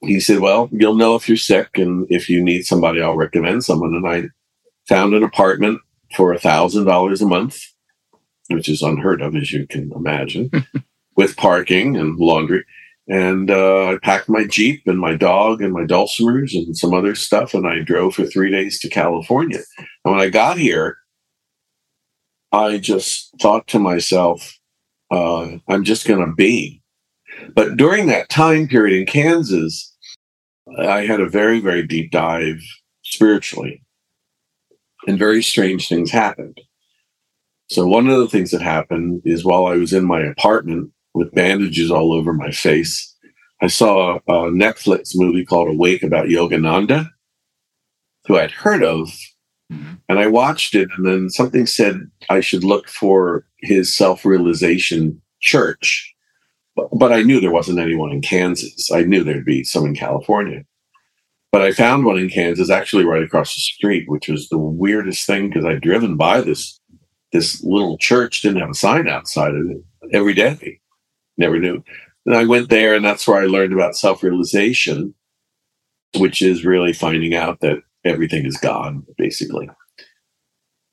he 0.00 0.20
said, 0.20 0.40
"Well, 0.40 0.68
you'll 0.72 0.94
know 0.94 1.14
if 1.14 1.28
you're 1.28 1.36
sick, 1.36 1.78
and 1.78 2.06
if 2.10 2.28
you 2.28 2.42
need 2.42 2.64
somebody, 2.64 3.02
I'll 3.02 3.16
recommend 3.16 3.64
someone." 3.64 3.94
And 3.94 4.06
I 4.06 4.28
found 4.88 5.14
an 5.14 5.22
apartment 5.22 5.80
for 6.14 6.32
a 6.32 6.38
thousand 6.38 6.84
dollars 6.84 7.22
a 7.22 7.26
month, 7.26 7.60
which 8.48 8.68
is 8.68 8.82
unheard 8.82 9.20
of, 9.22 9.34
as 9.34 9.52
you 9.52 9.66
can 9.66 9.92
imagine. 9.94 10.50
with 11.16 11.36
parking 11.36 11.96
and 11.96 12.18
laundry. 12.18 12.64
And 13.08 13.50
uh, 13.50 13.90
I 13.90 13.98
packed 14.02 14.28
my 14.28 14.44
Jeep 14.44 14.82
and 14.86 14.98
my 14.98 15.14
dog 15.14 15.62
and 15.62 15.72
my 15.72 15.84
dulcimers 15.84 16.54
and 16.54 16.76
some 16.76 16.92
other 16.92 17.14
stuff, 17.14 17.54
and 17.54 17.66
I 17.66 17.80
drove 17.80 18.14
for 18.14 18.26
three 18.26 18.50
days 18.50 18.80
to 18.80 18.88
California. 18.88 19.60
And 19.78 20.14
when 20.14 20.20
I 20.20 20.28
got 20.28 20.58
here, 20.58 20.98
I 22.52 22.78
just 22.78 23.34
thought 23.40 23.66
to 23.68 23.78
myself, 23.78 24.58
uh, 25.10 25.56
I'm 25.68 25.84
just 25.84 26.06
going 26.06 26.24
to 26.24 26.34
be. 26.34 26.82
But 27.54 27.76
during 27.76 28.06
that 28.06 28.28
time 28.28 28.66
period 28.66 29.00
in 29.00 29.06
Kansas, 29.06 29.94
I 30.78 31.04
had 31.04 31.20
a 31.20 31.28
very, 31.28 31.60
very 31.60 31.86
deep 31.86 32.10
dive 32.10 32.60
spiritually, 33.02 33.82
and 35.06 35.18
very 35.18 35.42
strange 35.42 35.88
things 35.88 36.10
happened. 36.10 36.60
So, 37.68 37.86
one 37.86 38.08
of 38.08 38.18
the 38.18 38.28
things 38.28 38.52
that 38.52 38.62
happened 38.62 39.22
is 39.24 39.44
while 39.44 39.66
I 39.66 39.76
was 39.76 39.92
in 39.92 40.04
my 40.04 40.22
apartment, 40.22 40.92
with 41.16 41.32
bandages 41.32 41.90
all 41.90 42.12
over 42.12 42.32
my 42.32 42.50
face. 42.50 43.14
I 43.62 43.68
saw 43.68 44.16
a, 44.28 44.32
a 44.32 44.50
Netflix 44.50 45.12
movie 45.14 45.46
called 45.46 45.68
Awake 45.68 46.02
about 46.02 46.26
Yogananda, 46.26 47.08
who 48.26 48.36
I'd 48.36 48.50
heard 48.50 48.84
of. 48.84 49.10
Mm-hmm. 49.72 49.94
And 50.08 50.18
I 50.18 50.26
watched 50.26 50.74
it, 50.74 50.88
and 50.96 51.06
then 51.06 51.30
something 51.30 51.66
said 51.66 52.08
I 52.30 52.40
should 52.40 52.64
look 52.64 52.88
for 52.88 53.46
his 53.58 53.94
self 53.96 54.24
realization 54.24 55.20
church. 55.40 56.14
But, 56.76 56.88
but 56.92 57.12
I 57.12 57.22
knew 57.22 57.40
there 57.40 57.50
wasn't 57.50 57.78
anyone 57.78 58.12
in 58.12 58.20
Kansas. 58.20 58.90
I 58.92 59.02
knew 59.02 59.24
there'd 59.24 59.44
be 59.44 59.64
some 59.64 59.86
in 59.86 59.94
California. 59.94 60.62
But 61.52 61.62
I 61.62 61.72
found 61.72 62.04
one 62.04 62.18
in 62.18 62.28
Kansas, 62.28 62.70
actually 62.70 63.04
right 63.04 63.22
across 63.22 63.54
the 63.54 63.60
street, 63.60 64.04
which 64.08 64.28
was 64.28 64.48
the 64.48 64.58
weirdest 64.58 65.26
thing 65.26 65.48
because 65.48 65.64
I'd 65.64 65.80
driven 65.80 66.16
by 66.16 66.40
this 66.40 66.80
this 67.32 67.62
little 67.64 67.98
church, 67.98 68.42
didn't 68.42 68.60
have 68.60 68.70
a 68.70 68.74
sign 68.74 69.08
outside 69.08 69.54
of 69.54 69.66
it 69.68 69.78
every 70.12 70.32
day 70.32 70.80
never 71.36 71.58
knew. 71.58 71.82
And 72.24 72.34
I 72.34 72.44
went 72.44 72.70
there, 72.70 72.94
and 72.94 73.04
that's 73.04 73.26
where 73.26 73.42
I 73.42 73.46
learned 73.46 73.72
about 73.72 73.96
self 73.96 74.22
realization, 74.22 75.14
which 76.16 76.42
is 76.42 76.64
really 76.64 76.92
finding 76.92 77.34
out 77.34 77.60
that 77.60 77.78
everything 78.06 78.46
is 78.46 78.56
gone, 78.56 79.04
basically. 79.18 79.68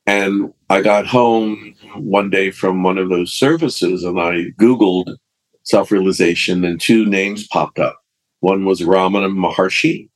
And 0.06 0.54
I 0.70 0.82
got 0.82 1.08
home 1.08 1.76
one 1.96 2.30
day 2.30 2.52
from 2.52 2.84
one 2.84 2.98
of 2.98 3.10
those 3.10 3.32
services, 3.32 4.04
and 4.04 4.20
I 4.20 4.52
Googled 4.60 5.16
self 5.64 5.92
realization, 5.92 6.66
and 6.66 6.80
two 6.80 7.06
names 7.06 7.48
popped 7.48 7.80
up. 7.80 8.00
One 8.42 8.66
was 8.66 8.82
Ramana 8.82 9.32
Maharshi, 9.32 10.10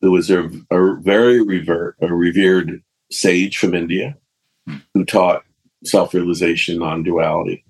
who 0.00 0.10
was 0.10 0.30
a, 0.30 0.50
a 0.70 0.96
very 1.02 1.42
rever- 1.42 1.96
a 2.00 2.14
revered 2.14 2.82
sage 3.10 3.58
from 3.58 3.74
India 3.74 4.16
who 4.94 5.04
taught 5.04 5.42
self 5.84 6.14
realization 6.14 6.78
non 6.78 7.02
duality 7.02 7.64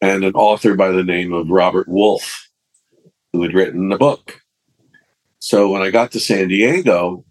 and 0.00 0.24
an 0.24 0.34
author 0.34 0.74
by 0.74 0.90
the 0.90 1.04
name 1.04 1.32
of 1.32 1.50
Robert 1.50 1.88
Wolfe, 1.88 2.48
who 3.32 3.42
had 3.42 3.54
written 3.54 3.92
a 3.92 3.98
book. 3.98 4.40
So 5.38 5.70
when 5.70 5.82
I 5.82 5.90
got 5.90 6.12
to 6.12 6.20
San 6.20 6.48
Diego, 6.48 7.24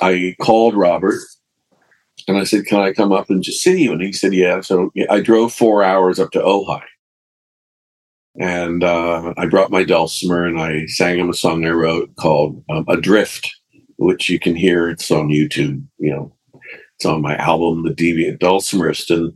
I 0.00 0.34
called 0.40 0.74
Robert 0.74 1.20
and 2.28 2.36
I 2.36 2.44
said, 2.44 2.66
Can 2.66 2.80
I 2.80 2.92
come 2.92 3.12
up 3.12 3.30
and 3.30 3.42
just 3.42 3.62
see 3.62 3.82
you? 3.82 3.92
And 3.92 4.02
he 4.02 4.12
said, 4.12 4.34
Yeah. 4.34 4.60
So 4.60 4.90
I 5.10 5.20
drove 5.20 5.52
four 5.52 5.82
hours 5.82 6.18
up 6.18 6.30
to 6.32 6.40
Ojai. 6.40 6.82
And 8.38 8.84
uh, 8.84 9.32
I 9.38 9.46
brought 9.46 9.70
my 9.70 9.82
dulcimer 9.82 10.44
and 10.44 10.60
I 10.60 10.86
sang 10.86 11.18
him 11.18 11.30
a 11.30 11.34
song 11.34 11.64
I 11.64 11.70
wrote 11.70 12.14
called 12.16 12.62
um, 12.68 12.84
Adrift, 12.88 13.50
which 13.96 14.28
you 14.28 14.38
can 14.38 14.54
hear. 14.54 14.90
It's 14.90 15.10
on 15.10 15.28
YouTube. 15.28 15.82
You 15.98 16.10
know, 16.10 16.36
it's 16.96 17.06
on 17.06 17.22
my 17.22 17.36
album, 17.36 17.84
The 17.84 17.94
Deviant 17.94 18.38
Dulcimerist. 18.38 19.14
And 19.14 19.32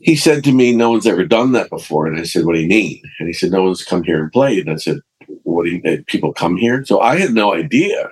he 0.00 0.16
said 0.16 0.44
to 0.44 0.52
me, 0.52 0.74
No 0.74 0.90
one's 0.90 1.06
ever 1.06 1.24
done 1.24 1.52
that 1.52 1.70
before. 1.70 2.06
And 2.06 2.20
I 2.20 2.24
said, 2.24 2.44
What 2.44 2.54
do 2.54 2.60
you 2.60 2.68
mean? 2.68 3.00
And 3.18 3.28
he 3.28 3.32
said, 3.32 3.50
No 3.50 3.62
one's 3.62 3.84
come 3.84 4.02
here 4.02 4.22
and 4.22 4.32
played. 4.32 4.66
And 4.66 4.74
I 4.74 4.78
said, 4.78 4.98
What 5.28 5.64
do 5.64 5.70
you? 5.70 6.04
People 6.06 6.32
come 6.32 6.56
here? 6.56 6.84
So 6.84 7.00
I 7.00 7.16
had 7.16 7.32
no 7.32 7.54
idea 7.54 8.10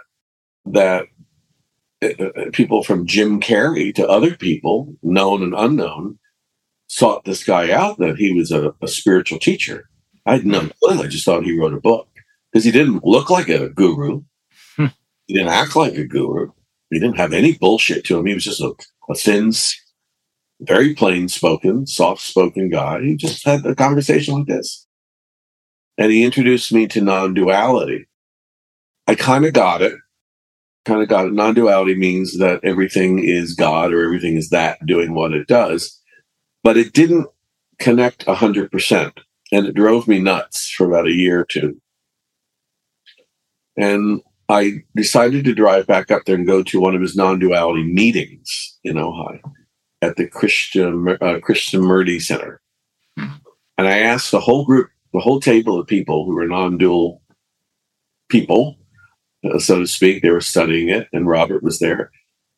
that 0.66 1.06
uh, 2.02 2.08
uh, 2.08 2.50
people 2.52 2.82
from 2.82 3.06
Jim 3.06 3.40
Carrey 3.40 3.94
to 3.94 4.06
other 4.06 4.36
people, 4.36 4.94
known 5.02 5.42
and 5.42 5.54
unknown, 5.54 6.18
sought 6.88 7.24
this 7.24 7.44
guy 7.44 7.70
out 7.70 7.98
that 7.98 8.16
he 8.16 8.32
was 8.32 8.50
a, 8.50 8.74
a 8.82 8.88
spiritual 8.88 9.38
teacher. 9.38 9.88
I 10.26 10.34
had 10.34 10.46
no 10.46 10.68
clue. 10.82 11.02
I 11.02 11.06
just 11.06 11.24
thought 11.24 11.44
he 11.44 11.58
wrote 11.58 11.74
a 11.74 11.80
book 11.80 12.08
because 12.50 12.64
he 12.64 12.70
didn't 12.70 13.04
look 13.04 13.30
like 13.30 13.48
a 13.48 13.68
guru. 13.70 14.22
Hmm. 14.76 14.86
He 15.26 15.34
didn't 15.34 15.52
act 15.52 15.74
like 15.74 15.94
a 15.94 16.04
guru. 16.04 16.50
He 16.90 16.98
didn't 16.98 17.16
have 17.16 17.32
any 17.32 17.54
bullshit 17.54 18.04
to 18.06 18.18
him. 18.18 18.26
He 18.26 18.34
was 18.34 18.44
just 18.44 18.60
a, 18.60 18.74
a 19.08 19.14
thin, 19.14 19.52
very 20.60 20.94
plain 20.94 21.28
spoken, 21.28 21.86
soft 21.86 22.20
spoken 22.20 22.68
guy. 22.68 23.00
He 23.00 23.16
just 23.16 23.44
had 23.44 23.64
a 23.64 23.74
conversation 23.74 24.34
like 24.34 24.46
this. 24.46 24.86
And 25.98 26.10
he 26.10 26.24
introduced 26.24 26.72
me 26.72 26.86
to 26.88 27.00
non 27.00 27.34
duality. 27.34 28.06
I 29.06 29.14
kind 29.14 29.44
of 29.44 29.52
got 29.52 29.82
it. 29.82 29.94
Kind 30.84 31.02
of 31.02 31.08
got 31.08 31.26
it. 31.26 31.32
Non 31.32 31.54
duality 31.54 31.94
means 31.94 32.38
that 32.38 32.60
everything 32.64 33.18
is 33.20 33.54
God 33.54 33.92
or 33.92 34.04
everything 34.04 34.36
is 34.36 34.50
that 34.50 34.84
doing 34.86 35.14
what 35.14 35.32
it 35.32 35.46
does. 35.46 36.00
But 36.64 36.76
it 36.76 36.92
didn't 36.92 37.26
connect 37.78 38.26
100%. 38.26 39.12
And 39.52 39.66
it 39.66 39.74
drove 39.74 40.08
me 40.08 40.18
nuts 40.18 40.70
for 40.70 40.86
about 40.86 41.06
a 41.06 41.12
year 41.12 41.40
or 41.40 41.44
two. 41.44 41.80
And 43.76 44.22
I 44.48 44.82
decided 44.94 45.44
to 45.44 45.54
drive 45.54 45.86
back 45.86 46.10
up 46.10 46.24
there 46.24 46.34
and 46.34 46.46
go 46.46 46.62
to 46.62 46.80
one 46.80 46.94
of 46.94 47.00
his 47.00 47.16
non 47.16 47.38
duality 47.38 47.84
meetings 47.84 48.78
in 48.84 48.96
Ojai 48.96 49.40
at 50.00 50.16
the 50.16 50.26
Christian 50.26 51.08
uh, 51.08 51.38
Krishnamurti 51.38 52.20
Center. 52.20 52.60
And 53.16 53.88
I 53.88 53.98
asked 53.98 54.30
the 54.30 54.40
whole 54.40 54.64
group, 54.64 54.90
the 55.12 55.20
whole 55.20 55.40
table 55.40 55.78
of 55.78 55.86
people 55.86 56.24
who 56.24 56.34
were 56.34 56.46
non 56.46 56.78
dual 56.78 57.22
people, 58.28 58.76
uh, 59.44 59.58
so 59.58 59.80
to 59.80 59.86
speak, 59.86 60.22
they 60.22 60.30
were 60.30 60.40
studying 60.40 60.88
it, 60.88 61.08
and 61.12 61.26
Robert 61.26 61.62
was 61.62 61.78
there. 61.78 62.10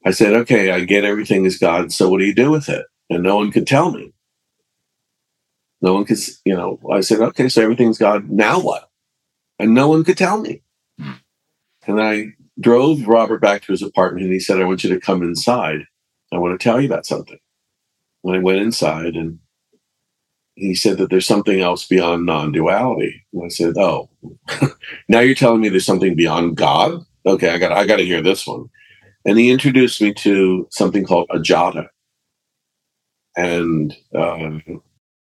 I 0.05 0.11
said, 0.11 0.35
okay, 0.35 0.71
I 0.71 0.85
get 0.85 1.05
everything 1.05 1.45
is 1.45 1.59
God, 1.59 1.93
so 1.93 2.09
what 2.09 2.19
do 2.19 2.25
you 2.25 2.35
do 2.35 2.51
with 2.51 2.69
it? 2.69 2.87
And 3.11 3.23
no 3.23 3.37
one 3.37 3.51
could 3.51 3.67
tell 3.67 3.91
me. 3.91 4.13
No 5.81 5.95
one 5.95 6.05
could, 6.05 6.19
you 6.45 6.55
know, 6.55 6.79
I 6.93 7.01
said, 7.01 7.21
okay, 7.21 7.49
so 7.49 7.63
everything's 7.63 7.99
God, 7.99 8.31
now 8.31 8.61
what? 8.61 8.89
And 9.59 9.75
no 9.75 9.89
one 9.89 10.05
could 10.05 10.19
tell 10.19 10.39
me. 10.39 10.63
And 11.87 12.01
I 12.01 12.29
drove 12.61 13.07
Robert 13.07 13.41
back 13.41 13.63
to 13.63 13.73
his 13.73 13.83
apartment 13.83 14.25
and 14.25 14.33
he 14.33 14.41
said, 14.41 14.61
I 14.61 14.65
want 14.65 14.85
you 14.85 14.91
to 14.91 15.01
come 15.01 15.23
inside. 15.23 15.81
I 16.33 16.39
want 16.39 16.59
to 16.59 16.63
tell 16.63 16.81
you 16.81 16.89
about 16.89 17.07
something. 17.07 17.39
When 18.23 18.35
I 18.35 18.39
went 18.39 18.61
inside 18.61 19.15
and 19.15 19.39
he 20.57 20.75
said 20.75 20.99
that 20.99 21.11
there's 21.11 21.27
something 21.27 21.61
else 21.61 21.87
beyond 21.87 22.27
non-duality. 22.27 23.25
And 23.33 23.45
I 23.45 23.49
said, 23.49 23.77
"Oh, 23.77 24.09
now 25.09 25.21
you're 25.21 25.35
telling 25.35 25.61
me 25.61 25.69
there's 25.69 25.87
something 25.87 26.15
beyond 26.15 26.57
God? 26.57 27.01
Okay, 27.27 27.51
I 27.51 27.59
got 27.59 27.73
I 27.73 27.87
got 27.87 27.97
to 27.97 28.05
hear 28.05 28.23
this 28.23 28.47
one." 28.47 28.69
And 29.25 29.39
he 29.39 29.51
introduced 29.51 30.01
me 30.03 30.13
to 30.15 30.67
something 30.71 31.05
called 31.05 31.29
ajata. 31.31 31.89
And 33.37 33.97
uh, 34.15 34.59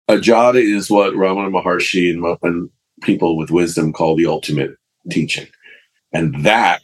ajata 0.08 0.62
is 0.62 0.90
what 0.90 1.14
Ramana 1.14 1.50
Maharshi 1.50 2.12
and, 2.12 2.38
and 2.42 2.70
people 3.02 3.36
with 3.36 3.50
wisdom 3.50 3.92
call 3.92 4.16
the 4.16 4.26
ultimate 4.26 4.76
teaching. 5.10 5.46
And 6.12 6.44
that 6.44 6.82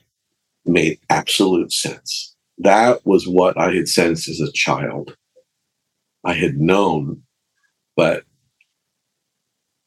made 0.64 0.98
absolute 1.09 1.72
sense. 1.72 2.34
That 2.59 3.07
was 3.07 3.28
what 3.28 3.59
I 3.59 3.72
had 3.72 3.88
sensed 3.88 4.28
as 4.28 4.40
a 4.40 4.53
child. 4.53 5.16
I 6.24 6.34
had 6.34 6.59
known, 6.59 7.22
but 7.96 8.24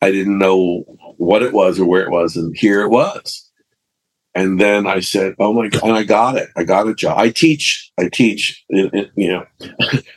I 0.04 0.12
didn't 0.12 0.38
know 0.38 0.84
what 1.16 1.44
it 1.44 1.54
was 1.54 1.80
or 1.80 1.86
where 1.86 2.04
it 2.04 2.12
was. 2.12 2.36
And 2.36 2.56
here 2.58 2.82
it 2.82 2.90
was. 2.90 3.50
And 4.36 4.60
then 4.60 4.88
I 4.88 5.00
said, 5.00 5.36
"Oh 5.40 5.54
my 5.54 5.68
god!" 5.70 5.84
And 5.84 5.94
I 5.94 6.04
got 6.04 6.36
it. 6.38 6.50
I 6.58 6.64
got 6.64 6.88
a 6.88 6.96
job. 6.96 7.18
I 7.20 7.30
teach. 7.30 7.92
I 8.00 8.10
teach. 8.10 8.66
you 8.70 8.92
know, 9.16 9.46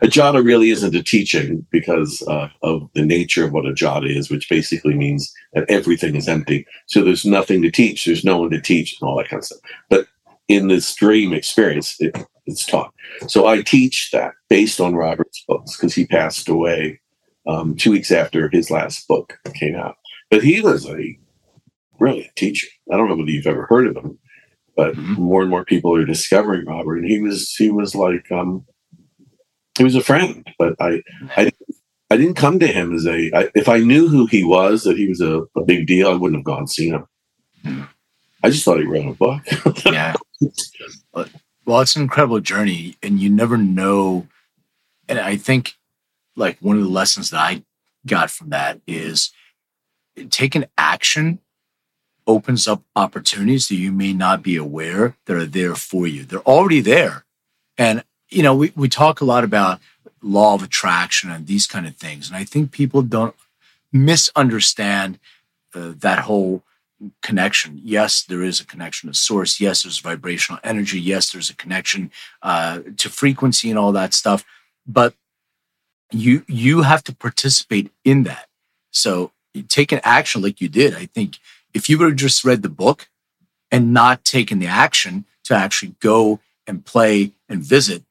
ajata 0.03 0.43
really 0.43 0.70
isn't 0.70 0.95
a 0.95 1.03
teaching 1.03 1.66
because 1.70 2.22
uh, 2.26 2.49
of 2.62 2.89
the 2.95 3.05
nature 3.05 3.45
of 3.45 3.53
what 3.53 3.66
ajata 3.66 4.09
is, 4.09 4.30
which 4.30 4.49
basically 4.49 4.95
means 4.95 5.32
that 5.53 5.68
everything 5.68 6.16
is 6.16 6.28
empty. 6.28 6.66
So 6.87 7.03
there's 7.03 7.26
nothing 7.26 7.61
to 7.62 7.70
teach. 7.70 8.07
There's 8.07 8.24
no 8.24 8.39
one 8.39 8.51
to 8.51 8.61
teach 8.61 8.97
and 8.99 9.07
all 9.07 9.18
that 9.18 9.28
kind 9.28 9.41
of 9.41 9.45
stuff. 9.45 9.61
But 9.91 10.07
in 10.49 10.68
this 10.68 10.95
dream 10.95 11.34
experience, 11.34 11.95
it, 12.01 12.16
it's 12.47 12.64
taught. 12.64 12.95
So 13.28 13.47
I 13.47 13.61
teach 13.61 14.11
that 14.12 14.32
based 14.49 14.80
on 14.80 14.97
Robert's 14.97 15.45
books 15.47 15.76
because 15.76 15.95
he 15.95 16.07
passed 16.07 16.49
away 16.49 17.01
um, 17.47 17.76
two 17.76 17.90
weeks 17.90 18.11
after 18.11 18.49
his 18.49 18.70
last 18.70 19.07
book 19.09 19.38
came 19.55 19.76
out. 19.76 19.97
But 20.30 20.42
he 20.42 20.61
was 20.61 20.88
a 20.88 21.18
brilliant 21.99 22.34
teacher. 22.36 22.66
I 22.92 22.97
don't 22.97 23.09
know 23.09 23.16
whether 23.16 23.30
you've 23.30 23.47
ever 23.47 23.66
heard 23.66 23.86
of 23.86 23.97
him, 23.97 24.18
but 24.76 24.94
mm-hmm. 24.94 25.22
more 25.22 25.42
and 25.42 25.51
more 25.51 25.64
people 25.64 25.94
are 25.94 26.05
discovering 26.05 26.66
Robert. 26.66 26.99
And 26.99 27.09
he 27.09 27.20
was 27.20 27.55
he 27.55 27.70
was 27.70 27.94
like 27.94 28.30
um, 28.32 28.64
he 29.76 29.84
was 29.84 29.94
a 29.94 30.03
friend, 30.03 30.47
but 30.59 30.74
I 30.80 31.03
I 31.36 31.51
I 32.11 32.16
didn't 32.16 32.34
come 32.34 32.59
to 32.59 32.66
him 32.66 32.94
as 32.94 33.07
a 33.07 33.30
I, 33.34 33.49
if 33.55 33.68
I 33.68 33.78
knew 33.78 34.09
who 34.09 34.26
he 34.26 34.44
was 34.44 34.84
that 34.84 34.97
he 34.97 35.09
was 35.09 35.20
a, 35.20 35.42
a 35.57 35.64
big 35.64 35.86
deal, 35.86 36.09
I 36.09 36.14
wouldn't 36.14 36.40
have 36.40 36.44
gone 36.44 36.61
and 36.61 36.70
seen 36.70 36.94
him. 36.94 37.07
Mm-hmm. 37.64 37.82
I 38.42 38.51
just 38.51 38.64
thought 38.64 38.78
he 38.78 38.84
wrote 38.84 39.09
a 39.09 39.14
book. 39.14 39.42
yeah. 39.86 40.14
Well, 41.64 41.80
it's 41.80 41.97
an 41.97 42.03
incredible 42.03 42.38
journey, 42.40 42.97
and 43.03 43.18
you 43.18 43.28
never 43.28 43.57
know. 43.57 44.28
And 45.09 45.18
I 45.18 45.36
think, 45.36 45.74
like, 46.37 46.59
one 46.61 46.76
of 46.76 46.82
the 46.82 46.89
lessons 46.89 47.30
that 47.30 47.41
I 47.41 47.62
got 48.07 48.30
from 48.30 48.51
that 48.51 48.80
is 48.87 49.32
taking 50.30 50.64
action 50.78 51.41
opens 52.26 52.66
up 52.66 52.82
opportunities 52.95 53.68
that 53.68 53.76
you 53.76 53.93
may 53.93 54.12
not 54.12 54.43
be 54.43 54.57
aware 54.57 55.16
that 55.26 55.37
are 55.37 55.47
there 55.47 55.74
for 55.74 56.07
you. 56.07 56.24
They're 56.24 56.41
already 56.41 56.80
there. 56.80 57.24
And, 57.78 58.05
you 58.28 58.43
know, 58.43 58.55
we, 58.55 58.72
we 58.74 58.89
talk 58.89 59.20
a 59.20 59.24
lot 59.24 59.45
about 59.45 59.80
law 60.22 60.55
of 60.55 60.62
attraction 60.62 61.30
and 61.30 61.47
these 61.47 61.66
kind 61.66 61.87
of 61.87 61.97
things. 61.97 62.28
And 62.28 62.37
I 62.37 62.45
think 62.45 62.72
people 62.72 63.03
don't 63.03 63.37
misunderstand 63.93 65.18
uh, 65.74 65.93
that 65.99 66.20
whole 66.20 66.62
connection. 67.22 67.80
Yes, 67.84 68.22
there 68.22 68.43
is 68.43 68.59
a 68.59 68.66
connection 68.66 69.09
to 69.09 69.14
source. 69.14 69.61
Yes, 69.61 69.82
there's 69.82 69.99
vibrational 69.99 70.61
energy. 70.64 70.99
Yes, 70.99 71.30
there's 71.30 71.51
a 71.51 71.57
connection 71.57 72.11
uh, 72.43 72.80
to 72.97 73.09
frequency 73.09 73.70
and 73.70 73.78
all 73.78 73.93
that 73.93 74.14
stuff. 74.14 74.45
But 74.87 75.14
you 76.12 76.44
you 76.46 76.82
have 76.82 77.02
to 77.04 77.14
participate 77.14 77.90
in 78.04 78.24
that. 78.24 78.46
So 78.90 79.32
take 79.68 79.92
an 79.92 80.00
action 80.02 80.42
like 80.42 80.61
you 80.61 80.68
did. 80.68 80.94
I 80.94 81.07
think 81.07 81.38
if 81.74 81.88
you 81.88 81.98
would 81.98 82.09
have 82.09 82.16
just 82.16 82.44
read 82.44 82.62
the 82.62 82.68
book 82.68 83.09
and 83.70 83.92
not 83.92 84.24
taken 84.24 84.59
the 84.59 84.66
action 84.66 85.24
to 85.44 85.54
actually 85.54 85.94
go 86.00 86.40
and 86.66 86.84
play 86.84 87.32
and 87.48 87.62
visit, 87.62 88.02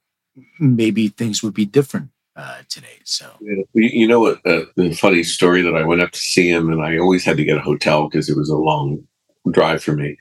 maybe 0.60 1.08
things 1.08 1.44
would 1.44 1.54
be 1.54 1.66
different 1.66 2.10
uh, 2.36 2.60
today. 2.70 3.00
So, 3.04 3.32
you 3.74 4.08
know, 4.08 4.20
what? 4.20 4.46
Uh, 4.46 4.66
the 4.76 4.94
funny 4.94 5.24
story 5.24 5.62
that 5.62 5.76
I 5.76 5.84
went 5.84 6.02
up 6.02 6.12
to 6.12 6.20
see 6.20 6.50
him, 6.50 6.72
and 6.72 6.82
I 6.82 6.98
always 6.98 7.24
had 7.24 7.38
to 7.38 7.46
get 7.46 7.58
a 7.58 7.62
hotel 7.62 8.08
because 8.08 8.30
it 8.30 8.38
was 8.38 8.50
a 8.50 8.58
long 8.58 9.08
drive 9.52 9.84
for 9.84 9.94
me. 9.94 10.18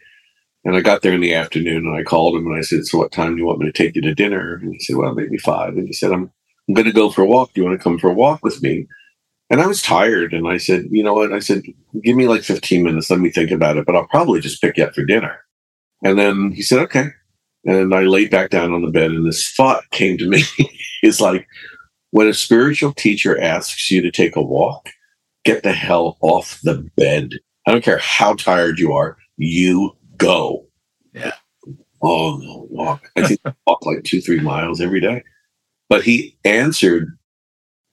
And 0.64 0.76
I 0.76 0.80
got 0.80 1.02
there 1.02 1.12
in 1.12 1.20
the 1.20 1.34
afternoon, 1.34 1.86
and 1.86 1.96
I 1.96 2.02
called 2.02 2.36
him 2.36 2.46
and 2.46 2.56
I 2.56 2.62
said, 2.62 2.86
"So, 2.86 2.98
what 2.98 3.12
time 3.12 3.34
do 3.34 3.40
you 3.40 3.46
want 3.46 3.58
me 3.58 3.66
to 3.66 3.72
take 3.72 3.96
you 3.96 4.02
to 4.02 4.14
dinner?" 4.14 4.54
And 4.54 4.72
he 4.72 4.78
said, 4.78 4.96
"Well, 4.96 5.14
maybe 5.14 5.36
five. 5.38 5.76
And 5.76 5.86
he 5.86 5.92
said, 5.92 6.12
"I'm 6.12 6.30
I'm 6.68 6.74
going 6.74 6.86
to 6.86 6.92
go 6.92 7.10
for 7.10 7.22
a 7.22 7.26
walk. 7.26 7.52
Do 7.52 7.60
you 7.60 7.66
want 7.66 7.78
to 7.78 7.82
come 7.82 7.98
for 7.98 8.10
a 8.10 8.14
walk 8.14 8.42
with 8.42 8.62
me?" 8.62 8.86
And 9.50 9.60
I 9.60 9.66
was 9.66 9.82
tired, 9.82 10.32
and 10.32 10.48
I 10.48 10.56
said, 10.56 10.84
"You 10.90 11.02
know 11.02 11.14
what?" 11.14 11.32
I 11.32 11.38
said, 11.38 11.62
"Give 12.02 12.16
me 12.16 12.26
like 12.26 12.42
15 12.42 12.82
minutes. 12.82 13.10
Let 13.10 13.20
me 13.20 13.30
think 13.30 13.50
about 13.50 13.76
it. 13.76 13.86
But 13.86 13.96
I'll 13.96 14.08
probably 14.08 14.40
just 14.40 14.60
pick 14.60 14.76
you 14.76 14.84
up 14.84 14.94
for 14.94 15.04
dinner." 15.04 15.38
And 16.02 16.18
then 16.18 16.52
he 16.52 16.62
said, 16.62 16.80
"Okay." 16.80 17.08
And 17.64 17.94
I 17.94 18.02
laid 18.02 18.30
back 18.30 18.50
down 18.50 18.72
on 18.72 18.82
the 18.82 18.90
bed, 18.90 19.10
and 19.10 19.26
this 19.26 19.52
thought 19.56 19.84
came 19.90 20.18
to 20.18 20.28
me: 20.28 20.42
it's 21.02 21.20
like." 21.20 21.46
When 22.14 22.28
a 22.28 22.32
spiritual 22.32 22.92
teacher 22.92 23.40
asks 23.40 23.90
you 23.90 24.00
to 24.00 24.08
take 24.12 24.36
a 24.36 24.40
walk, 24.40 24.88
get 25.44 25.64
the 25.64 25.72
hell 25.72 26.16
off 26.20 26.60
the 26.62 26.88
bed. 26.96 27.30
I 27.66 27.72
don't 27.72 27.82
care 27.82 27.98
how 27.98 28.34
tired 28.34 28.78
you 28.78 28.92
are, 28.92 29.16
you 29.36 29.96
go. 30.16 30.64
Yeah. 31.12 31.32
Oh, 32.02 32.36
no, 32.36 32.68
walk. 32.70 33.10
I 33.16 33.26
think 33.26 33.40
I 33.44 33.52
walk 33.66 33.84
like 33.84 34.04
two, 34.04 34.20
three 34.20 34.38
miles 34.38 34.80
every 34.80 35.00
day. 35.00 35.24
But 35.88 36.04
he 36.04 36.36
answered 36.44 37.18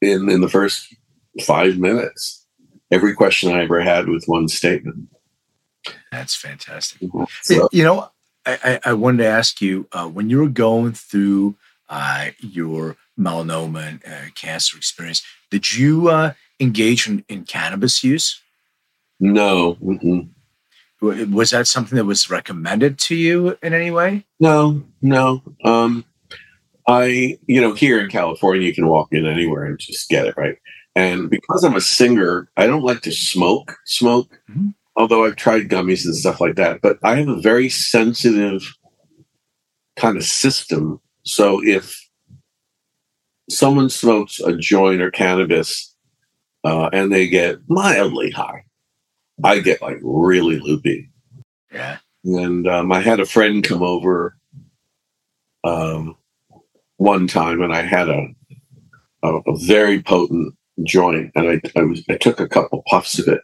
in 0.01 0.29
in 0.29 0.41
the 0.41 0.49
first 0.49 0.93
five 1.41 1.77
minutes 1.77 2.45
every 2.91 3.13
question 3.13 3.51
I 3.51 3.63
ever 3.63 3.81
had 3.81 4.07
with 4.07 4.25
one 4.25 4.47
statement. 4.47 5.07
That's 6.11 6.35
fantastic. 6.35 7.01
Mm-hmm. 7.01 7.23
So, 7.41 7.69
you 7.71 7.83
know, 7.83 8.11
I, 8.45 8.79
I, 8.83 8.93
wanted 8.93 9.19
to 9.19 9.27
ask 9.27 9.61
you 9.61 9.87
uh, 9.91 10.07
when 10.07 10.29
you 10.29 10.39
were 10.39 10.49
going 10.49 10.93
through 10.93 11.55
uh, 11.89 12.29
your 12.39 12.97
melanoma 13.19 13.87
and 13.87 14.01
uh, 14.05 14.31
cancer 14.35 14.77
experience. 14.77 15.23
Did 15.49 15.73
you 15.73 16.09
uh, 16.09 16.33
engage 16.59 17.07
in, 17.07 17.23
in, 17.29 17.45
cannabis 17.45 18.03
use? 18.03 18.41
No. 19.19 19.75
mm 19.75 20.29
Was 21.01 21.51
that 21.51 21.67
something 21.67 21.97
that 21.97 22.05
was 22.05 22.29
recommended 22.29 22.97
to 22.99 23.15
you 23.15 23.57
in 23.61 23.73
any 23.73 23.91
way? 23.91 24.25
No, 24.39 24.83
no. 25.01 25.43
Um, 25.63 26.05
I, 26.91 27.37
you 27.47 27.61
know, 27.61 27.73
here 27.73 27.99
in 27.99 28.09
California, 28.09 28.67
you 28.67 28.75
can 28.75 28.87
walk 28.87 29.09
in 29.11 29.25
anywhere 29.25 29.65
and 29.65 29.79
just 29.79 30.09
get 30.09 30.27
it, 30.27 30.35
right? 30.37 30.57
And 30.95 31.29
because 31.29 31.63
I'm 31.63 31.75
a 31.75 31.81
singer, 31.81 32.49
I 32.57 32.67
don't 32.67 32.83
like 32.83 33.01
to 33.01 33.11
smoke, 33.11 33.77
smoke, 33.85 34.39
mm-hmm. 34.49 34.69
although 34.95 35.25
I've 35.25 35.37
tried 35.37 35.69
gummies 35.69 36.05
and 36.05 36.15
stuff 36.15 36.41
like 36.41 36.55
that. 36.55 36.81
But 36.81 36.97
I 37.03 37.15
have 37.15 37.29
a 37.29 37.39
very 37.39 37.69
sensitive 37.69 38.63
kind 39.95 40.17
of 40.17 40.23
system. 40.23 40.99
So 41.23 41.63
if 41.63 41.97
someone 43.49 43.89
smokes 43.89 44.39
a 44.39 44.55
joint 44.55 45.01
or 45.01 45.11
cannabis 45.11 45.95
uh, 46.63 46.89
and 46.91 47.11
they 47.11 47.27
get 47.27 47.59
mildly 47.67 48.31
high, 48.31 48.65
I 49.43 49.59
get 49.59 49.81
like 49.81 49.99
really 50.01 50.59
loopy. 50.59 51.09
Yeah. 51.71 51.99
And 52.23 52.67
um, 52.67 52.91
I 52.91 52.99
had 52.99 53.19
a 53.19 53.25
friend 53.25 53.63
come 53.63 53.81
over 53.81 54.37
um, 55.63 56.17
one 57.01 57.25
time 57.25 57.63
and 57.63 57.73
I 57.73 57.81
had 57.81 58.09
a 58.09 58.27
a, 59.23 59.35
a 59.47 59.57
very 59.57 60.01
potent 60.01 60.53
joint, 60.83 61.31
and 61.35 61.49
I, 61.49 61.79
I, 61.79 61.83
was 61.83 62.03
I 62.09 62.15
took 62.15 62.39
a 62.39 62.47
couple 62.47 62.83
puffs 62.87 63.17
of 63.19 63.27
it, 63.27 63.41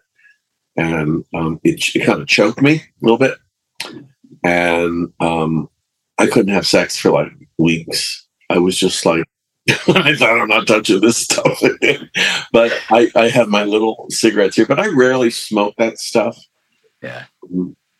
and 0.75 1.23
um, 1.33 1.59
it, 1.63 1.95
it 1.95 2.05
kind 2.05 2.21
of 2.21 2.27
choked 2.27 2.61
me 2.61 2.75
a 2.75 2.83
little 3.01 3.17
bit, 3.17 3.37
and 4.43 5.11
um, 5.19 5.69
I 6.17 6.27
couldn't 6.27 6.53
have 6.53 6.67
sex 6.67 6.97
for 6.97 7.11
like 7.11 7.31
weeks. 7.57 8.27
I 8.49 8.59
was 8.59 8.77
just 8.77 9.05
like, 9.05 9.23
I 9.69 10.15
thought 10.15 10.39
I'm 10.39 10.47
not 10.47 10.67
touching 10.67 11.01
this 11.01 11.17
stuff. 11.17 11.59
but 12.51 12.71
I, 12.89 13.09
I 13.15 13.27
have 13.29 13.49
my 13.49 13.63
little 13.63 14.07
cigarettes 14.09 14.55
here, 14.55 14.65
but 14.65 14.79
I 14.79 14.87
rarely 14.87 15.29
smoke 15.29 15.73
that 15.77 15.99
stuff. 15.99 16.37
Yeah. 17.01 17.25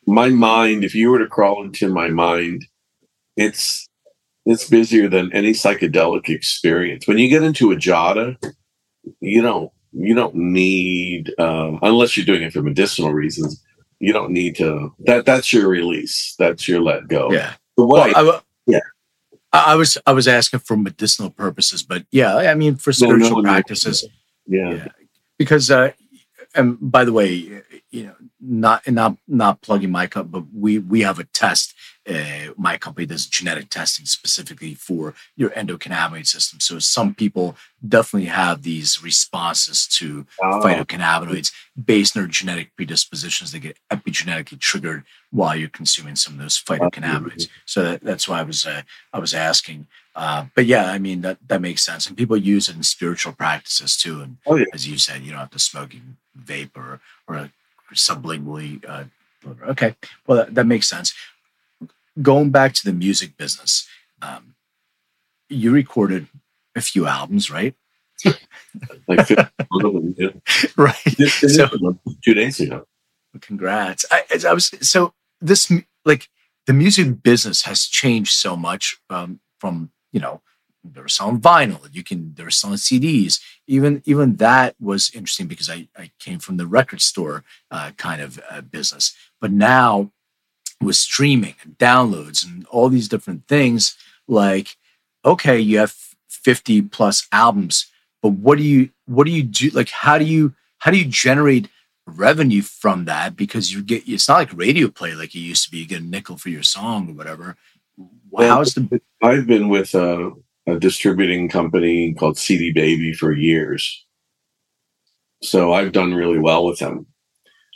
My 0.06 0.30
mind, 0.30 0.84
if 0.84 0.96
you 0.96 1.12
were 1.12 1.20
to 1.20 1.28
crawl 1.28 1.64
into 1.64 1.90
my 1.94 2.08
mind, 2.08 2.66
it's 3.36 3.87
it's 4.48 4.70
busier 4.70 5.10
than 5.10 5.32
any 5.34 5.52
psychedelic 5.52 6.30
experience. 6.30 7.08
When 7.08 7.18
you 7.18 7.28
get 7.28 7.44
into 7.44 7.70
ajata, 7.70 8.38
you 9.20 9.42
don't 9.42 9.72
you 9.92 10.16
don't 10.16 10.36
need 10.36 11.34
uh, 11.38 11.78
unless 11.82 12.16
you're 12.16 12.26
doing 12.26 12.44
it 12.44 12.54
for 12.54 12.62
medicinal 12.62 13.14
reasons. 13.14 13.62
You 14.00 14.14
don't 14.14 14.32
need 14.32 14.56
to. 14.58 14.94
That 15.00 15.26
that's 15.26 15.52
your 15.52 15.68
release. 15.68 16.36
That's 16.40 16.68
your 16.68 16.82
let 16.82 17.08
go. 17.08 17.32
Yeah. 17.32 17.54
Well, 17.76 18.04
I, 18.04 18.14
I, 18.16 18.40
yeah. 18.66 18.80
I 19.52 19.76
was 19.76 19.98
I 20.06 20.14
was 20.14 20.28
asking 20.28 20.62
for 20.62 20.78
medicinal 20.78 21.30
purposes, 21.30 21.84
but 21.84 22.06
yeah, 22.12 22.36
I 22.36 22.54
mean 22.54 22.76
for 22.76 22.94
spiritual 22.94 23.38
no, 23.38 23.42
no, 23.42 23.52
practices. 23.52 24.08
Yeah. 24.46 24.72
yeah. 24.72 24.88
Because 25.38 25.70
uh 25.70 25.92
and 26.56 26.78
by 26.80 27.04
the 27.06 27.14
way, 27.14 27.64
you 27.92 28.06
know, 28.06 28.16
not 28.40 28.88
not 28.90 29.18
not 29.28 29.62
plugging 29.62 29.92
my 29.92 30.08
cup, 30.08 30.32
but 30.32 30.44
we 30.54 30.80
we 30.80 31.02
have 31.02 31.20
a 31.20 31.24
test. 31.26 31.74
Uh, 32.10 32.54
my 32.58 32.78
company 32.78 33.06
does 33.06 33.26
genetic 33.28 33.70
testing 33.70 34.06
specifically 34.06 34.74
for 34.74 35.14
your 35.36 35.50
endocannabinoid 35.52 36.26
system. 36.26 36.60
So 36.60 36.80
some 36.80 37.14
people 37.14 37.56
definitely 37.88 38.30
have 38.30 38.64
these 38.64 39.04
responses 39.04 39.88
to 39.98 40.26
Oh. 40.42 40.62
phytocannabinoids 40.64 41.52
based 41.86 42.16
on 42.16 42.24
their 42.24 42.30
genetic 42.30 42.76
predispositions. 42.78 43.52
They 43.52 43.60
get 43.60 43.78
epigenetically 43.92 44.60
triggered 44.60 45.04
while 45.32 45.56
you're 45.56 45.70
consuming 45.70 46.16
some 46.16 46.34
of 46.36 46.40
those 46.40 46.58
phytocannabinoids. 46.58 47.50
So 47.66 47.84
that, 47.84 48.02
that's 48.02 48.28
why 48.28 48.40
I 48.40 48.44
was 48.44 48.66
uh, 48.66 48.84
I 49.14 49.20
was 49.20 49.34
asking. 49.34 49.88
Uh, 50.16 50.46
but 50.56 50.66
yeah, 50.66 50.90
I 50.90 50.98
mean 51.00 51.22
that 51.22 51.38
that 51.48 51.62
makes 51.62 51.84
sense, 51.84 52.08
and 52.08 52.18
people 52.18 52.38
use 52.38 52.70
it 52.70 52.76
in 52.76 52.84
spiritual 52.84 53.34
practices 53.34 53.98
too. 53.98 54.22
And 54.22 54.38
Oh, 54.48 54.56
yeah. 54.56 54.66
as 54.74 54.88
you 54.88 54.98
said, 54.98 55.22
you 55.24 55.32
don't 55.32 55.40
have 55.42 55.52
to 55.52 55.60
smoke 55.60 55.92
vape 56.52 56.76
or 56.76 57.02
or 57.28 57.52
sublingually. 57.94 58.84
Uh, 58.88 59.04
okay, 59.70 59.96
well 60.26 60.38
that, 60.40 60.56
that 60.56 60.66
makes 60.66 60.88
sense. 60.88 61.14
Going 62.22 62.52
back 62.52 62.74
to 62.74 62.86
the 62.86 62.94
music 62.94 63.38
business, 63.38 63.88
um, 64.22 64.56
you 65.50 65.72
recorded 65.72 66.28
a 66.76 66.82
few 66.82 67.06
albums, 67.08 67.50
right? 67.52 67.76
Like 69.08 69.26
50 69.28 69.44
of 69.72 69.82
them, 69.82 70.16
yeah. 70.18 70.30
right. 70.78 70.96
Just 71.06 71.40
finished 71.40 71.56
So- 71.56 72.00
two 72.24 72.34
days 72.34 72.60
ago. 72.60 72.86
Congrats. 73.42 74.06
I, 74.12 74.24
I 74.48 74.54
was 74.54 74.72
so 74.82 75.14
this 75.42 75.72
like 76.06 76.28
the 76.66 76.74
music 76.74 77.22
business 77.22 77.64
has 77.64 77.86
changed 77.86 78.34
so 78.34 78.56
much 78.56 78.98
um, 79.10 79.40
from 79.60 79.92
you 80.12 80.20
know 80.20 80.42
they 80.84 81.02
were 81.02 81.08
selling 81.08 81.40
vinyl. 81.40 81.88
You 81.92 82.04
can 82.04 82.34
they 82.34 82.44
were 82.44 82.50
selling 82.52 82.78
CDs. 82.78 83.40
Even 83.68 84.02
even 84.06 84.38
that 84.38 84.76
was 84.80 85.12
interesting 85.14 85.48
because 85.48 85.70
I 85.70 85.88
I 85.96 86.12
came 86.20 86.40
from 86.40 86.58
the 86.58 86.66
record 86.68 87.02
store 87.02 87.44
uh, 87.70 87.92
kind 87.98 88.22
of 88.22 88.40
uh, 88.50 88.62
business, 88.62 89.16
but 89.40 89.52
now 89.52 90.12
with 90.82 90.96
streaming 90.96 91.56
and 91.64 91.78
downloads 91.78 92.46
and 92.46 92.66
all 92.68 92.90
these 92.90 93.08
different 93.08 93.48
things, 93.48 93.98
like 94.28 94.78
okay, 95.26 95.60
you 95.60 95.80
have 95.80 95.96
fifty 96.30 96.82
plus 96.82 97.28
albums, 97.32 97.88
but 98.22 98.30
what 98.30 98.58
do 98.58 98.64
you 98.64 98.90
what 99.06 99.26
do 99.26 99.32
you 99.32 99.44
do? 99.44 99.70
Like 99.70 99.90
how 99.90 100.18
do 100.18 100.26
you 100.26 100.54
how 100.80 100.92
do 100.92 100.98
you 100.98 101.06
generate 101.06 101.70
revenue 102.06 102.62
from 102.62 103.06
that 103.06 103.36
because 103.36 103.74
you 103.74 103.84
get 103.84 104.08
it's 104.08 104.30
not 104.30 104.38
like 104.38 104.54
radio 104.54 104.88
play 104.88 105.14
like 105.14 105.36
it 105.36 105.40
used 105.40 105.66
to 105.66 105.72
be 105.72 105.80
you 105.80 105.86
get 105.86 106.00
a 106.00 106.06
nickel 106.06 106.38
for 106.38 106.48
your 106.48 106.64
song 106.64 107.10
or 107.10 107.14
whatever 107.14 107.58
Well, 108.32 108.48
how's 108.48 108.74
the 108.76 109.02
I've 109.22 109.48
been 109.48 109.70
with 109.70 109.96
a, 109.96 110.32
a 110.68 110.80
distributing 110.80 111.50
company 111.50 112.14
called 112.14 112.38
CD 112.38 112.72
Baby 112.72 113.14
for 113.14 113.34
years. 113.34 114.06
So 115.42 115.74
I've 115.74 115.92
done 115.92 116.14
really 116.14 116.40
well 116.40 116.66
with 116.66 116.80
them. 116.80 117.08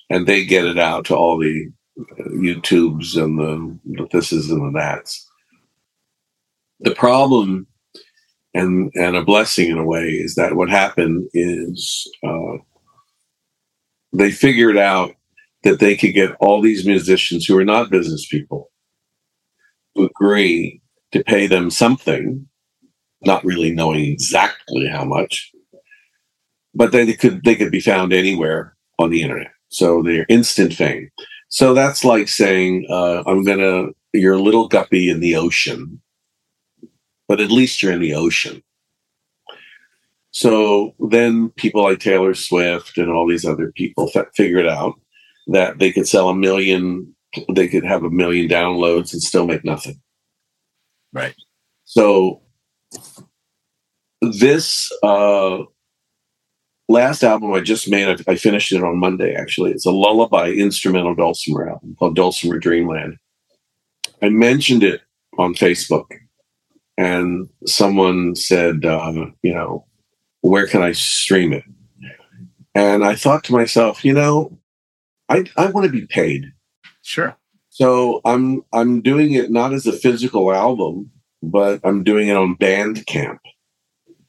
And 0.09 0.27
they 0.27 0.45
get 0.45 0.65
it 0.65 0.77
out 0.77 1.05
to 1.05 1.15
all 1.15 1.39
the 1.39 1.69
YouTubes 2.19 3.21
and 3.21 3.39
the, 3.39 3.79
the 3.85 4.07
thises 4.07 4.49
and 4.49 4.61
the 4.61 4.79
that's. 4.79 5.27
The 6.79 6.95
problem 6.95 7.67
and 8.53 8.91
and 8.95 9.15
a 9.15 9.23
blessing 9.23 9.69
in 9.69 9.77
a 9.77 9.85
way 9.85 10.07
is 10.07 10.35
that 10.35 10.55
what 10.55 10.69
happened 10.69 11.29
is 11.33 12.09
uh, 12.23 12.57
they 14.13 14.31
figured 14.31 14.77
out 14.77 15.15
that 15.63 15.79
they 15.79 15.95
could 15.95 16.13
get 16.13 16.35
all 16.39 16.61
these 16.61 16.85
musicians 16.85 17.45
who 17.45 17.57
are 17.57 17.65
not 17.65 17.91
business 17.91 18.25
people 18.27 18.71
to 19.95 20.05
agree 20.05 20.81
to 21.11 21.23
pay 21.23 21.47
them 21.47 21.69
something, 21.69 22.47
not 23.21 23.43
really 23.45 23.71
knowing 23.71 24.05
exactly 24.05 24.87
how 24.87 25.05
much, 25.05 25.51
but 26.73 26.91
they 26.91 27.13
could 27.13 27.43
they 27.43 27.55
could 27.55 27.71
be 27.71 27.79
found 27.79 28.13
anywhere 28.13 28.75
on 28.99 29.09
the 29.09 29.21
internet. 29.21 29.51
So 29.69 30.03
they're 30.03 30.25
instant 30.29 30.73
fame. 30.73 31.09
So 31.51 31.73
that's 31.73 32.05
like 32.05 32.29
saying, 32.29 32.87
uh, 32.89 33.23
I'm 33.27 33.43
gonna 33.43 33.89
you're 34.13 34.35
a 34.35 34.41
little 34.41 34.69
guppy 34.69 35.09
in 35.09 35.19
the 35.19 35.35
ocean, 35.35 36.01
but 37.27 37.41
at 37.41 37.51
least 37.51 37.83
you're 37.83 37.91
in 37.91 37.99
the 37.99 38.15
ocean. 38.15 38.63
So 40.31 40.95
then 41.11 41.49
people 41.49 41.83
like 41.83 41.99
Taylor 41.99 42.33
Swift 42.33 42.97
and 42.97 43.11
all 43.11 43.27
these 43.27 43.45
other 43.45 43.71
people 43.73 44.09
f- 44.15 44.27
figured 44.33 44.65
out 44.65 44.93
that 45.47 45.77
they 45.77 45.91
could 45.91 46.07
sell 46.07 46.29
a 46.29 46.35
million, 46.35 47.13
they 47.53 47.67
could 47.67 47.83
have 47.83 48.05
a 48.05 48.09
million 48.09 48.47
downloads 48.47 49.11
and 49.11 49.21
still 49.21 49.45
make 49.45 49.65
nothing. 49.65 49.99
right 51.11 51.35
So 51.83 52.41
this 54.21 54.89
uh, 55.03 55.63
last 56.91 57.23
album 57.23 57.53
I 57.53 57.61
just 57.61 57.89
made, 57.89 58.07
I, 58.07 58.31
I 58.33 58.35
finished 58.35 58.71
it 58.71 58.83
on 58.83 58.97
Monday. 58.99 59.33
Actually, 59.35 59.71
it's 59.71 59.85
a 59.85 59.91
lullaby 59.91 60.49
instrumental 60.49 61.15
dulcimer 61.15 61.69
album 61.69 61.95
called 61.97 62.15
Dulcimer 62.15 62.59
Dreamland. 62.59 63.17
I 64.21 64.29
mentioned 64.29 64.83
it 64.83 65.01
on 65.37 65.53
Facebook, 65.55 66.05
and 66.97 67.49
someone 67.65 68.35
said, 68.35 68.85
uh, 68.85 69.11
"You 69.41 69.53
know, 69.53 69.85
where 70.41 70.67
can 70.67 70.83
I 70.83 70.91
stream 70.91 71.53
it?" 71.53 71.63
And 72.75 73.03
I 73.03 73.15
thought 73.15 73.43
to 73.45 73.53
myself, 73.53 74.05
you 74.05 74.13
know, 74.13 74.57
I 75.29 75.45
I 75.57 75.67
want 75.67 75.85
to 75.85 75.91
be 75.91 76.05
paid. 76.07 76.51
sure 77.01 77.35
So 77.69 78.21
I'm 78.25 78.63
I'm 78.73 79.01
doing 79.01 79.33
it 79.33 79.49
not 79.51 79.73
as 79.73 79.87
a 79.87 79.91
physical 79.93 80.53
album, 80.53 81.11
but 81.41 81.79
I'm 81.83 82.03
doing 82.03 82.27
it 82.27 82.37
on 82.37 82.55
Bandcamp. 82.57 83.39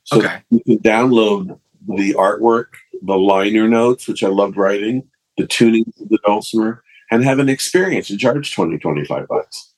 So 0.04 0.18
Okay. 0.18 0.40
you 0.50 0.60
can 0.66 0.78
download 0.78 1.58
the 1.88 2.14
artwork, 2.14 2.66
the 3.02 3.16
liner 3.16 3.68
notes, 3.68 4.06
which 4.06 4.22
I 4.22 4.28
loved 4.28 4.56
writing, 4.56 5.08
the 5.36 5.46
tuning 5.46 5.84
of 6.00 6.08
the 6.08 6.18
dulcimer, 6.24 6.82
and 7.10 7.24
have 7.24 7.38
an 7.38 7.48
experience 7.48 8.10
and 8.10 8.18
charge 8.18 8.54
20, 8.54 8.78
25 8.78 9.28
bucks. 9.28 9.74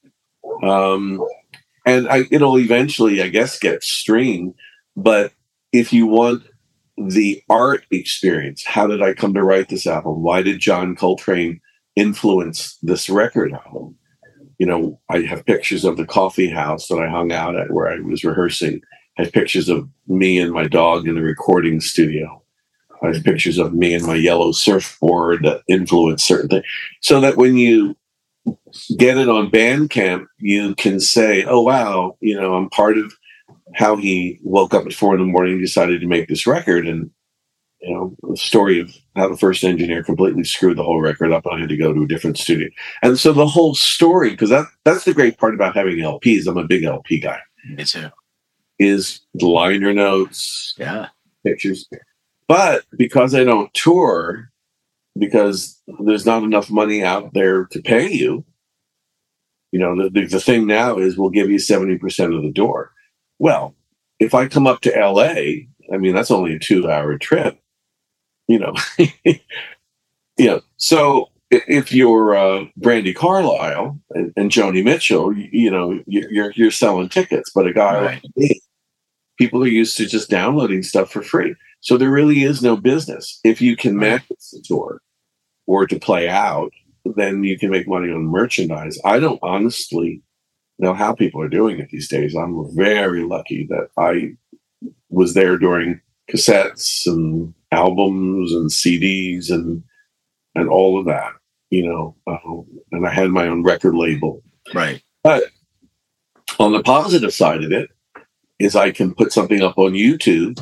Um, 0.62 1.24
and 1.86 2.08
I, 2.08 2.24
it'll 2.30 2.58
eventually, 2.58 3.22
I 3.22 3.28
guess, 3.28 3.58
get 3.58 3.82
streamed. 3.82 4.54
But 4.96 5.32
if 5.72 5.92
you 5.92 6.06
want 6.06 6.44
the 6.96 7.42
art 7.50 7.84
experience, 7.90 8.64
how 8.64 8.86
did 8.86 9.02
I 9.02 9.14
come 9.14 9.34
to 9.34 9.42
write 9.42 9.68
this 9.68 9.86
album? 9.86 10.22
Why 10.22 10.42
did 10.42 10.60
John 10.60 10.94
Coltrane 10.94 11.60
influence 11.96 12.78
this 12.82 13.08
record 13.08 13.52
album? 13.52 13.96
You 14.58 14.66
know, 14.66 15.00
I 15.10 15.22
have 15.22 15.44
pictures 15.44 15.84
of 15.84 15.96
the 15.96 16.06
coffee 16.06 16.48
house 16.48 16.86
that 16.88 16.98
I 16.98 17.08
hung 17.08 17.32
out 17.32 17.56
at 17.56 17.72
where 17.72 17.88
I 17.88 17.98
was 17.98 18.24
rehearsing. 18.24 18.80
I 19.18 19.22
have 19.22 19.32
pictures 19.32 19.68
of 19.68 19.88
me 20.06 20.38
and 20.38 20.52
my 20.52 20.66
dog 20.66 21.06
in 21.06 21.14
the 21.14 21.22
recording 21.22 21.80
studio. 21.80 22.42
I 23.02 23.08
have 23.08 23.24
pictures 23.24 23.58
of 23.58 23.74
me 23.74 23.94
and 23.94 24.06
my 24.06 24.14
yellow 24.14 24.52
surfboard 24.52 25.44
that 25.44 25.62
influenced 25.68 26.26
certain 26.26 26.48
things. 26.48 26.64
So 27.00 27.20
that 27.20 27.36
when 27.36 27.56
you 27.56 27.96
get 28.96 29.18
it 29.18 29.28
on 29.28 29.50
Bandcamp, 29.50 30.26
you 30.38 30.74
can 30.74 31.00
say, 31.00 31.44
oh, 31.44 31.62
wow, 31.62 32.16
you 32.20 32.38
know, 32.38 32.54
I'm 32.54 32.70
part 32.70 32.98
of 32.98 33.12
how 33.74 33.96
he 33.96 34.38
woke 34.42 34.74
up 34.74 34.86
at 34.86 34.94
four 34.94 35.14
in 35.14 35.20
the 35.20 35.26
morning 35.26 35.54
and 35.54 35.62
decided 35.62 36.00
to 36.00 36.06
make 36.06 36.28
this 36.28 36.46
record. 36.46 36.86
And, 36.86 37.10
you 37.80 37.94
know, 37.94 38.16
the 38.22 38.36
story 38.36 38.80
of 38.80 38.94
how 39.16 39.28
the 39.28 39.36
first 39.36 39.64
engineer 39.64 40.02
completely 40.02 40.44
screwed 40.44 40.78
the 40.78 40.82
whole 40.82 41.00
record 41.00 41.32
up. 41.32 41.46
and 41.46 41.56
I 41.56 41.60
had 41.60 41.68
to 41.68 41.76
go 41.76 41.92
to 41.92 42.02
a 42.02 42.08
different 42.08 42.38
studio. 42.38 42.68
And 43.02 43.18
so 43.18 43.32
the 43.32 43.46
whole 43.46 43.74
story, 43.74 44.30
because 44.30 44.50
that, 44.50 44.66
that's 44.84 45.04
the 45.04 45.14
great 45.14 45.38
part 45.38 45.54
about 45.54 45.76
having 45.76 45.96
LPs. 45.98 46.46
I'm 46.46 46.58
a 46.58 46.64
big 46.64 46.84
LP 46.84 47.20
guy, 47.20 47.40
me 47.68 47.84
too 47.84 48.10
is 48.78 49.20
liner 49.34 49.92
notes, 49.92 50.74
yeah 50.78 51.08
pictures. 51.44 51.88
But 52.48 52.84
because 52.96 53.34
I 53.34 53.44
don't 53.44 53.72
tour, 53.74 54.50
because 55.18 55.80
there's 56.00 56.26
not 56.26 56.42
enough 56.42 56.70
money 56.70 57.04
out 57.04 57.34
there 57.34 57.66
to 57.66 57.82
pay 57.82 58.10
you, 58.10 58.44
you 59.72 59.78
know, 59.78 59.94
the, 59.96 60.10
the, 60.10 60.26
the 60.26 60.40
thing 60.40 60.66
now 60.66 60.98
is 60.98 61.16
we'll 61.16 61.30
give 61.30 61.50
you 61.50 61.58
70% 61.58 62.36
of 62.36 62.42
the 62.42 62.50
door. 62.50 62.92
Well, 63.38 63.74
if 64.20 64.34
I 64.34 64.46
come 64.48 64.66
up 64.66 64.80
to 64.82 64.90
LA 64.90 65.66
I 65.92 65.98
mean, 65.98 66.14
that's 66.14 66.30
only 66.30 66.54
a 66.54 66.58
two 66.58 66.90
hour 66.90 67.18
trip, 67.18 67.58
you 68.48 68.58
know. 68.58 68.74
yeah. 70.38 70.58
So 70.76 71.30
if 71.50 71.92
you're 71.92 72.34
uh, 72.36 72.64
Brandi 72.80 73.14
Carlile 73.14 73.98
and, 74.10 74.32
and 74.36 74.50
Joni 74.50 74.82
Mitchell, 74.82 75.32
you, 75.32 75.48
you, 75.52 75.70
know, 75.70 76.00
you're, 76.06 76.52
you're 76.56 76.70
selling 76.70 77.08
tickets, 77.08 77.50
but 77.54 77.66
a 77.66 77.72
guy 77.72 77.94
right. 77.94 78.22
like 78.22 78.22
me, 78.36 78.60
people 79.38 79.62
are 79.62 79.68
used 79.68 79.96
to 79.96 80.06
just 80.06 80.30
downloading 80.30 80.82
stuff 80.82 81.10
for 81.10 81.22
free. 81.22 81.54
So 81.80 81.96
there 81.96 82.10
really 82.10 82.42
is 82.42 82.62
no 82.62 82.76
business. 82.76 83.40
If 83.44 83.60
you 83.60 83.76
can 83.76 83.96
right. 83.96 84.22
match 84.28 84.28
the 84.52 84.62
tour 84.64 85.00
or 85.66 85.86
to 85.86 85.98
play 85.98 86.28
out, 86.28 86.72
then 87.04 87.44
you 87.44 87.58
can 87.58 87.70
make 87.70 87.86
money 87.86 88.10
on 88.10 88.26
merchandise. 88.26 88.98
I 89.04 89.18
don't 89.18 89.40
honestly 89.42 90.22
know 90.78 90.94
how 90.94 91.14
people 91.14 91.40
are 91.42 91.48
doing 91.48 91.78
it 91.78 91.90
these 91.90 92.08
days. 92.08 92.34
I'm 92.34 92.74
very 92.74 93.24
lucky 93.24 93.66
that 93.70 93.88
I 93.98 94.36
was 95.10 95.34
there 95.34 95.58
during 95.58 96.00
cassettes 96.30 97.06
and 97.06 97.54
albums 97.70 98.52
and 98.52 98.70
CDs 98.70 99.50
and 99.50 99.82
and 100.54 100.68
all 100.68 100.98
of 100.98 101.06
that, 101.06 101.32
you 101.70 101.86
know. 101.86 102.16
Uh, 102.26 102.36
and 102.92 103.06
I 103.06 103.10
had 103.10 103.30
my 103.30 103.46
own 103.46 103.62
record 103.62 103.94
label, 103.94 104.42
right? 104.74 105.02
But 105.22 105.44
on 106.58 106.72
the 106.72 106.82
positive 106.82 107.32
side 107.32 107.64
of 107.64 107.72
it 107.72 107.90
is 108.58 108.76
I 108.76 108.90
can 108.90 109.14
put 109.14 109.32
something 109.32 109.62
up 109.62 109.78
on 109.78 109.92
YouTube 109.92 110.60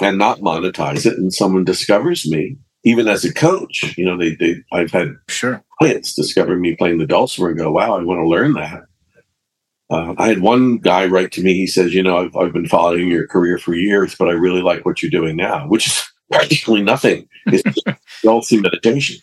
and 0.00 0.18
not 0.18 0.40
monetize 0.40 1.06
it, 1.06 1.18
and 1.18 1.32
someone 1.32 1.64
discovers 1.64 2.28
me. 2.30 2.56
Even 2.84 3.08
as 3.08 3.24
a 3.24 3.34
coach, 3.34 3.94
you 3.96 4.04
know, 4.04 4.16
they, 4.16 4.36
they 4.36 4.62
I've 4.72 4.92
had 4.92 5.16
sure 5.28 5.64
clients 5.78 6.14
discover 6.14 6.56
me 6.56 6.76
playing 6.76 6.98
the 6.98 7.06
dulcimer 7.06 7.48
and 7.48 7.58
go, 7.58 7.72
"Wow, 7.72 7.98
I 7.98 8.02
want 8.02 8.20
to 8.20 8.28
learn 8.28 8.52
that." 8.54 8.82
Uh, 9.88 10.14
I 10.18 10.28
had 10.28 10.40
one 10.40 10.78
guy 10.78 11.06
write 11.06 11.32
to 11.32 11.42
me. 11.42 11.54
He 11.54 11.66
says, 11.66 11.94
"You 11.94 12.02
know, 12.02 12.18
I've, 12.18 12.36
I've 12.36 12.52
been 12.52 12.68
following 12.68 13.08
your 13.08 13.26
career 13.26 13.58
for 13.58 13.74
years, 13.74 14.14
but 14.14 14.28
I 14.28 14.32
really 14.32 14.62
like 14.62 14.84
what 14.84 15.02
you're 15.02 15.10
doing 15.10 15.36
now," 15.36 15.66
which 15.66 15.88
is 15.88 16.04
practically 16.30 16.82
nothing. 16.82 17.28
It's 17.46 17.96
dulcimer 18.22 18.62
meditation. 18.70 19.20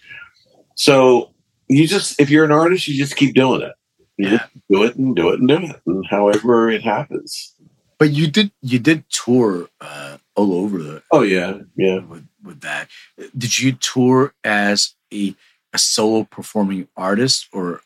So 0.75 1.31
you 1.67 1.87
just, 1.87 2.19
if 2.19 2.29
you're 2.29 2.45
an 2.45 2.51
artist, 2.51 2.87
you 2.87 2.97
just 2.97 3.15
keep 3.15 3.35
doing 3.35 3.61
it. 3.61 3.73
You 4.17 4.29
yeah. 4.29 4.45
do 4.69 4.83
it 4.83 4.95
and 4.95 5.15
do 5.15 5.29
it 5.29 5.39
and 5.39 5.47
do 5.47 5.57
it, 5.57 5.81
and 5.87 6.05
however 6.07 6.69
it 6.69 6.83
happens. 6.83 7.53
But 7.97 8.11
you 8.11 8.27
did, 8.27 8.51
you 8.61 8.77
did 8.77 9.09
tour 9.09 9.69
uh, 9.81 10.17
all 10.35 10.53
over 10.53 10.81
the. 10.81 11.03
Oh 11.11 11.23
yeah, 11.23 11.59
yeah. 11.75 11.99
With, 11.99 12.27
with 12.43 12.61
that, 12.61 12.89
did 13.35 13.57
you 13.57 13.71
tour 13.71 14.33
as 14.43 14.93
a 15.11 15.35
a 15.73 15.79
solo 15.79 16.23
performing 16.25 16.87
artist, 16.95 17.47
or 17.51 17.81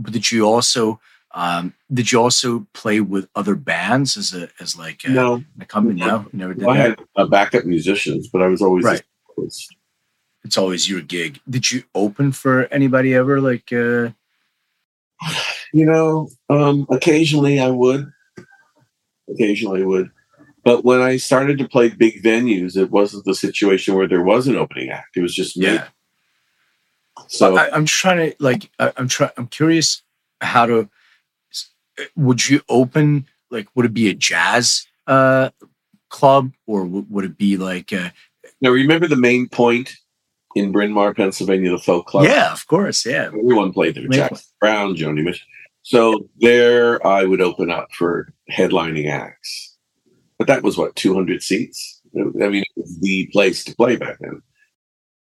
did 0.00 0.32
you 0.32 0.44
also 0.44 0.98
um, 1.32 1.74
did 1.92 2.10
you 2.10 2.20
also 2.20 2.66
play 2.72 3.00
with 3.00 3.28
other 3.36 3.54
bands 3.54 4.16
as 4.16 4.34
a 4.34 4.48
as 4.58 4.76
like 4.76 5.04
a, 5.04 5.10
no 5.10 5.44
a 5.60 5.64
company? 5.64 6.00
No, 6.00 6.26
never 6.32 6.54
did. 6.54 6.64
Well, 6.64 6.74
I 6.74 6.78
had 6.78 7.00
uh, 7.16 7.26
backup 7.26 7.64
musicians, 7.64 8.28
but 8.28 8.42
I 8.42 8.48
was 8.48 8.62
always 8.62 8.84
right. 8.84 9.02
It's 10.42 10.58
always 10.58 10.88
your 10.88 11.02
gig. 11.02 11.40
Did 11.48 11.70
you 11.70 11.84
open 11.94 12.32
for 12.32 12.66
anybody 12.72 13.14
ever? 13.14 13.40
Like, 13.40 13.72
uh... 13.72 14.10
you 15.72 15.86
know, 15.86 16.28
um, 16.48 16.86
occasionally 16.90 17.60
I 17.60 17.70
would. 17.70 18.10
Occasionally 19.28 19.82
I 19.82 19.86
would. 19.86 20.10
But 20.64 20.84
when 20.84 21.00
I 21.00 21.16
started 21.16 21.58
to 21.58 21.68
play 21.68 21.88
big 21.88 22.22
venues, 22.22 22.76
it 22.76 22.90
wasn't 22.90 23.24
the 23.24 23.34
situation 23.34 23.94
where 23.94 24.08
there 24.08 24.22
was 24.22 24.46
an 24.46 24.56
opening 24.56 24.90
act. 24.90 25.16
It 25.16 25.22
was 25.22 25.34
just 25.34 25.56
me. 25.56 25.66
Yeah. 25.66 25.88
So 27.28 27.56
I, 27.56 27.74
am 27.74 27.84
trying 27.84 28.30
to 28.30 28.36
like 28.40 28.70
I, 28.78 28.92
I'm 28.96 29.08
trying. 29.08 29.30
I'm 29.36 29.46
curious 29.46 30.02
how 30.40 30.66
to 30.66 30.88
would 32.16 32.48
you 32.48 32.60
open 32.68 33.26
like 33.50 33.68
would 33.74 33.86
it 33.86 33.94
be 33.94 34.08
a 34.08 34.14
jazz 34.14 34.86
uh 35.06 35.50
club 36.08 36.52
or 36.66 36.84
w- 36.84 37.06
would 37.08 37.24
it 37.24 37.38
be 37.38 37.56
like 37.56 37.92
a, 37.92 38.12
now 38.60 38.70
remember 38.70 39.06
the 39.06 39.16
main 39.16 39.48
point 39.48 39.96
in 40.54 40.72
Bryn 40.72 40.92
Mawr, 40.92 41.14
Pennsylvania, 41.14 41.70
the 41.70 41.78
folk 41.78 42.06
club? 42.06 42.24
Yeah, 42.24 42.52
of 42.52 42.66
course. 42.66 43.06
Yeah. 43.06 43.26
Everyone 43.26 43.72
played 43.72 43.94
there. 43.94 44.08
Jack 44.08 44.32
Brown, 44.60 44.96
Joni 44.96 45.22
Mitchell. 45.22 45.46
So 45.82 46.28
there 46.38 47.04
I 47.06 47.24
would 47.24 47.40
open 47.40 47.70
up 47.70 47.88
for 47.92 48.32
headlining 48.50 49.10
acts. 49.10 49.76
But 50.38 50.46
that 50.46 50.62
was 50.62 50.76
what, 50.76 50.96
200 50.96 51.42
seats? 51.42 52.00
I 52.16 52.48
mean, 52.48 52.62
it 52.62 52.68
was 52.76 52.98
the 53.00 53.28
place 53.32 53.64
to 53.64 53.76
play 53.76 53.96
back 53.96 54.18
then. 54.20 54.42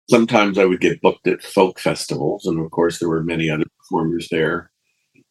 Sometimes 0.10 0.58
I 0.58 0.66
would 0.66 0.82
get 0.82 1.02
booked 1.02 1.28
at 1.28 1.44
folk 1.44 1.80
festivals, 1.80 2.46
and 2.46 2.60
of 2.60 2.72
course, 2.72 3.00
there 3.00 3.10
were 3.10 3.24
many 3.24 3.50
other 3.50 3.66
performers 3.78 4.28
there. 4.30 4.71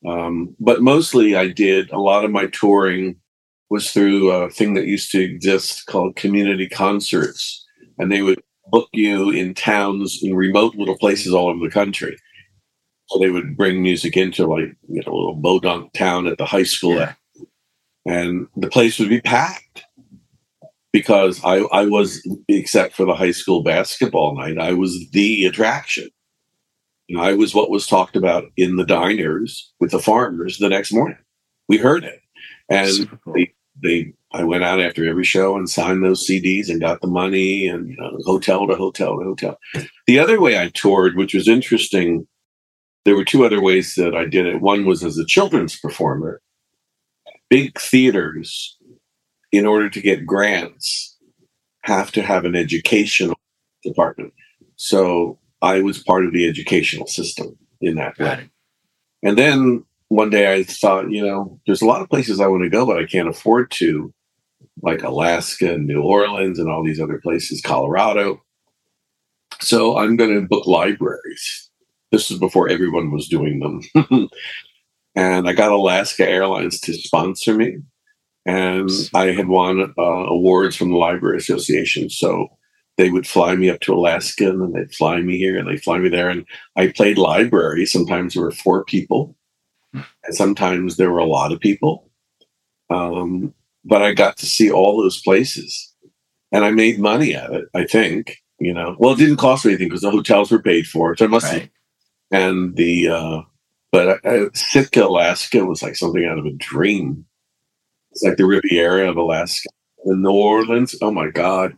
Um, 0.06 0.54
but 0.58 0.82
mostly 0.82 1.36
I 1.36 1.48
did 1.48 1.90
a 1.90 1.98
lot 1.98 2.24
of 2.24 2.30
my 2.30 2.46
touring 2.46 3.16
was 3.68 3.92
through 3.92 4.30
a 4.30 4.50
thing 4.50 4.74
that 4.74 4.86
used 4.86 5.12
to 5.12 5.22
exist 5.22 5.86
called 5.86 6.16
community 6.16 6.68
concerts. 6.68 7.64
And 7.98 8.10
they 8.10 8.22
would 8.22 8.42
book 8.66 8.88
you 8.92 9.30
in 9.30 9.54
towns 9.54 10.20
in 10.22 10.34
remote 10.34 10.74
little 10.74 10.98
places 10.98 11.32
all 11.32 11.48
over 11.48 11.64
the 11.64 11.70
country. 11.70 12.16
So 13.08 13.18
they 13.18 13.30
would 13.30 13.56
bring 13.56 13.82
music 13.82 14.16
into 14.16 14.46
like, 14.46 14.76
you 14.88 15.02
know, 15.06 15.12
a 15.12 15.16
little 15.16 15.40
Podunk 15.42 15.92
town 15.92 16.26
at 16.26 16.38
the 16.38 16.46
high 16.46 16.64
school. 16.64 16.96
Yeah. 16.96 17.14
And 18.06 18.46
the 18.56 18.68
place 18.68 18.98
would 18.98 19.08
be 19.08 19.20
packed 19.20 19.84
because 20.92 21.40
I, 21.44 21.58
I 21.72 21.86
was, 21.86 22.26
except 22.48 22.94
for 22.94 23.04
the 23.04 23.14
high 23.14 23.30
school 23.32 23.62
basketball 23.62 24.36
night, 24.36 24.58
I 24.58 24.72
was 24.72 25.08
the 25.10 25.44
attraction. 25.44 26.08
I 27.18 27.32
was 27.34 27.54
what 27.54 27.70
was 27.70 27.86
talked 27.86 28.16
about 28.16 28.44
in 28.56 28.76
the 28.76 28.84
diners 28.84 29.72
with 29.80 29.90
the 29.90 29.98
farmers 29.98 30.58
the 30.58 30.68
next 30.68 30.92
morning. 30.92 31.18
We 31.68 31.78
heard 31.78 32.04
it. 32.04 32.20
And 32.68 33.10
cool. 33.24 33.34
they, 33.34 33.52
they, 33.82 34.12
I 34.32 34.44
went 34.44 34.64
out 34.64 34.80
after 34.80 35.08
every 35.08 35.24
show 35.24 35.56
and 35.56 35.68
signed 35.68 36.04
those 36.04 36.26
CDs 36.26 36.68
and 36.68 36.80
got 36.80 37.00
the 37.00 37.08
money 37.08 37.66
and 37.66 37.88
you 37.88 37.96
know, 37.96 38.18
hotel 38.24 38.66
to 38.66 38.76
hotel 38.76 39.18
to 39.18 39.24
hotel. 39.24 39.58
The 40.06 40.18
other 40.18 40.40
way 40.40 40.58
I 40.58 40.68
toured, 40.68 41.16
which 41.16 41.34
was 41.34 41.48
interesting, 41.48 42.26
there 43.04 43.16
were 43.16 43.24
two 43.24 43.44
other 43.44 43.60
ways 43.60 43.94
that 43.94 44.14
I 44.14 44.26
did 44.26 44.46
it. 44.46 44.60
One 44.60 44.84
was 44.84 45.02
as 45.02 45.18
a 45.18 45.24
children's 45.24 45.78
performer. 45.78 46.40
Big 47.48 47.78
theaters, 47.78 48.76
in 49.50 49.66
order 49.66 49.90
to 49.90 50.00
get 50.00 50.26
grants, 50.26 51.16
have 51.82 52.12
to 52.12 52.22
have 52.22 52.44
an 52.44 52.54
educational 52.54 53.36
department. 53.82 54.32
So 54.76 55.38
I 55.62 55.82
was 55.82 56.02
part 56.02 56.24
of 56.24 56.32
the 56.32 56.48
educational 56.48 57.06
system 57.06 57.56
in 57.80 57.96
that 57.96 58.18
way. 58.18 58.48
And 59.22 59.36
then 59.36 59.84
one 60.08 60.30
day 60.30 60.52
I 60.52 60.64
thought, 60.64 61.10
you 61.10 61.24
know, 61.24 61.60
there's 61.66 61.82
a 61.82 61.86
lot 61.86 62.02
of 62.02 62.08
places 62.08 62.40
I 62.40 62.46
want 62.46 62.62
to 62.62 62.70
go, 62.70 62.86
but 62.86 62.98
I 62.98 63.06
can't 63.06 63.28
afford 63.28 63.70
to, 63.72 64.12
like 64.82 65.02
Alaska 65.02 65.74
and 65.74 65.86
New 65.86 66.02
Orleans 66.02 66.58
and 66.58 66.70
all 66.70 66.82
these 66.82 67.00
other 67.00 67.20
places, 67.22 67.60
Colorado. 67.60 68.42
So 69.60 69.98
I'm 69.98 70.16
going 70.16 70.34
to 70.34 70.46
book 70.46 70.66
libraries. 70.66 71.70
This 72.12 72.30
was 72.30 72.38
before 72.38 72.68
everyone 72.68 73.12
was 73.12 73.28
doing 73.28 73.60
them. 73.60 74.28
and 75.14 75.48
I 75.48 75.52
got 75.52 75.70
Alaska 75.70 76.28
Airlines 76.28 76.80
to 76.80 76.94
sponsor 76.94 77.54
me. 77.54 77.78
And 78.46 78.90
I 79.14 79.26
had 79.26 79.48
won 79.48 79.94
uh, 79.98 80.02
awards 80.02 80.74
from 80.74 80.90
the 80.90 80.96
Library 80.96 81.36
Association. 81.36 82.08
So 82.08 82.48
they 82.96 83.10
would 83.10 83.26
fly 83.26 83.56
me 83.56 83.70
up 83.70 83.80
to 83.80 83.94
Alaska 83.94 84.50
and 84.50 84.60
then 84.60 84.72
they'd 84.72 84.94
fly 84.94 85.20
me 85.22 85.38
here 85.38 85.58
and 85.58 85.68
they'd 85.68 85.82
fly 85.82 85.98
me 85.98 86.08
there. 86.08 86.28
And 86.28 86.44
I 86.76 86.88
played 86.88 87.16
library. 87.16 87.86
Sometimes 87.86 88.34
there 88.34 88.42
were 88.42 88.50
four 88.50 88.84
people, 88.84 89.34
and 89.92 90.34
sometimes 90.34 90.96
there 90.96 91.10
were 91.10 91.18
a 91.18 91.24
lot 91.24 91.52
of 91.52 91.60
people. 91.60 92.10
Um, 92.90 93.54
but 93.84 94.02
I 94.02 94.12
got 94.12 94.36
to 94.38 94.46
see 94.46 94.70
all 94.70 95.00
those 95.00 95.22
places 95.22 95.94
and 96.52 96.64
I 96.64 96.70
made 96.70 96.98
money 96.98 97.34
at 97.34 97.52
it, 97.52 97.64
I 97.74 97.84
think. 97.84 98.36
You 98.58 98.74
know, 98.74 98.96
well, 98.98 99.14
it 99.14 99.18
didn't 99.18 99.38
cost 99.38 99.64
me 99.64 99.70
anything 99.70 99.88
because 99.88 100.02
the 100.02 100.10
hotels 100.10 100.50
were 100.50 100.60
paid 100.60 100.86
for. 100.86 101.16
So 101.16 101.24
I 101.24 101.28
must 101.28 101.50
right. 101.50 101.70
and 102.30 102.76
the, 102.76 103.08
uh, 103.08 103.42
but 103.90 104.20
I, 104.26 104.48
Sitka, 104.52 105.06
Alaska 105.06 105.64
was 105.64 105.82
like 105.82 105.96
something 105.96 106.26
out 106.26 106.38
of 106.38 106.44
a 106.44 106.52
dream. 106.52 107.24
It's 108.10 108.22
like 108.22 108.36
the 108.36 108.44
Riviera 108.44 109.08
of 109.08 109.16
Alaska. 109.16 109.70
the 110.04 110.14
New 110.14 110.30
Orleans, 110.30 110.94
oh 111.00 111.10
my 111.10 111.30
God 111.30 111.74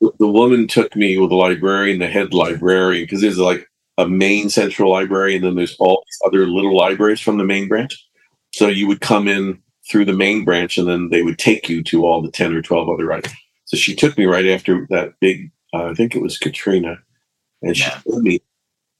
the 0.00 0.26
woman 0.26 0.66
took 0.66 0.94
me 0.94 1.18
with 1.18 1.30
the 1.30 1.36
librarian, 1.36 1.98
the 1.98 2.08
head 2.08 2.34
librarian, 2.34 3.04
because 3.04 3.20
there's 3.20 3.38
like 3.38 3.66
a 3.98 4.06
main 4.06 4.50
central 4.50 4.90
library, 4.90 5.36
and 5.36 5.44
then 5.44 5.54
there's 5.54 5.76
all 5.78 6.04
these 6.06 6.18
other 6.26 6.46
little 6.46 6.76
libraries 6.76 7.20
from 7.20 7.38
the 7.38 7.44
main 7.44 7.68
branch. 7.68 8.04
So 8.52 8.68
you 8.68 8.86
would 8.86 9.00
come 9.00 9.28
in 9.28 9.62
through 9.90 10.04
the 10.04 10.12
main 10.12 10.44
branch, 10.44 10.78
and 10.78 10.88
then 10.88 11.08
they 11.10 11.22
would 11.22 11.38
take 11.38 11.68
you 11.68 11.82
to 11.84 12.04
all 12.04 12.20
the 12.20 12.30
ten 12.30 12.54
or 12.54 12.62
twelve 12.62 12.88
other 12.88 13.06
right. 13.06 13.26
So 13.64 13.76
she 13.76 13.94
took 13.94 14.16
me 14.18 14.26
right 14.26 14.46
after 14.46 14.86
that 14.90 15.14
big, 15.20 15.50
uh, 15.72 15.86
I 15.86 15.94
think 15.94 16.14
it 16.14 16.22
was 16.22 16.38
Katrina, 16.38 16.98
and 17.62 17.76
she 17.76 17.90
told 18.04 18.22
me, 18.22 18.40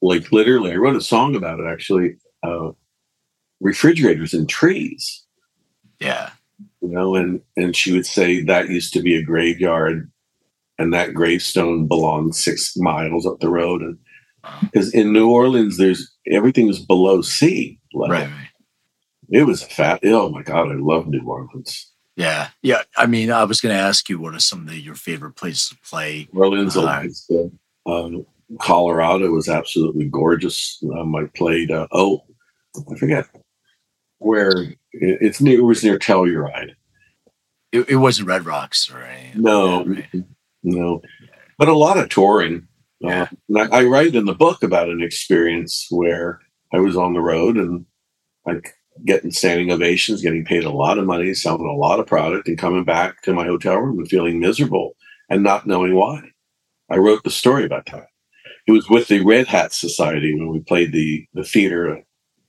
like 0.01 0.31
literally, 0.31 0.71
I 0.71 0.75
wrote 0.75 0.95
a 0.95 1.01
song 1.01 1.35
about 1.35 1.59
it 1.59 1.67
actually. 1.67 2.17
Uh, 2.43 2.71
refrigerators 3.59 4.35
and 4.35 4.47
trees. 4.47 5.23
Yeah. 5.99 6.29
You 6.81 6.89
know, 6.89 7.15
and 7.15 7.41
and 7.55 7.75
she 7.75 7.91
would 7.91 8.05
say 8.05 8.43
that 8.43 8.69
used 8.69 8.93
to 8.93 9.01
be 9.01 9.15
a 9.15 9.23
graveyard 9.23 10.11
and 10.77 10.93
that 10.93 11.13
gravestone 11.13 11.87
belongs 11.87 12.43
six 12.43 12.75
miles 12.77 13.25
up 13.25 13.39
the 13.39 13.49
road. 13.49 13.81
And 13.81 13.97
because 14.61 14.93
in 14.93 15.13
New 15.13 15.29
Orleans, 15.29 15.77
there's 15.77 16.11
everything 16.29 16.69
is 16.69 16.79
below 16.79 17.21
sea 17.21 17.79
level. 17.93 18.15
Right. 18.15 18.29
It 19.29 19.43
was 19.43 19.63
a 19.63 19.65
fat. 19.65 19.99
Oh 20.03 20.29
my 20.29 20.41
god, 20.41 20.69
I 20.69 20.75
love 20.75 21.07
New 21.07 21.25
Orleans. 21.27 21.91
Yeah, 22.15 22.49
yeah. 22.63 22.81
I 22.95 23.05
mean, 23.05 23.31
I 23.31 23.43
was 23.43 23.61
going 23.61 23.75
to 23.75 23.81
ask 23.81 24.09
you 24.09 24.19
what 24.19 24.33
are 24.33 24.39
some 24.39 24.61
of 24.61 24.69
the, 24.69 24.79
your 24.79 24.95
favorite 24.95 25.35
places 25.35 25.69
to 25.69 25.77
play. 25.87 26.27
New 26.33 26.39
Orleans, 26.39 26.75
Alaska, 26.75 27.51
um, 27.85 28.25
Colorado 28.59 29.29
was 29.29 29.47
absolutely 29.47 30.05
gorgeous. 30.05 30.81
Um, 30.97 31.15
I 31.15 31.25
played. 31.35 31.69
Uh, 31.69 31.87
oh, 31.91 32.23
I 32.75 32.95
forget 32.97 33.27
where 34.19 34.51
it, 34.59 34.77
it's 34.93 35.41
near. 35.41 35.59
It 35.59 35.63
was 35.63 35.83
near 35.83 35.99
Telluride. 35.99 36.71
It, 37.71 37.89
it 37.89 37.97
wasn't 37.97 38.29
Red 38.29 38.45
Rocks 38.45 38.89
or 38.89 38.99
anything. 38.99 39.41
No, 39.41 39.79
like 39.81 40.07
right? 40.13 40.23
No, 40.67 41.01
but 41.57 41.67
a 41.67 41.73
lot 41.73 41.97
of 41.97 42.09
touring. 42.09 42.67
Yeah. 42.99 43.29
Uh, 43.55 43.67
I, 43.71 43.79
I 43.79 43.83
write 43.83 44.15
in 44.15 44.25
the 44.25 44.33
book 44.35 44.63
about 44.63 44.89
an 44.89 45.01
experience 45.01 45.87
where 45.89 46.39
I 46.73 46.79
was 46.79 46.97
on 46.97 47.13
the 47.13 47.21
road 47.21 47.57
and 47.57 47.85
like 48.45 48.73
getting 49.05 49.31
standing 49.31 49.71
ovations, 49.71 50.21
getting 50.21 50.45
paid 50.45 50.63
a 50.63 50.71
lot 50.71 50.97
of 50.97 51.05
money, 51.05 51.33
selling 51.33 51.67
a 51.67 51.73
lot 51.73 51.99
of 51.99 52.07
product, 52.07 52.47
and 52.47 52.57
coming 52.57 52.83
back 52.83 53.21
to 53.21 53.33
my 53.33 53.45
hotel 53.45 53.77
room 53.77 53.99
and 53.99 54.09
feeling 54.09 54.39
miserable 54.39 54.95
and 55.29 55.43
not 55.43 55.67
knowing 55.67 55.95
why. 55.95 56.21
I 56.89 56.97
wrote 56.97 57.23
the 57.23 57.29
story 57.29 57.65
about 57.65 57.85
that. 57.91 58.07
It 58.65 58.71
was 58.71 58.89
with 58.89 59.07
the 59.07 59.23
Red 59.23 59.47
Hat 59.47 59.73
Society 59.73 60.33
when 60.33 60.49
we 60.49 60.59
played 60.59 60.91
the 60.91 61.25
the 61.33 61.43
theater 61.43 62.03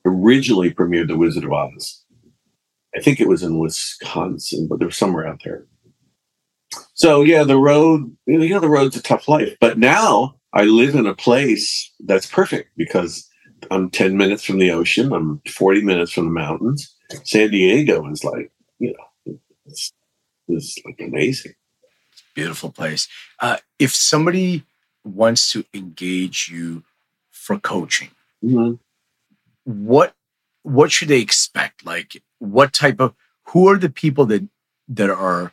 originally 0.05 0.73
premiered 0.73 1.09
The 1.09 1.17
Wizard 1.17 1.45
of 1.45 1.53
Oz. 1.53 2.05
I 2.97 3.01
think 3.01 3.21
it 3.21 3.29
was 3.29 3.43
in 3.43 3.59
Wisconsin, 3.59 4.67
but 4.69 4.79
there 4.79 4.89
was 4.89 4.97
somewhere 4.97 5.27
out 5.27 5.43
there. 5.45 5.67
So 6.99 7.23
yeah, 7.23 7.45
the 7.45 7.57
road, 7.57 8.17
you 8.27 8.49
know, 8.49 8.59
the 8.59 8.69
road's 8.69 8.97
a 8.97 9.03
tough 9.03 9.29
life. 9.29 9.57
But 9.61 9.79
now 9.79 10.35
I 10.53 10.65
live 10.65 10.97
in 10.97 11.07
a 11.07 11.15
place 11.15 11.93
that's 12.01 12.27
perfect 12.27 12.71
because 12.77 13.29
I'm 13.71 13.89
10 13.89 14.17
minutes 14.17 14.43
from 14.43 14.59
the 14.59 14.73
ocean. 14.73 15.13
I'm 15.13 15.41
40 15.49 15.83
minutes 15.83 16.11
from 16.11 16.25
the 16.25 16.33
mountains. 16.33 16.93
San 17.23 17.51
Diego 17.51 18.11
is 18.11 18.25
like, 18.25 18.51
you 18.81 18.95
know, 19.27 19.39
it's, 19.67 19.93
it's 20.49 20.77
like 20.85 21.01
amazing. 21.01 21.53
Beautiful 22.35 22.71
place. 22.71 23.07
Uh, 23.41 23.59
if 23.79 23.95
somebody 23.95 24.65
wants 25.05 25.53
to 25.53 25.65
engage 25.73 26.51
you 26.53 26.83
for 27.31 27.61
coaching, 27.61 28.11
mm-hmm. 28.45 28.75
what 29.65 30.15
what 30.63 30.93
should 30.93 31.09
they 31.09 31.21
expect? 31.21 31.87
Like, 31.87 32.23
what 32.39 32.73
type 32.73 33.01
of 33.01 33.15
who 33.47 33.69
are 33.69 33.79
the 33.79 33.89
people 33.89 34.27
that 34.27 34.47
that 34.89 35.11
are 35.11 35.53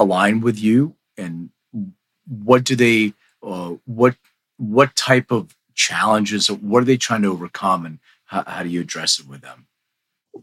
aligned 0.00 0.42
with 0.42 0.58
you, 0.58 0.96
and 1.16 1.50
what 2.26 2.64
do 2.64 2.74
they 2.74 3.12
uh, 3.42 3.74
what 3.84 4.16
what 4.56 4.96
type 4.96 5.30
of 5.30 5.56
challenges? 5.74 6.50
What 6.50 6.82
are 6.82 6.86
they 6.86 6.96
trying 6.96 7.22
to 7.22 7.32
overcome, 7.32 7.86
and 7.86 7.98
how, 8.24 8.44
how 8.46 8.62
do 8.62 8.68
you 8.68 8.80
address 8.80 9.20
it 9.20 9.28
with 9.28 9.42
them? 9.42 9.66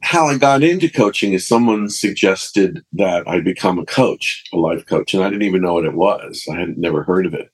How 0.04 0.28
I 0.28 0.38
got 0.38 0.64
into 0.64 0.90
coaching 0.90 1.34
is 1.34 1.48
someone 1.48 1.90
suggested 1.90 2.84
that 2.94 3.28
I 3.28 3.40
become 3.40 3.80
a 3.80 3.86
coach, 3.86 4.44
a 4.54 4.58
life 4.58 4.86
coach, 4.86 5.14
and 5.14 5.24
I 5.24 5.30
didn't 5.30 5.44
even 5.44 5.62
know 5.62 5.74
what 5.74 5.86
it 5.86 5.96
was. 5.96 6.46
I 6.52 6.60
had 6.60 6.78
never 6.78 7.04
heard 7.04 7.26
of 7.26 7.34
it. 7.34 7.50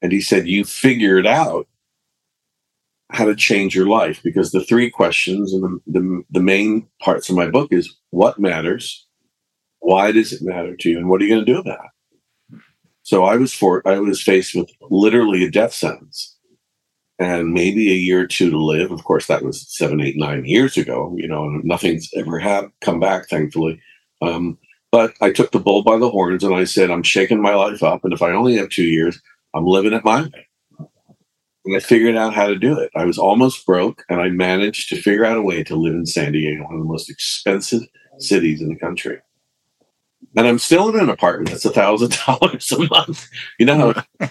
And 0.00 0.12
he 0.12 0.20
said, 0.20 0.46
You 0.46 0.64
figured 0.64 1.26
out 1.26 1.66
how 3.10 3.26
to 3.26 3.36
change 3.36 3.74
your 3.74 3.86
life 3.86 4.20
because 4.24 4.52
the 4.52 4.64
three 4.64 4.90
questions 4.90 5.52
and 5.52 5.62
the, 5.62 5.80
the, 5.86 6.22
the, 6.30 6.40
main 6.40 6.88
parts 7.00 7.28
of 7.28 7.36
my 7.36 7.46
book 7.46 7.70
is 7.70 7.94
what 8.10 8.38
matters, 8.38 9.06
why 9.82 10.12
does 10.12 10.32
it 10.32 10.42
matter 10.42 10.76
to 10.76 10.90
you, 10.90 10.98
and 10.98 11.08
what 11.08 11.20
are 11.20 11.24
you 11.24 11.34
going 11.34 11.44
to 11.44 11.52
do 11.52 11.58
about 11.58 11.84
it? 11.84 12.60
So 13.02 13.24
I 13.24 13.36
was 13.36 13.52
for 13.52 13.86
I 13.86 13.98
was 13.98 14.22
faced 14.22 14.54
with 14.54 14.70
literally 14.80 15.44
a 15.44 15.50
death 15.50 15.74
sentence 15.74 16.36
and 17.18 17.52
maybe 17.52 17.90
a 17.90 17.96
year 17.96 18.20
or 18.20 18.26
two 18.26 18.50
to 18.50 18.58
live. 18.58 18.90
Of 18.90 19.04
course, 19.04 19.26
that 19.26 19.42
was 19.42 19.66
seven, 19.76 20.00
eight, 20.00 20.16
nine 20.16 20.44
years 20.44 20.76
ago. 20.76 21.14
You 21.16 21.28
know, 21.28 21.48
nothing's 21.64 22.08
ever 22.16 22.38
had 22.38 22.66
come 22.80 23.00
back, 23.00 23.28
thankfully. 23.28 23.80
Um, 24.22 24.56
but 24.92 25.14
I 25.20 25.32
took 25.32 25.50
the 25.50 25.58
bull 25.58 25.82
by 25.82 25.98
the 25.98 26.10
horns 26.10 26.44
and 26.44 26.54
I 26.54 26.64
said, 26.64 26.90
I'm 26.90 27.02
shaking 27.02 27.42
my 27.42 27.54
life 27.54 27.82
up, 27.82 28.04
and 28.04 28.12
if 28.12 28.22
I 28.22 28.30
only 28.30 28.56
have 28.56 28.68
two 28.68 28.84
years, 28.84 29.20
I'm 29.54 29.66
living 29.66 29.92
it 29.92 30.04
my 30.04 30.22
way. 30.22 30.48
And 31.64 31.76
I 31.76 31.80
figured 31.80 32.16
out 32.16 32.34
how 32.34 32.46
to 32.46 32.56
do 32.56 32.78
it. 32.78 32.90
I 32.94 33.04
was 33.04 33.18
almost 33.18 33.66
broke, 33.66 34.04
and 34.08 34.20
I 34.20 34.28
managed 34.28 34.88
to 34.90 35.00
figure 35.00 35.24
out 35.24 35.36
a 35.36 35.42
way 35.42 35.64
to 35.64 35.76
live 35.76 35.94
in 35.94 36.06
San 36.06 36.32
Diego, 36.32 36.64
one 36.64 36.74
of 36.74 36.80
the 36.80 36.86
most 36.86 37.10
expensive 37.10 37.82
cities 38.18 38.60
in 38.60 38.68
the 38.68 38.78
country. 38.78 39.20
And 40.36 40.46
I'm 40.46 40.58
still 40.58 40.88
in 40.88 40.98
an 40.98 41.10
apartment 41.10 41.50
that's 41.50 41.64
a 41.64 41.70
thousand 41.70 42.16
dollars 42.26 42.70
a 42.72 42.78
month. 42.88 43.28
You 43.58 43.66
know, 43.66 43.94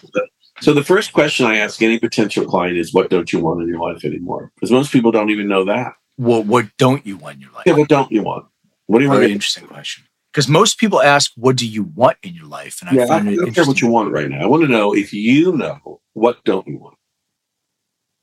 So 0.61 0.73
the 0.75 0.83
first 0.83 1.11
question 1.11 1.47
I 1.47 1.57
ask 1.57 1.81
any 1.81 1.97
potential 1.97 2.45
client 2.45 2.77
is, 2.77 2.93
"What 2.93 3.09
don't 3.09 3.33
you 3.33 3.39
want 3.39 3.63
in 3.63 3.67
your 3.67 3.79
life 3.79 4.05
anymore?" 4.05 4.51
Because 4.55 4.71
most 4.71 4.91
people 4.91 5.11
don't 5.11 5.31
even 5.31 5.47
know 5.47 5.65
that. 5.65 5.93
Well, 6.17 6.43
what 6.43 6.67
don't 6.77 7.05
you 7.05 7.17
want 7.17 7.35
in 7.35 7.41
your 7.41 7.51
life? 7.51 7.63
Yeah, 7.65 7.73
what 7.73 7.89
don't 7.89 8.11
you 8.11 8.21
want? 8.21 8.45
What 8.85 8.99
do 8.99 9.05
you 9.05 9.09
Very 9.09 9.23
want? 9.23 9.31
interesting 9.31 9.65
question. 9.65 10.05
Because 10.31 10.47
most 10.47 10.77
people 10.77 11.01
ask, 11.01 11.31
"What 11.35 11.55
do 11.55 11.67
you 11.67 11.83
want 11.83 12.17
in 12.21 12.35
your 12.35 12.45
life?" 12.45 12.79
And 12.81 12.91
I 12.91 13.01
yeah, 13.01 13.07
find 13.07 13.27
I 13.27 13.35
don't 13.35 13.55
care 13.55 13.65
what 13.65 13.81
you 13.81 13.87
want 13.87 14.11
right 14.11 14.29
now. 14.29 14.39
I 14.39 14.45
want 14.45 14.61
to 14.61 14.69
know 14.69 14.93
if 14.93 15.11
you 15.13 15.51
know 15.57 15.99
what 16.13 16.43
don't 16.43 16.67
you 16.67 16.77
want. 16.77 16.97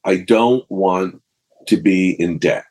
I 0.05 0.19
don't 0.19 0.65
want 0.71 1.21
to 1.67 1.77
be 1.77 2.11
in 2.21 2.39
debt, 2.39 2.67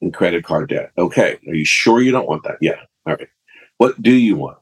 in 0.00 0.12
credit 0.12 0.44
card 0.44 0.70
debt. 0.70 0.92
Okay, 0.96 1.38
are 1.46 1.54
you 1.54 1.66
sure 1.66 2.00
you 2.00 2.10
don't 2.10 2.26
want 2.26 2.44
that? 2.44 2.56
Yeah. 2.62 2.80
All 3.06 3.16
right. 3.16 3.28
What 3.78 4.00
do 4.00 4.12
you 4.12 4.36
want? 4.36 4.58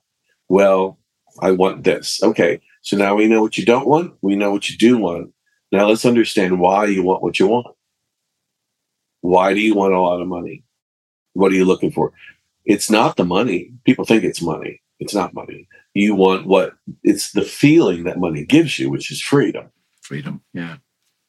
Well, 0.49 0.99
I 1.41 1.51
want 1.51 1.85
this. 1.85 2.23
Okay. 2.23 2.61
So 2.83 2.97
now 2.97 3.17
we 3.17 3.27
know 3.27 3.43
what 3.43 3.59
you 3.59 3.64
don't 3.64 3.89
want. 3.89 4.14
We 4.23 4.37
know 4.37 4.53
what 4.53 4.71
you 4.71 4.79
do 4.79 4.97
want. 4.97 5.33
Now 5.73 5.89
let's 5.89 6.05
understand 6.05 6.61
why 6.61 6.87
you 6.87 7.03
want 7.03 7.23
what 7.23 7.41
you 7.41 7.49
want. 7.49 7.67
Why 9.23 9.53
do 9.53 9.61
you 9.61 9.75
want 9.75 9.93
a 9.93 10.01
lot 10.01 10.23
of 10.23 10.29
money? 10.29 10.64
What 11.33 11.51
are 11.51 11.57
you 11.57 11.64
looking 11.64 11.91
for? 11.91 12.12
It's 12.64 12.91
not 12.91 13.17
the 13.17 13.25
money. 13.25 13.73
People 13.85 14.05
think 14.05 14.23
it's 14.23 14.41
money. 14.41 14.81
It's 15.01 15.14
not 15.14 15.35
money. 15.35 15.69
You 15.95 16.14
want 16.14 16.47
what 16.47 16.75
it's 17.03 17.33
the 17.33 17.43
feeling 17.43 18.05
that 18.05 18.19
money 18.19 18.45
gives 18.45 18.79
you, 18.79 18.91
which 18.91 19.11
is 19.11 19.21
freedom. 19.21 19.71
Freedom. 20.03 20.43
Yeah. 20.53 20.77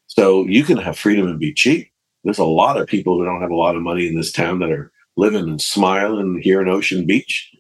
So 0.08 0.46
you 0.46 0.64
can 0.64 0.78
have 0.78 0.98
freedom 0.98 1.28
and 1.28 1.40
be 1.40 1.54
cheap. 1.54 1.92
There's 2.24 2.38
a 2.38 2.46
lot 2.46 2.80
of 2.80 2.88
people 2.88 3.18
who 3.18 3.26
don't 3.26 3.42
have 3.42 3.52
a 3.52 3.56
lot 3.56 3.76
of 3.76 3.82
money 3.82 4.08
in 4.08 4.16
this 4.16 4.32
town 4.32 4.60
that 4.60 4.72
are 4.72 4.92
living 5.16 5.44
and 5.44 5.62
smiling 5.62 6.40
here 6.42 6.62
in 6.62 6.70
Ocean 6.70 7.06
Beach. 7.06 7.52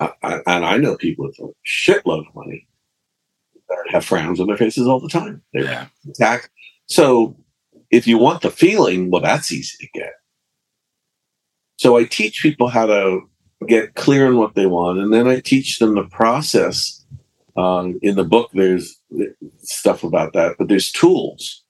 I, 0.00 0.12
I, 0.22 0.34
and 0.46 0.64
I 0.64 0.76
know 0.76 0.96
people 0.96 1.26
with 1.26 1.38
a 1.38 1.52
shitload 1.66 2.26
of 2.26 2.34
money 2.34 2.66
that 3.68 3.78
have 3.90 4.04
frowns 4.04 4.40
on 4.40 4.46
their 4.46 4.56
faces 4.56 4.86
all 4.86 5.00
the 5.00 5.08
time. 5.08 5.42
They're 5.52 5.64
yeah. 5.64 5.86
attack. 6.08 6.50
So 6.86 7.36
if 7.90 8.06
you 8.06 8.18
want 8.18 8.42
the 8.42 8.50
feeling, 8.50 9.10
well, 9.10 9.22
that's 9.22 9.52
easy 9.52 9.76
to 9.80 9.98
get. 9.98 10.12
So 11.78 11.96
I 11.96 12.04
teach 12.04 12.42
people 12.42 12.68
how 12.68 12.86
to 12.86 13.20
get 13.66 13.94
clear 13.94 14.26
on 14.26 14.36
what 14.36 14.54
they 14.54 14.66
want, 14.66 14.98
and 14.98 15.12
then 15.12 15.26
I 15.26 15.40
teach 15.40 15.78
them 15.78 15.94
the 15.94 16.04
process. 16.04 17.04
Um, 17.56 17.98
in 18.02 18.16
the 18.16 18.24
book, 18.24 18.50
there's 18.52 19.00
stuff 19.62 20.04
about 20.04 20.34
that, 20.34 20.56
but 20.58 20.68
there's 20.68 20.92
tools, 20.92 21.64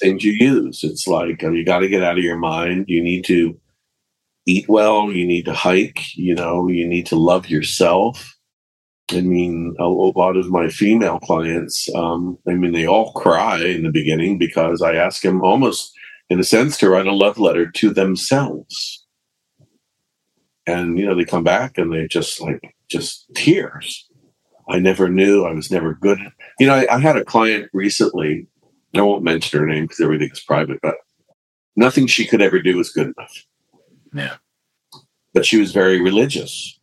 things 0.00 0.22
you 0.22 0.32
use. 0.32 0.84
It's 0.84 1.06
like 1.08 1.42
um, 1.42 1.54
you 1.54 1.64
got 1.64 1.78
to 1.78 1.88
get 1.88 2.02
out 2.02 2.18
of 2.18 2.24
your 2.24 2.36
mind. 2.36 2.86
You 2.88 3.02
need 3.02 3.24
to 3.24 3.58
eat 4.48 4.68
well. 4.68 5.12
You 5.12 5.26
need 5.26 5.44
to 5.44 5.52
hike. 5.52 6.16
You 6.16 6.34
know, 6.34 6.68
you 6.68 6.88
need 6.88 7.06
to 7.06 7.16
love 7.16 7.48
yourself. 7.48 8.34
I 9.10 9.20
mean, 9.20 9.74
a, 9.78 9.86
lot 9.86 10.36
of 10.36 10.50
my 10.50 10.68
female 10.68 11.18
clients, 11.20 11.88
um, 11.94 12.38
I 12.46 12.54
mean, 12.54 12.72
they 12.72 12.86
all 12.86 13.12
cry 13.12 13.58
in 13.58 13.82
the 13.82 13.90
beginning 13.90 14.36
because 14.36 14.82
I 14.82 14.96
ask 14.96 15.22
them 15.22 15.42
almost, 15.42 15.92
in 16.28 16.38
a 16.38 16.44
sense, 16.44 16.76
to 16.78 16.90
write 16.90 17.06
a 17.06 17.12
love 17.12 17.38
letter 17.38 17.70
to 17.70 17.90
themselves. 17.90 19.06
And, 20.66 20.98
you 20.98 21.06
know, 21.06 21.14
they 21.14 21.24
come 21.24 21.44
back 21.44 21.78
and 21.78 21.90
they 21.90 22.06
just 22.06 22.38
like, 22.40 22.74
just 22.90 23.26
tears. 23.34 24.06
I 24.68 24.78
never 24.78 25.08
knew 25.08 25.44
I 25.44 25.52
was 25.52 25.70
never 25.70 25.94
good. 25.94 26.18
You 26.60 26.66
know, 26.66 26.74
I, 26.74 26.96
I 26.96 26.98
had 26.98 27.16
a 27.16 27.24
client 27.24 27.70
recently, 27.72 28.46
I 28.94 29.00
won't 29.00 29.24
mention 29.24 29.58
her 29.58 29.66
name 29.66 29.84
because 29.84 30.00
everything 30.00 30.30
is 30.30 30.40
private, 30.40 30.80
but 30.82 30.96
nothing 31.76 32.06
she 32.06 32.26
could 32.26 32.42
ever 32.42 32.60
do 32.60 32.76
was 32.76 32.90
good 32.90 33.14
enough. 33.16 33.44
Yeah. 34.12 34.36
But 35.34 35.46
she 35.46 35.60
was 35.60 35.72
very 35.72 36.00
religious 36.00 36.78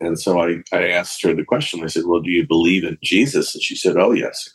and 0.00 0.18
so 0.18 0.40
I, 0.40 0.62
I 0.72 0.88
asked 0.88 1.22
her 1.22 1.34
the 1.34 1.44
question. 1.44 1.82
I 1.82 1.86
said, 1.86 2.04
Well, 2.06 2.20
do 2.20 2.30
you 2.30 2.46
believe 2.46 2.84
in 2.84 2.98
Jesus? 3.02 3.54
And 3.54 3.62
she 3.62 3.74
said, 3.74 3.96
Oh, 3.96 4.12
yes. 4.12 4.48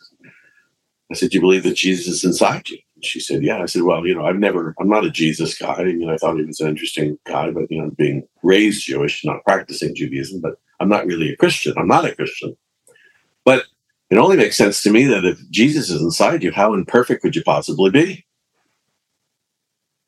I 1.10 1.14
said, 1.14 1.30
Do 1.30 1.36
you 1.36 1.40
believe 1.40 1.64
that 1.64 1.74
Jesus 1.74 2.06
is 2.06 2.24
inside 2.24 2.68
you? 2.68 2.78
And 2.94 3.04
she 3.04 3.18
said, 3.18 3.42
Yeah. 3.42 3.60
I 3.60 3.66
said, 3.66 3.82
Well, 3.82 4.06
you 4.06 4.14
know, 4.14 4.24
I've 4.24 4.38
never, 4.38 4.74
I'm 4.78 4.88
not 4.88 5.04
a 5.04 5.10
Jesus 5.10 5.58
guy. 5.58 5.74
I 5.74 5.84
mean, 5.84 6.08
I 6.08 6.16
thought 6.16 6.36
he 6.36 6.44
was 6.44 6.60
an 6.60 6.68
interesting 6.68 7.18
guy, 7.26 7.50
but, 7.50 7.70
you 7.70 7.82
know, 7.82 7.90
being 7.90 8.26
raised 8.42 8.86
Jewish, 8.86 9.24
not 9.24 9.44
practicing 9.44 9.94
Judaism, 9.94 10.40
but 10.40 10.54
I'm 10.78 10.88
not 10.88 11.06
really 11.06 11.32
a 11.32 11.36
Christian. 11.36 11.74
I'm 11.76 11.88
not 11.88 12.04
a 12.04 12.14
Christian. 12.14 12.56
But 13.44 13.64
it 14.10 14.18
only 14.18 14.36
makes 14.36 14.56
sense 14.56 14.82
to 14.82 14.90
me 14.90 15.04
that 15.06 15.24
if 15.24 15.38
Jesus 15.50 15.90
is 15.90 16.00
inside 16.00 16.44
you, 16.44 16.52
how 16.52 16.74
imperfect 16.74 17.22
could 17.22 17.34
you 17.34 17.42
possibly 17.42 17.90
be? 17.90 18.24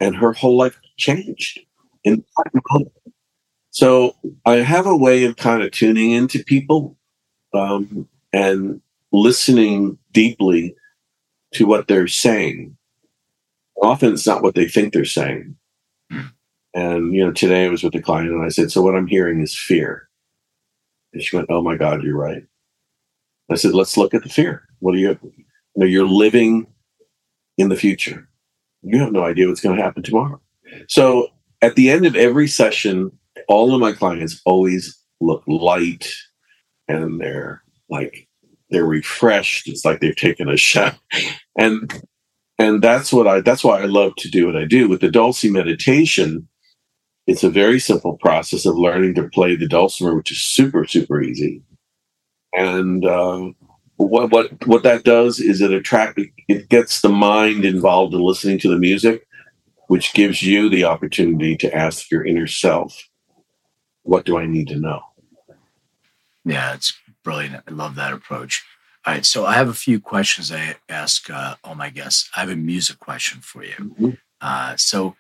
And 0.05 0.15
her 0.17 0.35
whole 0.35 0.59
life 0.59 0.79
changed. 0.99 1.61
In 2.05 2.23
so 3.71 4.15
I 4.45 4.57
have 4.57 4.87
a 4.87 4.95
way 4.95 5.25
of 5.25 5.37
kind 5.37 5.63
of 5.63 5.71
tuning 5.71 6.11
into 6.11 6.45
people 6.45 6.99
um, 7.55 8.07
and 8.31 8.83
listening 9.13 9.97
deeply 10.13 10.77
to 11.55 11.67
what 11.67 11.89
they're 11.89 12.07
saying. 12.07 12.77
Often 13.83 14.13
it's 14.13 14.27
not 14.27 14.43
what 14.43 14.55
they 14.55 14.69
think 14.69 14.93
they're 14.93 15.07
saying. 15.07 15.57
And 16.75 17.15
you 17.15 17.25
know, 17.25 17.33
today 17.33 17.65
I 17.65 17.71
was 17.71 17.83
with 17.83 17.95
a 17.95 18.03
client, 18.03 18.31
and 18.31 18.45
I 18.45 18.49
said, 18.49 18.71
"So 18.71 18.83
what 18.83 18.95
I'm 18.95 19.07
hearing 19.07 19.41
is 19.41 19.59
fear." 19.59 20.09
And 21.15 21.23
she 21.23 21.35
went, 21.35 21.49
"Oh 21.49 21.63
my 21.63 21.77
God, 21.77 22.03
you're 22.03 22.19
right." 22.19 22.45
I 23.51 23.55
said, 23.55 23.73
"Let's 23.73 23.97
look 23.97 24.13
at 24.13 24.23
the 24.23 24.29
fear. 24.29 24.69
What 24.81 24.95
are 24.95 24.99
you? 24.99 25.19
You 25.23 25.45
know, 25.77 25.87
you're 25.87 26.07
living 26.07 26.67
in 27.57 27.71
the 27.71 27.77
future. 27.77 28.29
You 28.85 29.01
have 29.01 29.13
no 29.13 29.25
idea 29.25 29.49
what's 29.49 29.61
going 29.61 29.77
to 29.77 29.83
happen 29.83 30.03
tomorrow." 30.03 30.41
So 30.89 31.29
at 31.63 31.77
the 31.77 31.91
end 31.91 32.07
of 32.07 32.17
every 32.17 32.49
session, 32.49 33.11
all 33.49 33.75
of 33.75 33.81
my 33.81 33.93
clients 33.93 34.41
always 34.45 34.99
look 35.21 35.43
light 35.47 36.13
and 36.89 37.21
they're 37.21 37.63
like 37.89 38.29
they're 38.71 38.85
refreshed. 38.85 39.69
It's 39.69 39.85
like 39.85 40.01
they've 40.01 40.17
taken 40.17 40.49
a 40.49 40.57
shower. 40.57 40.97
And 41.57 42.03
and 42.59 42.83
that's 42.83 43.13
what 43.13 43.27
I 43.27 43.41
that's 43.41 43.65
why 43.65 43.81
I 43.81 43.87
love 43.87 44.15
to 44.17 44.29
do 44.29 44.47
what 44.47 44.57
I 44.57 44.65
do. 44.65 44.89
With 44.89 45.01
the 45.01 45.11
Dulce 45.11 45.45
meditation, 45.45 46.49
it's 47.27 47.45
a 47.45 47.51
very 47.51 47.81
simple 47.81 48.17
process 48.19 48.67
of 48.67 48.77
learning 48.77 49.15
to 49.15 49.29
play 49.29 49.57
the 49.57 49.69
dulcimer, 49.69 50.15
which 50.15 50.31
is 50.31 50.43
super, 50.43 50.85
super 50.85 51.23
easy. 51.23 51.63
And 52.53 53.05
uh, 53.05 53.51
what 53.97 54.31
what 54.31 54.67
what 54.67 54.83
that 54.83 55.05
does 55.05 55.41
is 55.41 55.61
it 55.61 55.73
attract 55.73 56.19
it 56.49 56.69
gets 56.69 57.01
the 57.01 57.09
mind 57.09 57.65
involved 57.65 58.15
in 58.15 58.21
listening 58.21 58.59
to 58.61 58.69
the 58.69 58.79
music, 58.79 59.27
which 59.89 60.15
gives 60.15 60.43
you 60.43 60.69
the 60.69 60.85
opportunity 60.85 61.57
to 61.57 61.75
ask 61.75 62.11
your 62.11 62.25
inner 62.25 62.47
self, 62.47 63.09
"What 64.03 64.25
do 64.25 64.37
I 64.37 64.47
need 64.47 64.69
to 64.69 64.77
know?" 64.77 65.01
Yeah, 66.45 66.75
it's 66.75 66.93
brilliant. 67.23 67.63
I 67.67 67.71
love 67.71 67.95
that 67.95 68.13
approach. 68.13 68.65
All 69.07 69.13
right, 69.13 69.25
so 69.25 69.45
I 69.45 69.55
have 69.55 69.69
a 69.69 69.75
few 69.75 70.01
questions 70.01 70.51
I 70.51 70.77
ask 70.89 71.29
uh, 71.29 71.57
all 71.63 71.75
my 71.75 71.91
guests. 71.91 72.31
I 72.35 72.41
have 72.41 72.49
a 72.49 72.57
music 72.57 72.99
question 72.99 73.41
for 73.41 73.63
you. 73.63 73.75
Mm-hmm. 73.75 74.11
Uh, 74.41 74.77
so, 74.77 75.15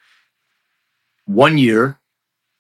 one 1.26 1.58
year, 1.58 2.00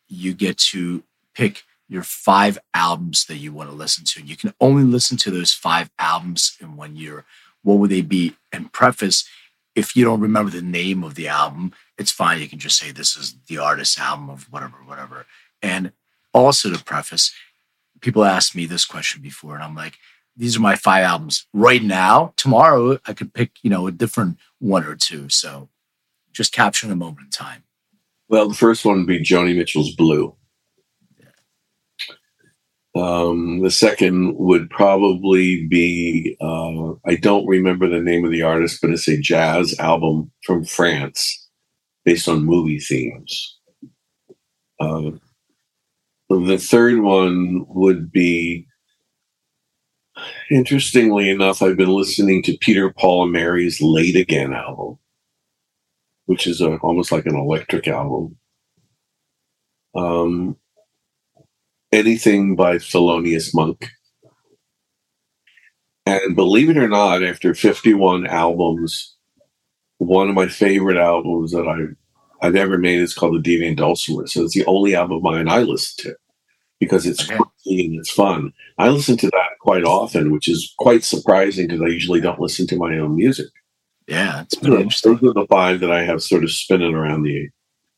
you 0.06 0.34
get 0.34 0.58
to 0.58 1.02
pick 1.34 1.62
your 1.88 2.02
five 2.02 2.58
albums 2.72 3.26
that 3.26 3.36
you 3.36 3.52
want 3.52 3.70
to 3.70 3.76
listen 3.76 4.04
to, 4.04 4.20
and 4.20 4.28
you 4.28 4.36
can 4.36 4.54
only 4.60 4.84
listen 4.84 5.16
to 5.18 5.30
those 5.30 5.52
five 5.52 5.90
albums 5.98 6.56
in 6.60 6.76
one 6.76 6.96
year. 6.96 7.24
What 7.62 7.78
would 7.78 7.90
they 7.90 8.02
be? 8.02 8.36
And 8.52 8.72
preface, 8.72 9.28
if 9.74 9.96
you 9.96 10.04
don't 10.04 10.20
remember 10.20 10.50
the 10.50 10.62
name 10.62 11.02
of 11.04 11.14
the 11.14 11.28
album, 11.28 11.72
it's 11.98 12.10
fine. 12.10 12.40
You 12.40 12.48
can 12.48 12.58
just 12.58 12.78
say 12.78 12.90
this 12.90 13.16
is 13.16 13.36
the 13.48 13.58
artist's 13.58 13.98
album 13.98 14.30
of 14.30 14.44
whatever, 14.52 14.76
whatever. 14.84 15.26
And 15.62 15.92
also 16.32 16.70
to 16.70 16.82
preface, 16.82 17.32
people 18.00 18.24
asked 18.24 18.54
me 18.54 18.66
this 18.66 18.84
question 18.84 19.22
before, 19.22 19.54
and 19.54 19.64
I'm 19.64 19.74
like, 19.74 19.98
these 20.36 20.56
are 20.56 20.60
my 20.60 20.74
five 20.74 21.04
albums 21.04 21.46
right 21.52 21.82
now. 21.82 22.32
Tomorrow, 22.36 22.98
I 23.06 23.12
could 23.12 23.32
pick, 23.32 23.52
you 23.62 23.70
know, 23.70 23.86
a 23.86 23.92
different 23.92 24.38
one 24.58 24.84
or 24.84 24.96
two. 24.96 25.28
So 25.28 25.68
just 26.32 26.52
capturing 26.52 26.92
a 26.92 26.96
moment 26.96 27.26
in 27.26 27.30
time. 27.30 27.62
Well, 28.28 28.48
the 28.48 28.54
first 28.54 28.84
one 28.84 28.98
would 28.98 29.06
be 29.06 29.20
Joni 29.20 29.56
Mitchell's 29.56 29.94
Blue. 29.94 30.34
Um, 32.96 33.60
the 33.60 33.72
second 33.72 34.36
would 34.36 34.70
probably 34.70 35.66
be 35.66 36.36
uh, 36.40 36.92
I 37.06 37.16
don't 37.16 37.46
remember 37.46 37.88
the 37.88 38.00
name 38.00 38.24
of 38.24 38.30
the 38.30 38.42
artist, 38.42 38.80
but 38.80 38.90
it's 38.90 39.08
a 39.08 39.20
jazz 39.20 39.76
album 39.80 40.30
from 40.44 40.64
France 40.64 41.48
based 42.04 42.28
on 42.28 42.44
movie 42.44 42.78
themes. 42.78 43.58
Uh, 44.78 45.10
the 46.28 46.58
third 46.58 47.00
one 47.00 47.64
would 47.68 48.12
be 48.12 48.66
interestingly 50.50 51.30
enough, 51.30 51.62
I've 51.62 51.76
been 51.76 51.90
listening 51.90 52.42
to 52.44 52.56
Peter 52.58 52.92
Paul 52.92 53.24
and 53.24 53.32
Mary's 53.32 53.80
Late 53.80 54.16
Again 54.16 54.52
album, 54.52 54.98
which 56.26 56.46
is 56.46 56.60
a, 56.60 56.76
almost 56.76 57.12
like 57.12 57.26
an 57.26 57.36
electric 57.36 57.88
album. 57.88 58.36
Um, 59.94 60.56
anything 61.94 62.56
by 62.56 62.76
Thelonious 62.76 63.54
Monk. 63.54 63.90
And 66.06 66.36
believe 66.36 66.68
it 66.68 66.76
or 66.76 66.88
not, 66.88 67.22
after 67.22 67.54
51 67.54 68.26
albums, 68.26 69.16
one 69.98 70.28
of 70.28 70.34
my 70.34 70.48
favorite 70.48 70.98
albums 70.98 71.52
that 71.52 71.66
I've, 71.66 71.96
I've 72.42 72.56
ever 72.56 72.76
made 72.76 73.00
is 73.00 73.14
called 73.14 73.42
The 73.42 73.58
Deviant 73.58 73.76
Dulcimer. 73.76 74.26
So 74.26 74.42
it's 74.42 74.54
the 74.54 74.66
only 74.66 74.94
album 74.94 75.18
of 75.18 75.22
mine 75.22 75.48
I 75.48 75.62
listen 75.62 76.10
to 76.10 76.16
because 76.80 77.06
it's 77.06 77.24
okay. 77.30 77.36
and 77.66 77.94
it's 77.98 78.10
fun. 78.10 78.52
I 78.76 78.88
listen 78.88 79.16
to 79.18 79.28
that 79.28 79.58
quite 79.60 79.84
often, 79.84 80.30
which 80.30 80.48
is 80.48 80.74
quite 80.78 81.04
surprising 81.04 81.68
because 81.68 81.80
I 81.80 81.86
usually 81.86 82.20
don't 82.20 82.40
listen 82.40 82.66
to 82.66 82.76
my 82.76 82.98
own 82.98 83.16
music. 83.16 83.46
Yeah, 84.06 84.42
it's 84.42 84.56
pretty 84.56 84.76
interesting. 84.76 85.16
Those 85.16 85.30
are 85.30 85.40
the 85.40 85.46
five 85.46 85.80
that 85.80 85.90
I 85.90 86.02
have 86.02 86.22
sort 86.22 86.44
of 86.44 86.50
spinning 86.50 86.94
around 86.94 87.22
the 87.22 87.48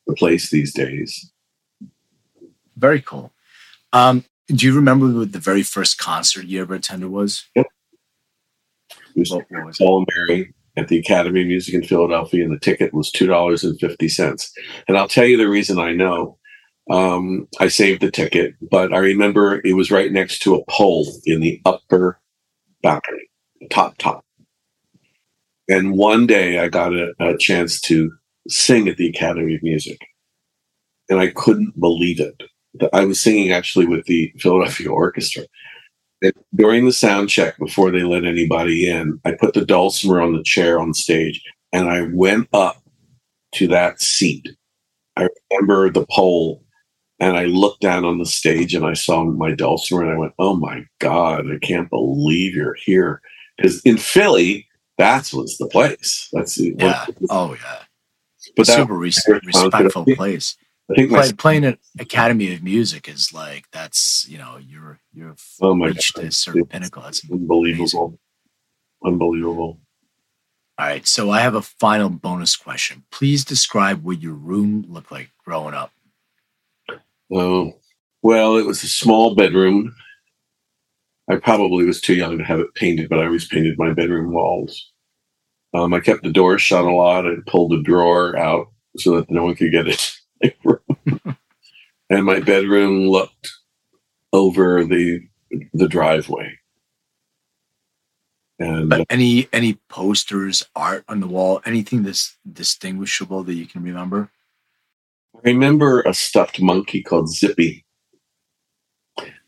the 0.07 0.14
place 0.14 0.51
these 0.51 0.72
days. 0.72 1.32
Very 2.76 3.01
cool. 3.01 3.32
Um, 3.93 4.24
do 4.49 4.66
you 4.66 4.74
remember 4.74 5.09
what 5.11 5.32
the 5.32 5.39
very 5.39 5.62
first 5.62 5.99
concert 5.99 6.47
you 6.47 6.61
ever 6.61 6.74
attended 6.74 7.11
was? 7.11 7.45
Yep. 7.55 7.66
It 8.91 9.20
was, 9.20 9.30
what, 9.30 9.47
what 9.49 9.66
was 9.66 9.78
Paul 9.78 9.99
and 9.99 10.09
Mary 10.14 10.55
at 10.76 10.89
the 10.89 10.99
Academy 10.99 11.41
of 11.41 11.47
Music 11.47 11.74
in 11.74 11.82
Philadelphia, 11.82 12.45
and 12.45 12.53
the 12.53 12.61
ticket 12.61 12.93
was 12.93 13.11
two 13.11 13.26
dollars 13.26 13.64
and 13.64 13.78
fifty 13.80 14.09
cents. 14.09 14.53
And 14.87 14.99
I'll 14.99 15.09
tell 15.09 15.24
you 15.24 15.37
the 15.37 15.49
reason 15.49 15.78
I 15.78 15.93
know. 15.93 16.39
Um, 16.89 17.49
I 17.59 17.66
saved 17.66 18.03
the 18.03 18.12
ticket, 18.12 18.55
but 18.70 18.93
I 18.95 18.99
remember 18.99 19.61
it 19.64 19.72
was 19.72 19.91
right 19.91 20.12
next 20.12 20.39
to 20.41 20.55
a 20.55 20.64
pole 20.70 21.07
in 21.24 21.41
the 21.41 21.61
upper 21.64 22.20
balcony, 22.82 23.28
top 23.70 23.99
top. 23.99 24.24
And 25.68 25.97
one 25.97 26.28
day 26.28 26.61
I 26.61 26.68
got 26.68 26.93
a, 26.93 27.12
a 27.18 27.37
chance 27.39 27.80
to 27.82 28.12
sing 28.49 28.87
at 28.89 28.99
the 28.99 29.09
Academy 29.09 29.57
of 29.57 29.62
Music, 29.64 29.99
and 31.09 31.18
I 31.18 31.28
couldn't 31.28 31.80
believe 31.80 32.20
it. 32.20 32.41
I 32.93 33.05
was 33.05 33.20
singing 33.20 33.53
actually 33.53 33.87
with 33.87 34.05
the 34.07 34.33
Philadelphia 34.39 34.91
Orchestra. 34.91 35.45
And 36.22 36.33
during 36.55 36.87
the 36.87 36.93
sound 36.93 37.29
check, 37.29 37.59
before 37.59 37.91
they 37.91 38.03
let 38.03 38.24
anybody 38.24 38.89
in, 38.89 39.20
I 39.24 39.33
put 39.33 39.55
the 39.55 39.64
dulcimer 39.64 40.20
on 40.20 40.35
the 40.35 40.43
chair 40.43 40.81
on 40.81 40.95
stage 40.95 41.43
and 41.72 41.89
I 41.89 42.09
went 42.12 42.49
up 42.53 42.83
to 43.57 43.68
that 43.68 44.01
seat. 44.01 44.49
I 45.16 45.29
remember 45.51 45.91
the 45.91 46.07
pole 46.11 46.62
and 47.18 47.37
I 47.37 47.45
looked 47.45 47.81
down 47.81 48.05
on 48.05 48.18
the 48.18 48.27
stage 48.27 48.74
and 48.74 48.85
I 48.85 48.95
saw 48.95 49.24
my 49.24 49.53
dulcimer 49.53 50.03
and 50.03 50.12
I 50.12 50.18
went, 50.18 50.35
"Oh 50.39 50.57
my 50.57 50.85
god, 50.99 51.47
I 51.51 51.59
can't 51.59 51.89
believe 51.89 52.55
you're 52.55 52.74
here!" 52.74 53.22
Because 53.57 53.81
in 53.83 53.97
Philly, 53.97 54.66
that's 54.99 55.33
was 55.33 55.57
the 55.59 55.66
place. 55.66 56.29
That's 56.33 56.59
yeah. 56.59 57.07
oh 57.31 57.55
yeah. 57.55 57.83
But 58.57 58.66
super 58.66 58.95
res- 58.95 59.22
respectful 59.45 60.05
place. 60.05 60.57
I 60.91 60.95
think 60.95 61.11
Play, 61.11 61.32
playing 61.32 61.64
at 61.64 61.78
Academy 61.99 62.55
of 62.55 62.62
Music 62.62 63.09
is 63.09 63.32
like 63.32 63.64
that's 63.72 64.24
you 64.28 64.39
know 64.39 64.59
you're 64.59 65.01
you've 65.12 65.45
oh 65.61 65.74
reached 65.74 66.14
God. 66.14 66.26
a 66.26 66.32
certain 66.32 66.62
it's 66.62 66.70
pinnacle. 66.70 67.03
That's 67.03 67.28
unbelievable, 67.30 68.07
amazing. 68.07 68.18
unbelievable. 69.05 69.80
All 70.78 70.87
right, 70.87 71.07
so 71.07 71.30
I 71.30 71.41
have 71.41 71.55
a 71.55 71.62
final 71.62 72.11
bonus 72.11 72.55
question. 72.55 73.05
Please 73.11 73.45
describe 73.45 74.05
what 74.05 74.20
your 74.20 74.34
room 74.34 74.84
looked 74.89 75.11
like 75.11 75.30
growing 75.43 75.74
up. 75.74 75.91
Oh, 77.32 77.72
well, 78.22 78.57
it 78.57 78.66
was 78.66 78.82
a 78.82 78.89
small 78.89 79.34
bedroom. 79.34 79.95
I 81.30 81.37
probably 81.37 81.87
was 81.87 82.01
too 82.01 82.14
young 82.14 82.39
to 82.39 82.45
have 82.45 82.61
it 82.61 82.74
painted, 82.74 83.09
but 83.09 83.18
I 83.18 83.24
always 83.24 83.49
painted 83.49 83.78
my 83.78 83.93
bedroom 83.93 84.32
walls. 84.32 84.93
Um, 85.74 85.93
I 85.95 86.01
kept 86.01 86.22
the 86.22 86.30
door 86.30 86.59
shut 86.59 86.84
a 86.84 86.91
lot. 86.91 87.26
I 87.26 87.34
pulled 87.47 87.72
the 87.72 87.82
drawer 87.82 88.37
out 88.37 88.68
so 88.99 89.16
that 89.16 89.30
no 89.30 89.45
one 89.45 89.57
could 89.57 89.72
get 89.72 89.89
it. 89.89 90.16
and 92.11 92.24
my 92.24 92.41
bedroom 92.41 93.09
looked 93.09 93.51
over 94.32 94.84
the 94.84 95.20
the 95.72 95.89
driveway. 95.89 96.59
And 98.59 98.89
but 98.89 99.01
uh, 99.01 99.05
any 99.11 99.49
any 99.53 99.74
posters, 99.89 100.64
art 100.74 101.05
on 101.09 101.20
the 101.20 101.26
wall, 101.26 101.61
anything 101.66 102.03
that's 102.03 102.37
distinguishable 102.51 103.43
that 103.45 103.55
you 103.55 103.66
can 103.66 103.82
remember? 103.82 104.30
I 105.34 105.51
remember 105.51 106.01
a 106.03 106.14
stuffed 106.14 106.61
monkey 106.61 107.03
called 107.03 107.28
Zippy. 107.28 107.84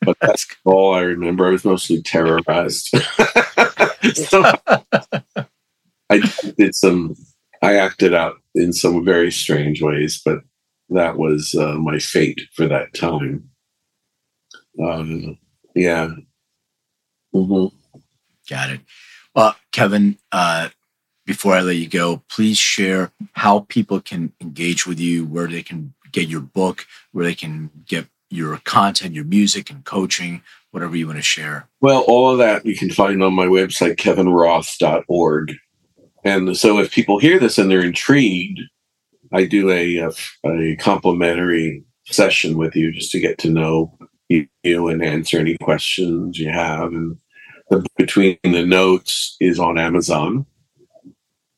But 0.03 0.17
that's 0.21 0.47
all 0.65 0.95
I 0.95 1.01
remember. 1.01 1.47
I 1.47 1.51
was 1.51 1.65
mostly 1.65 2.03
terrorized. 2.03 2.89
so 4.15 4.43
I 6.11 6.21
did 6.57 6.75
some, 6.75 7.15
I 7.63 7.77
acted 7.77 8.15
out 8.15 8.37
in 8.55 8.73
some 8.73 9.05
very 9.05 9.31
strange 9.31 9.83
ways, 9.83 10.21
but 10.25 10.41
that 10.91 11.17
was 11.17 11.55
uh, 11.55 11.75
my 11.75 11.99
fate 11.99 12.41
for 12.55 12.67
that 12.67 12.95
time. 12.95 13.51
Um, 14.83 15.39
yeah. 15.75 16.11
Mm-hmm. 17.35 17.77
Got 18.49 18.71
it. 18.71 18.81
Well, 19.35 19.57
Kevin, 19.73 20.19
uh, 20.33 20.71
before 21.27 21.55
I 21.55 21.61
let 21.61 21.77
you 21.77 21.89
go, 21.89 22.23
please 22.31 22.57
share 22.57 23.13
how 23.35 23.61
people 23.69 24.01
can 24.01 24.33
engage 24.41 24.87
with 24.87 24.99
you, 24.99 25.27
where 25.27 25.47
they 25.47 25.63
can 25.63 25.93
get 26.11 26.29
your 26.29 26.41
book, 26.41 26.87
where 27.13 27.25
they 27.25 27.35
can 27.35 27.71
get 27.87 28.07
your 28.31 28.57
content, 28.65 29.15
your 29.15 29.25
music, 29.25 29.71
and 29.71 29.85
coaching, 29.85 30.43
whatever 30.71 30.97
you 30.97 31.07
want 31.07 31.19
to 31.19 31.23
share. 31.23 31.69
Well, 31.81 32.05
all 32.09 32.31
of 32.31 32.39
that 32.39 32.65
you 32.65 32.77
can 32.77 32.91
find 32.91 33.23
on 33.23 33.35
my 33.35 33.47
website, 33.47 33.97
kevinroth.org. 33.97 35.55
And 36.25 36.57
so 36.57 36.79
if 36.79 36.91
people 36.91 37.19
hear 37.19 37.39
this 37.39 37.59
and 37.59 37.71
they're 37.71 37.85
intrigued, 37.85 38.61
I 39.33 39.45
do 39.45 39.71
a, 39.71 40.11
a, 40.45 40.77
complimentary 40.77 41.85
session 42.07 42.57
with 42.57 42.75
you 42.75 42.93
just 42.93 43.11
to 43.13 43.21
get 43.21 43.39
to 43.39 43.51
know 43.51 43.99
you 44.29 44.89
and 44.89 45.03
answer 45.03 45.39
any 45.39 45.57
questions 45.59 46.39
you 46.39 46.51
have. 46.51 46.93
And 46.93 47.19
the 47.71 47.85
between 47.97 48.39
the 48.43 48.65
notes 48.65 49.37
is 49.41 49.59
on 49.59 49.79
Amazon. 49.79 50.47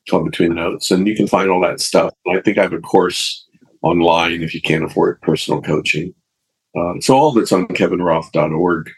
Called 0.08 0.24
Between 0.24 0.48
the 0.48 0.54
Notes, 0.56 0.90
and 0.90 1.06
you 1.06 1.14
can 1.14 1.28
find 1.28 1.50
all 1.50 1.60
that 1.60 1.78
stuff. 1.78 2.12
I 2.26 2.40
think 2.40 2.58
I 2.58 2.62
have 2.62 2.72
a 2.72 2.80
course 2.80 3.46
online 3.82 4.42
if 4.42 4.54
you 4.54 4.60
can't 4.60 4.82
afford 4.82 5.20
personal 5.20 5.62
coaching. 5.62 6.14
Uh, 6.76 6.94
so 7.00 7.14
all 7.16 7.32
that's 7.32 7.52
on 7.52 7.66
kevinroth.org. 7.68 8.90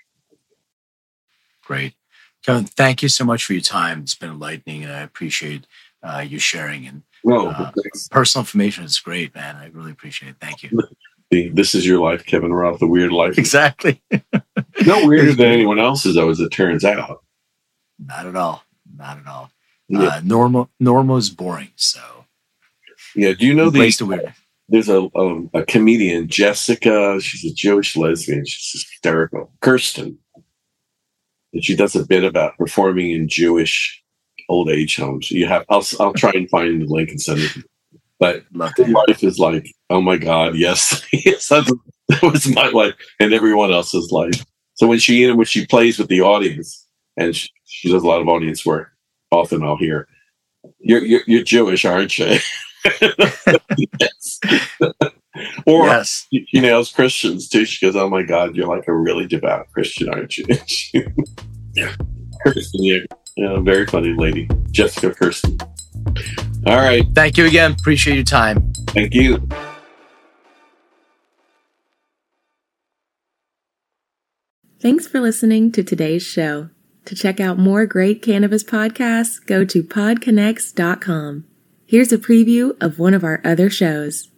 Great. 1.64 1.94
Kevin, 2.44 2.64
thank 2.64 3.02
you 3.02 3.08
so 3.08 3.24
much 3.24 3.44
for 3.44 3.52
your 3.52 3.62
time. 3.62 4.00
It's 4.00 4.14
been 4.14 4.30
enlightening, 4.30 4.84
and 4.84 4.92
I 4.92 5.00
appreciate 5.00 5.66
uh, 6.02 6.24
you 6.26 6.38
sharing. 6.38 6.86
And 6.86 7.02
uh, 7.30 7.70
personal 8.10 8.42
information 8.42 8.84
is 8.84 8.98
great, 8.98 9.34
man. 9.34 9.56
I 9.56 9.66
really 9.68 9.92
appreciate 9.92 10.30
it. 10.30 10.36
Thank 10.40 10.62
you. 10.62 10.82
This 11.30 11.74
is 11.74 11.86
your 11.86 12.00
life, 12.00 12.26
Kevin 12.26 12.52
Roth, 12.52 12.80
the 12.80 12.86
weird 12.86 13.12
life. 13.12 13.38
Exactly. 13.38 14.02
no 14.86 15.06
weirder 15.06 15.34
than 15.34 15.46
anyone 15.46 15.78
else's, 15.78 16.14
though, 16.14 16.28
as 16.28 16.40
it 16.40 16.50
turns 16.50 16.84
out. 16.84 17.24
Not 17.98 18.26
at 18.26 18.36
all. 18.36 18.64
Not 18.96 19.18
at 19.18 19.26
all. 19.26 19.50
Yeah. 19.88 20.00
Uh, 20.00 20.20
normal, 20.24 20.70
normal 20.78 21.16
is 21.16 21.30
boring. 21.30 21.70
So, 21.76 22.00
yeah. 23.14 23.32
Do 23.32 23.46
you 23.46 23.54
know 23.54 23.70
the? 23.70 23.78
Place 23.78 23.96
to 23.98 24.06
wear 24.06 24.34
there's 24.68 24.88
a 24.88 25.08
um, 25.14 25.50
a 25.52 25.64
comedian, 25.64 26.28
Jessica. 26.28 27.20
She's 27.20 27.50
a 27.50 27.54
Jewish 27.54 27.96
lesbian. 27.96 28.44
She's 28.46 28.82
hysterical. 28.82 29.52
Kirson 29.60 30.18
and 31.52 31.64
she 31.64 31.76
does 31.76 31.94
a 31.94 32.06
bit 32.06 32.24
about 32.24 32.56
performing 32.56 33.10
in 33.10 33.28
Jewish 33.28 34.01
old 34.52 34.68
age 34.68 34.96
homes. 34.96 35.30
You 35.30 35.46
have, 35.46 35.64
I'll, 35.68 35.84
I'll 35.98 36.12
try 36.12 36.32
and 36.34 36.48
find 36.50 36.82
the 36.82 36.86
link 36.86 37.10
and 37.10 37.20
send 37.20 37.40
it. 37.40 37.64
But 38.18 38.44
life 38.52 39.24
is 39.24 39.38
like, 39.38 39.74
oh 39.90 40.00
my 40.00 40.16
God, 40.16 40.54
yes, 40.54 41.04
yes, 41.12 41.48
that 41.48 41.76
was 42.22 42.46
my 42.54 42.68
life 42.68 42.94
and 43.18 43.32
everyone 43.32 43.72
else's 43.72 44.12
life. 44.12 44.44
So 44.74 44.86
when 44.86 44.98
she 44.98 45.30
when 45.30 45.46
she 45.46 45.66
plays 45.66 45.98
with 45.98 46.08
the 46.08 46.20
audience, 46.20 46.86
and 47.16 47.34
she, 47.34 47.48
she 47.64 47.90
does 47.90 48.04
a 48.04 48.06
lot 48.06 48.20
of 48.20 48.28
audience 48.28 48.64
work, 48.64 48.92
often 49.30 49.62
I'll 49.62 49.76
hear, 49.76 50.06
"You're 50.78 51.04
you're, 51.04 51.22
you're 51.26 51.42
Jewish, 51.42 51.84
aren't 51.84 52.16
you?" 52.18 52.38
yes. 54.00 54.40
or 55.66 55.86
yes. 55.86 56.26
she 56.30 56.60
nails 56.60 56.92
Christians 56.92 57.48
too. 57.48 57.64
She 57.64 57.84
goes, 57.84 57.96
"Oh 57.96 58.08
my 58.08 58.22
God, 58.22 58.54
you're 58.54 58.68
like 58.68 58.86
a 58.88 58.94
really 58.94 59.26
devout 59.26 59.66
Christian, 59.72 60.08
aren't 60.08 60.36
you?" 60.38 60.44
yeah, 61.74 61.94
yeah, 62.72 63.00
yeah, 63.36 63.58
very 63.60 63.86
funny 63.86 64.14
lady, 64.14 64.48
Jessica 64.70 65.10
Kirson. 65.10 65.60
All 66.66 66.76
right, 66.76 67.04
thank 67.14 67.36
you 67.36 67.46
again. 67.46 67.72
Appreciate 67.72 68.14
your 68.14 68.24
time. 68.24 68.72
Thank 68.88 69.14
you. 69.14 69.48
Thanks 74.80 75.06
for 75.06 75.20
listening 75.20 75.70
to 75.72 75.84
today's 75.84 76.24
show. 76.24 76.70
To 77.04 77.14
check 77.14 77.40
out 77.40 77.58
more 77.58 77.86
great 77.86 78.22
cannabis 78.22 78.64
podcasts, 78.64 79.44
go 79.44 79.64
to 79.64 79.82
podconx.com. 79.82 81.44
Here's 81.86 82.12
a 82.12 82.18
preview 82.18 82.76
of 82.80 82.98
one 82.98 83.14
of 83.14 83.22
our 83.22 83.40
other 83.44 83.70
shows. 83.70 84.28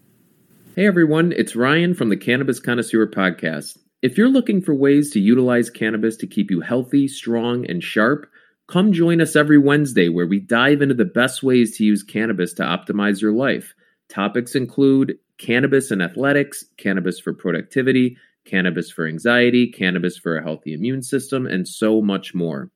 Hey 0.76 0.86
everyone, 0.86 1.32
it's 1.32 1.54
Ryan 1.54 1.94
from 1.94 2.08
the 2.08 2.16
Cannabis 2.16 2.58
Connoisseur 2.58 3.06
Podcast. 3.06 3.78
If 4.02 4.18
you're 4.18 4.28
looking 4.28 4.60
for 4.60 4.74
ways 4.74 5.10
to 5.12 5.20
utilize 5.20 5.70
cannabis 5.70 6.16
to 6.16 6.26
keep 6.26 6.50
you 6.50 6.60
healthy, 6.60 7.06
strong, 7.06 7.64
and 7.68 7.82
sharp, 7.82 8.28
come 8.74 8.92
join 8.92 9.20
us 9.20 9.36
every 9.36 9.56
Wednesday 9.56 10.08
where 10.08 10.26
we 10.26 10.40
dive 10.40 10.82
into 10.82 10.96
the 10.96 11.04
best 11.04 11.44
ways 11.44 11.76
to 11.76 11.84
use 11.84 12.02
cannabis 12.02 12.52
to 12.52 12.64
optimize 12.64 13.22
your 13.22 13.30
life. 13.30 13.72
Topics 14.08 14.56
include 14.56 15.14
cannabis 15.38 15.92
and 15.92 16.02
athletics, 16.02 16.64
cannabis 16.76 17.20
for 17.20 17.32
productivity, 17.32 18.16
cannabis 18.44 18.90
for 18.90 19.06
anxiety, 19.06 19.70
cannabis 19.70 20.18
for 20.18 20.36
a 20.36 20.42
healthy 20.42 20.74
immune 20.74 21.02
system, 21.04 21.46
and 21.46 21.68
so 21.68 22.02
much 22.02 22.34
more. 22.34 22.68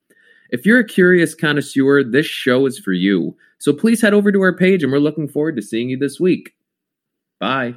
If 0.51 0.65
you're 0.65 0.79
a 0.79 0.87
curious 0.87 1.35
connoisseur, 1.35 2.05
this 2.05 2.27
show 2.27 2.65
is 2.67 2.79
for 2.79 2.93
you. 2.93 3.37
So 3.59 3.73
please 3.73 4.01
head 4.01 4.15
over 4.15 4.31
to 4.31 4.41
our 4.41 4.57
page 4.57 4.85
and 4.85 4.93
we're 4.93 5.01
looking 5.01 5.27
forward 5.27 5.57
to 5.57 5.63
seeing 5.63 5.91
you 5.91 5.99
this 5.99 6.21
week. 6.21 6.53
Bye. 7.41 7.75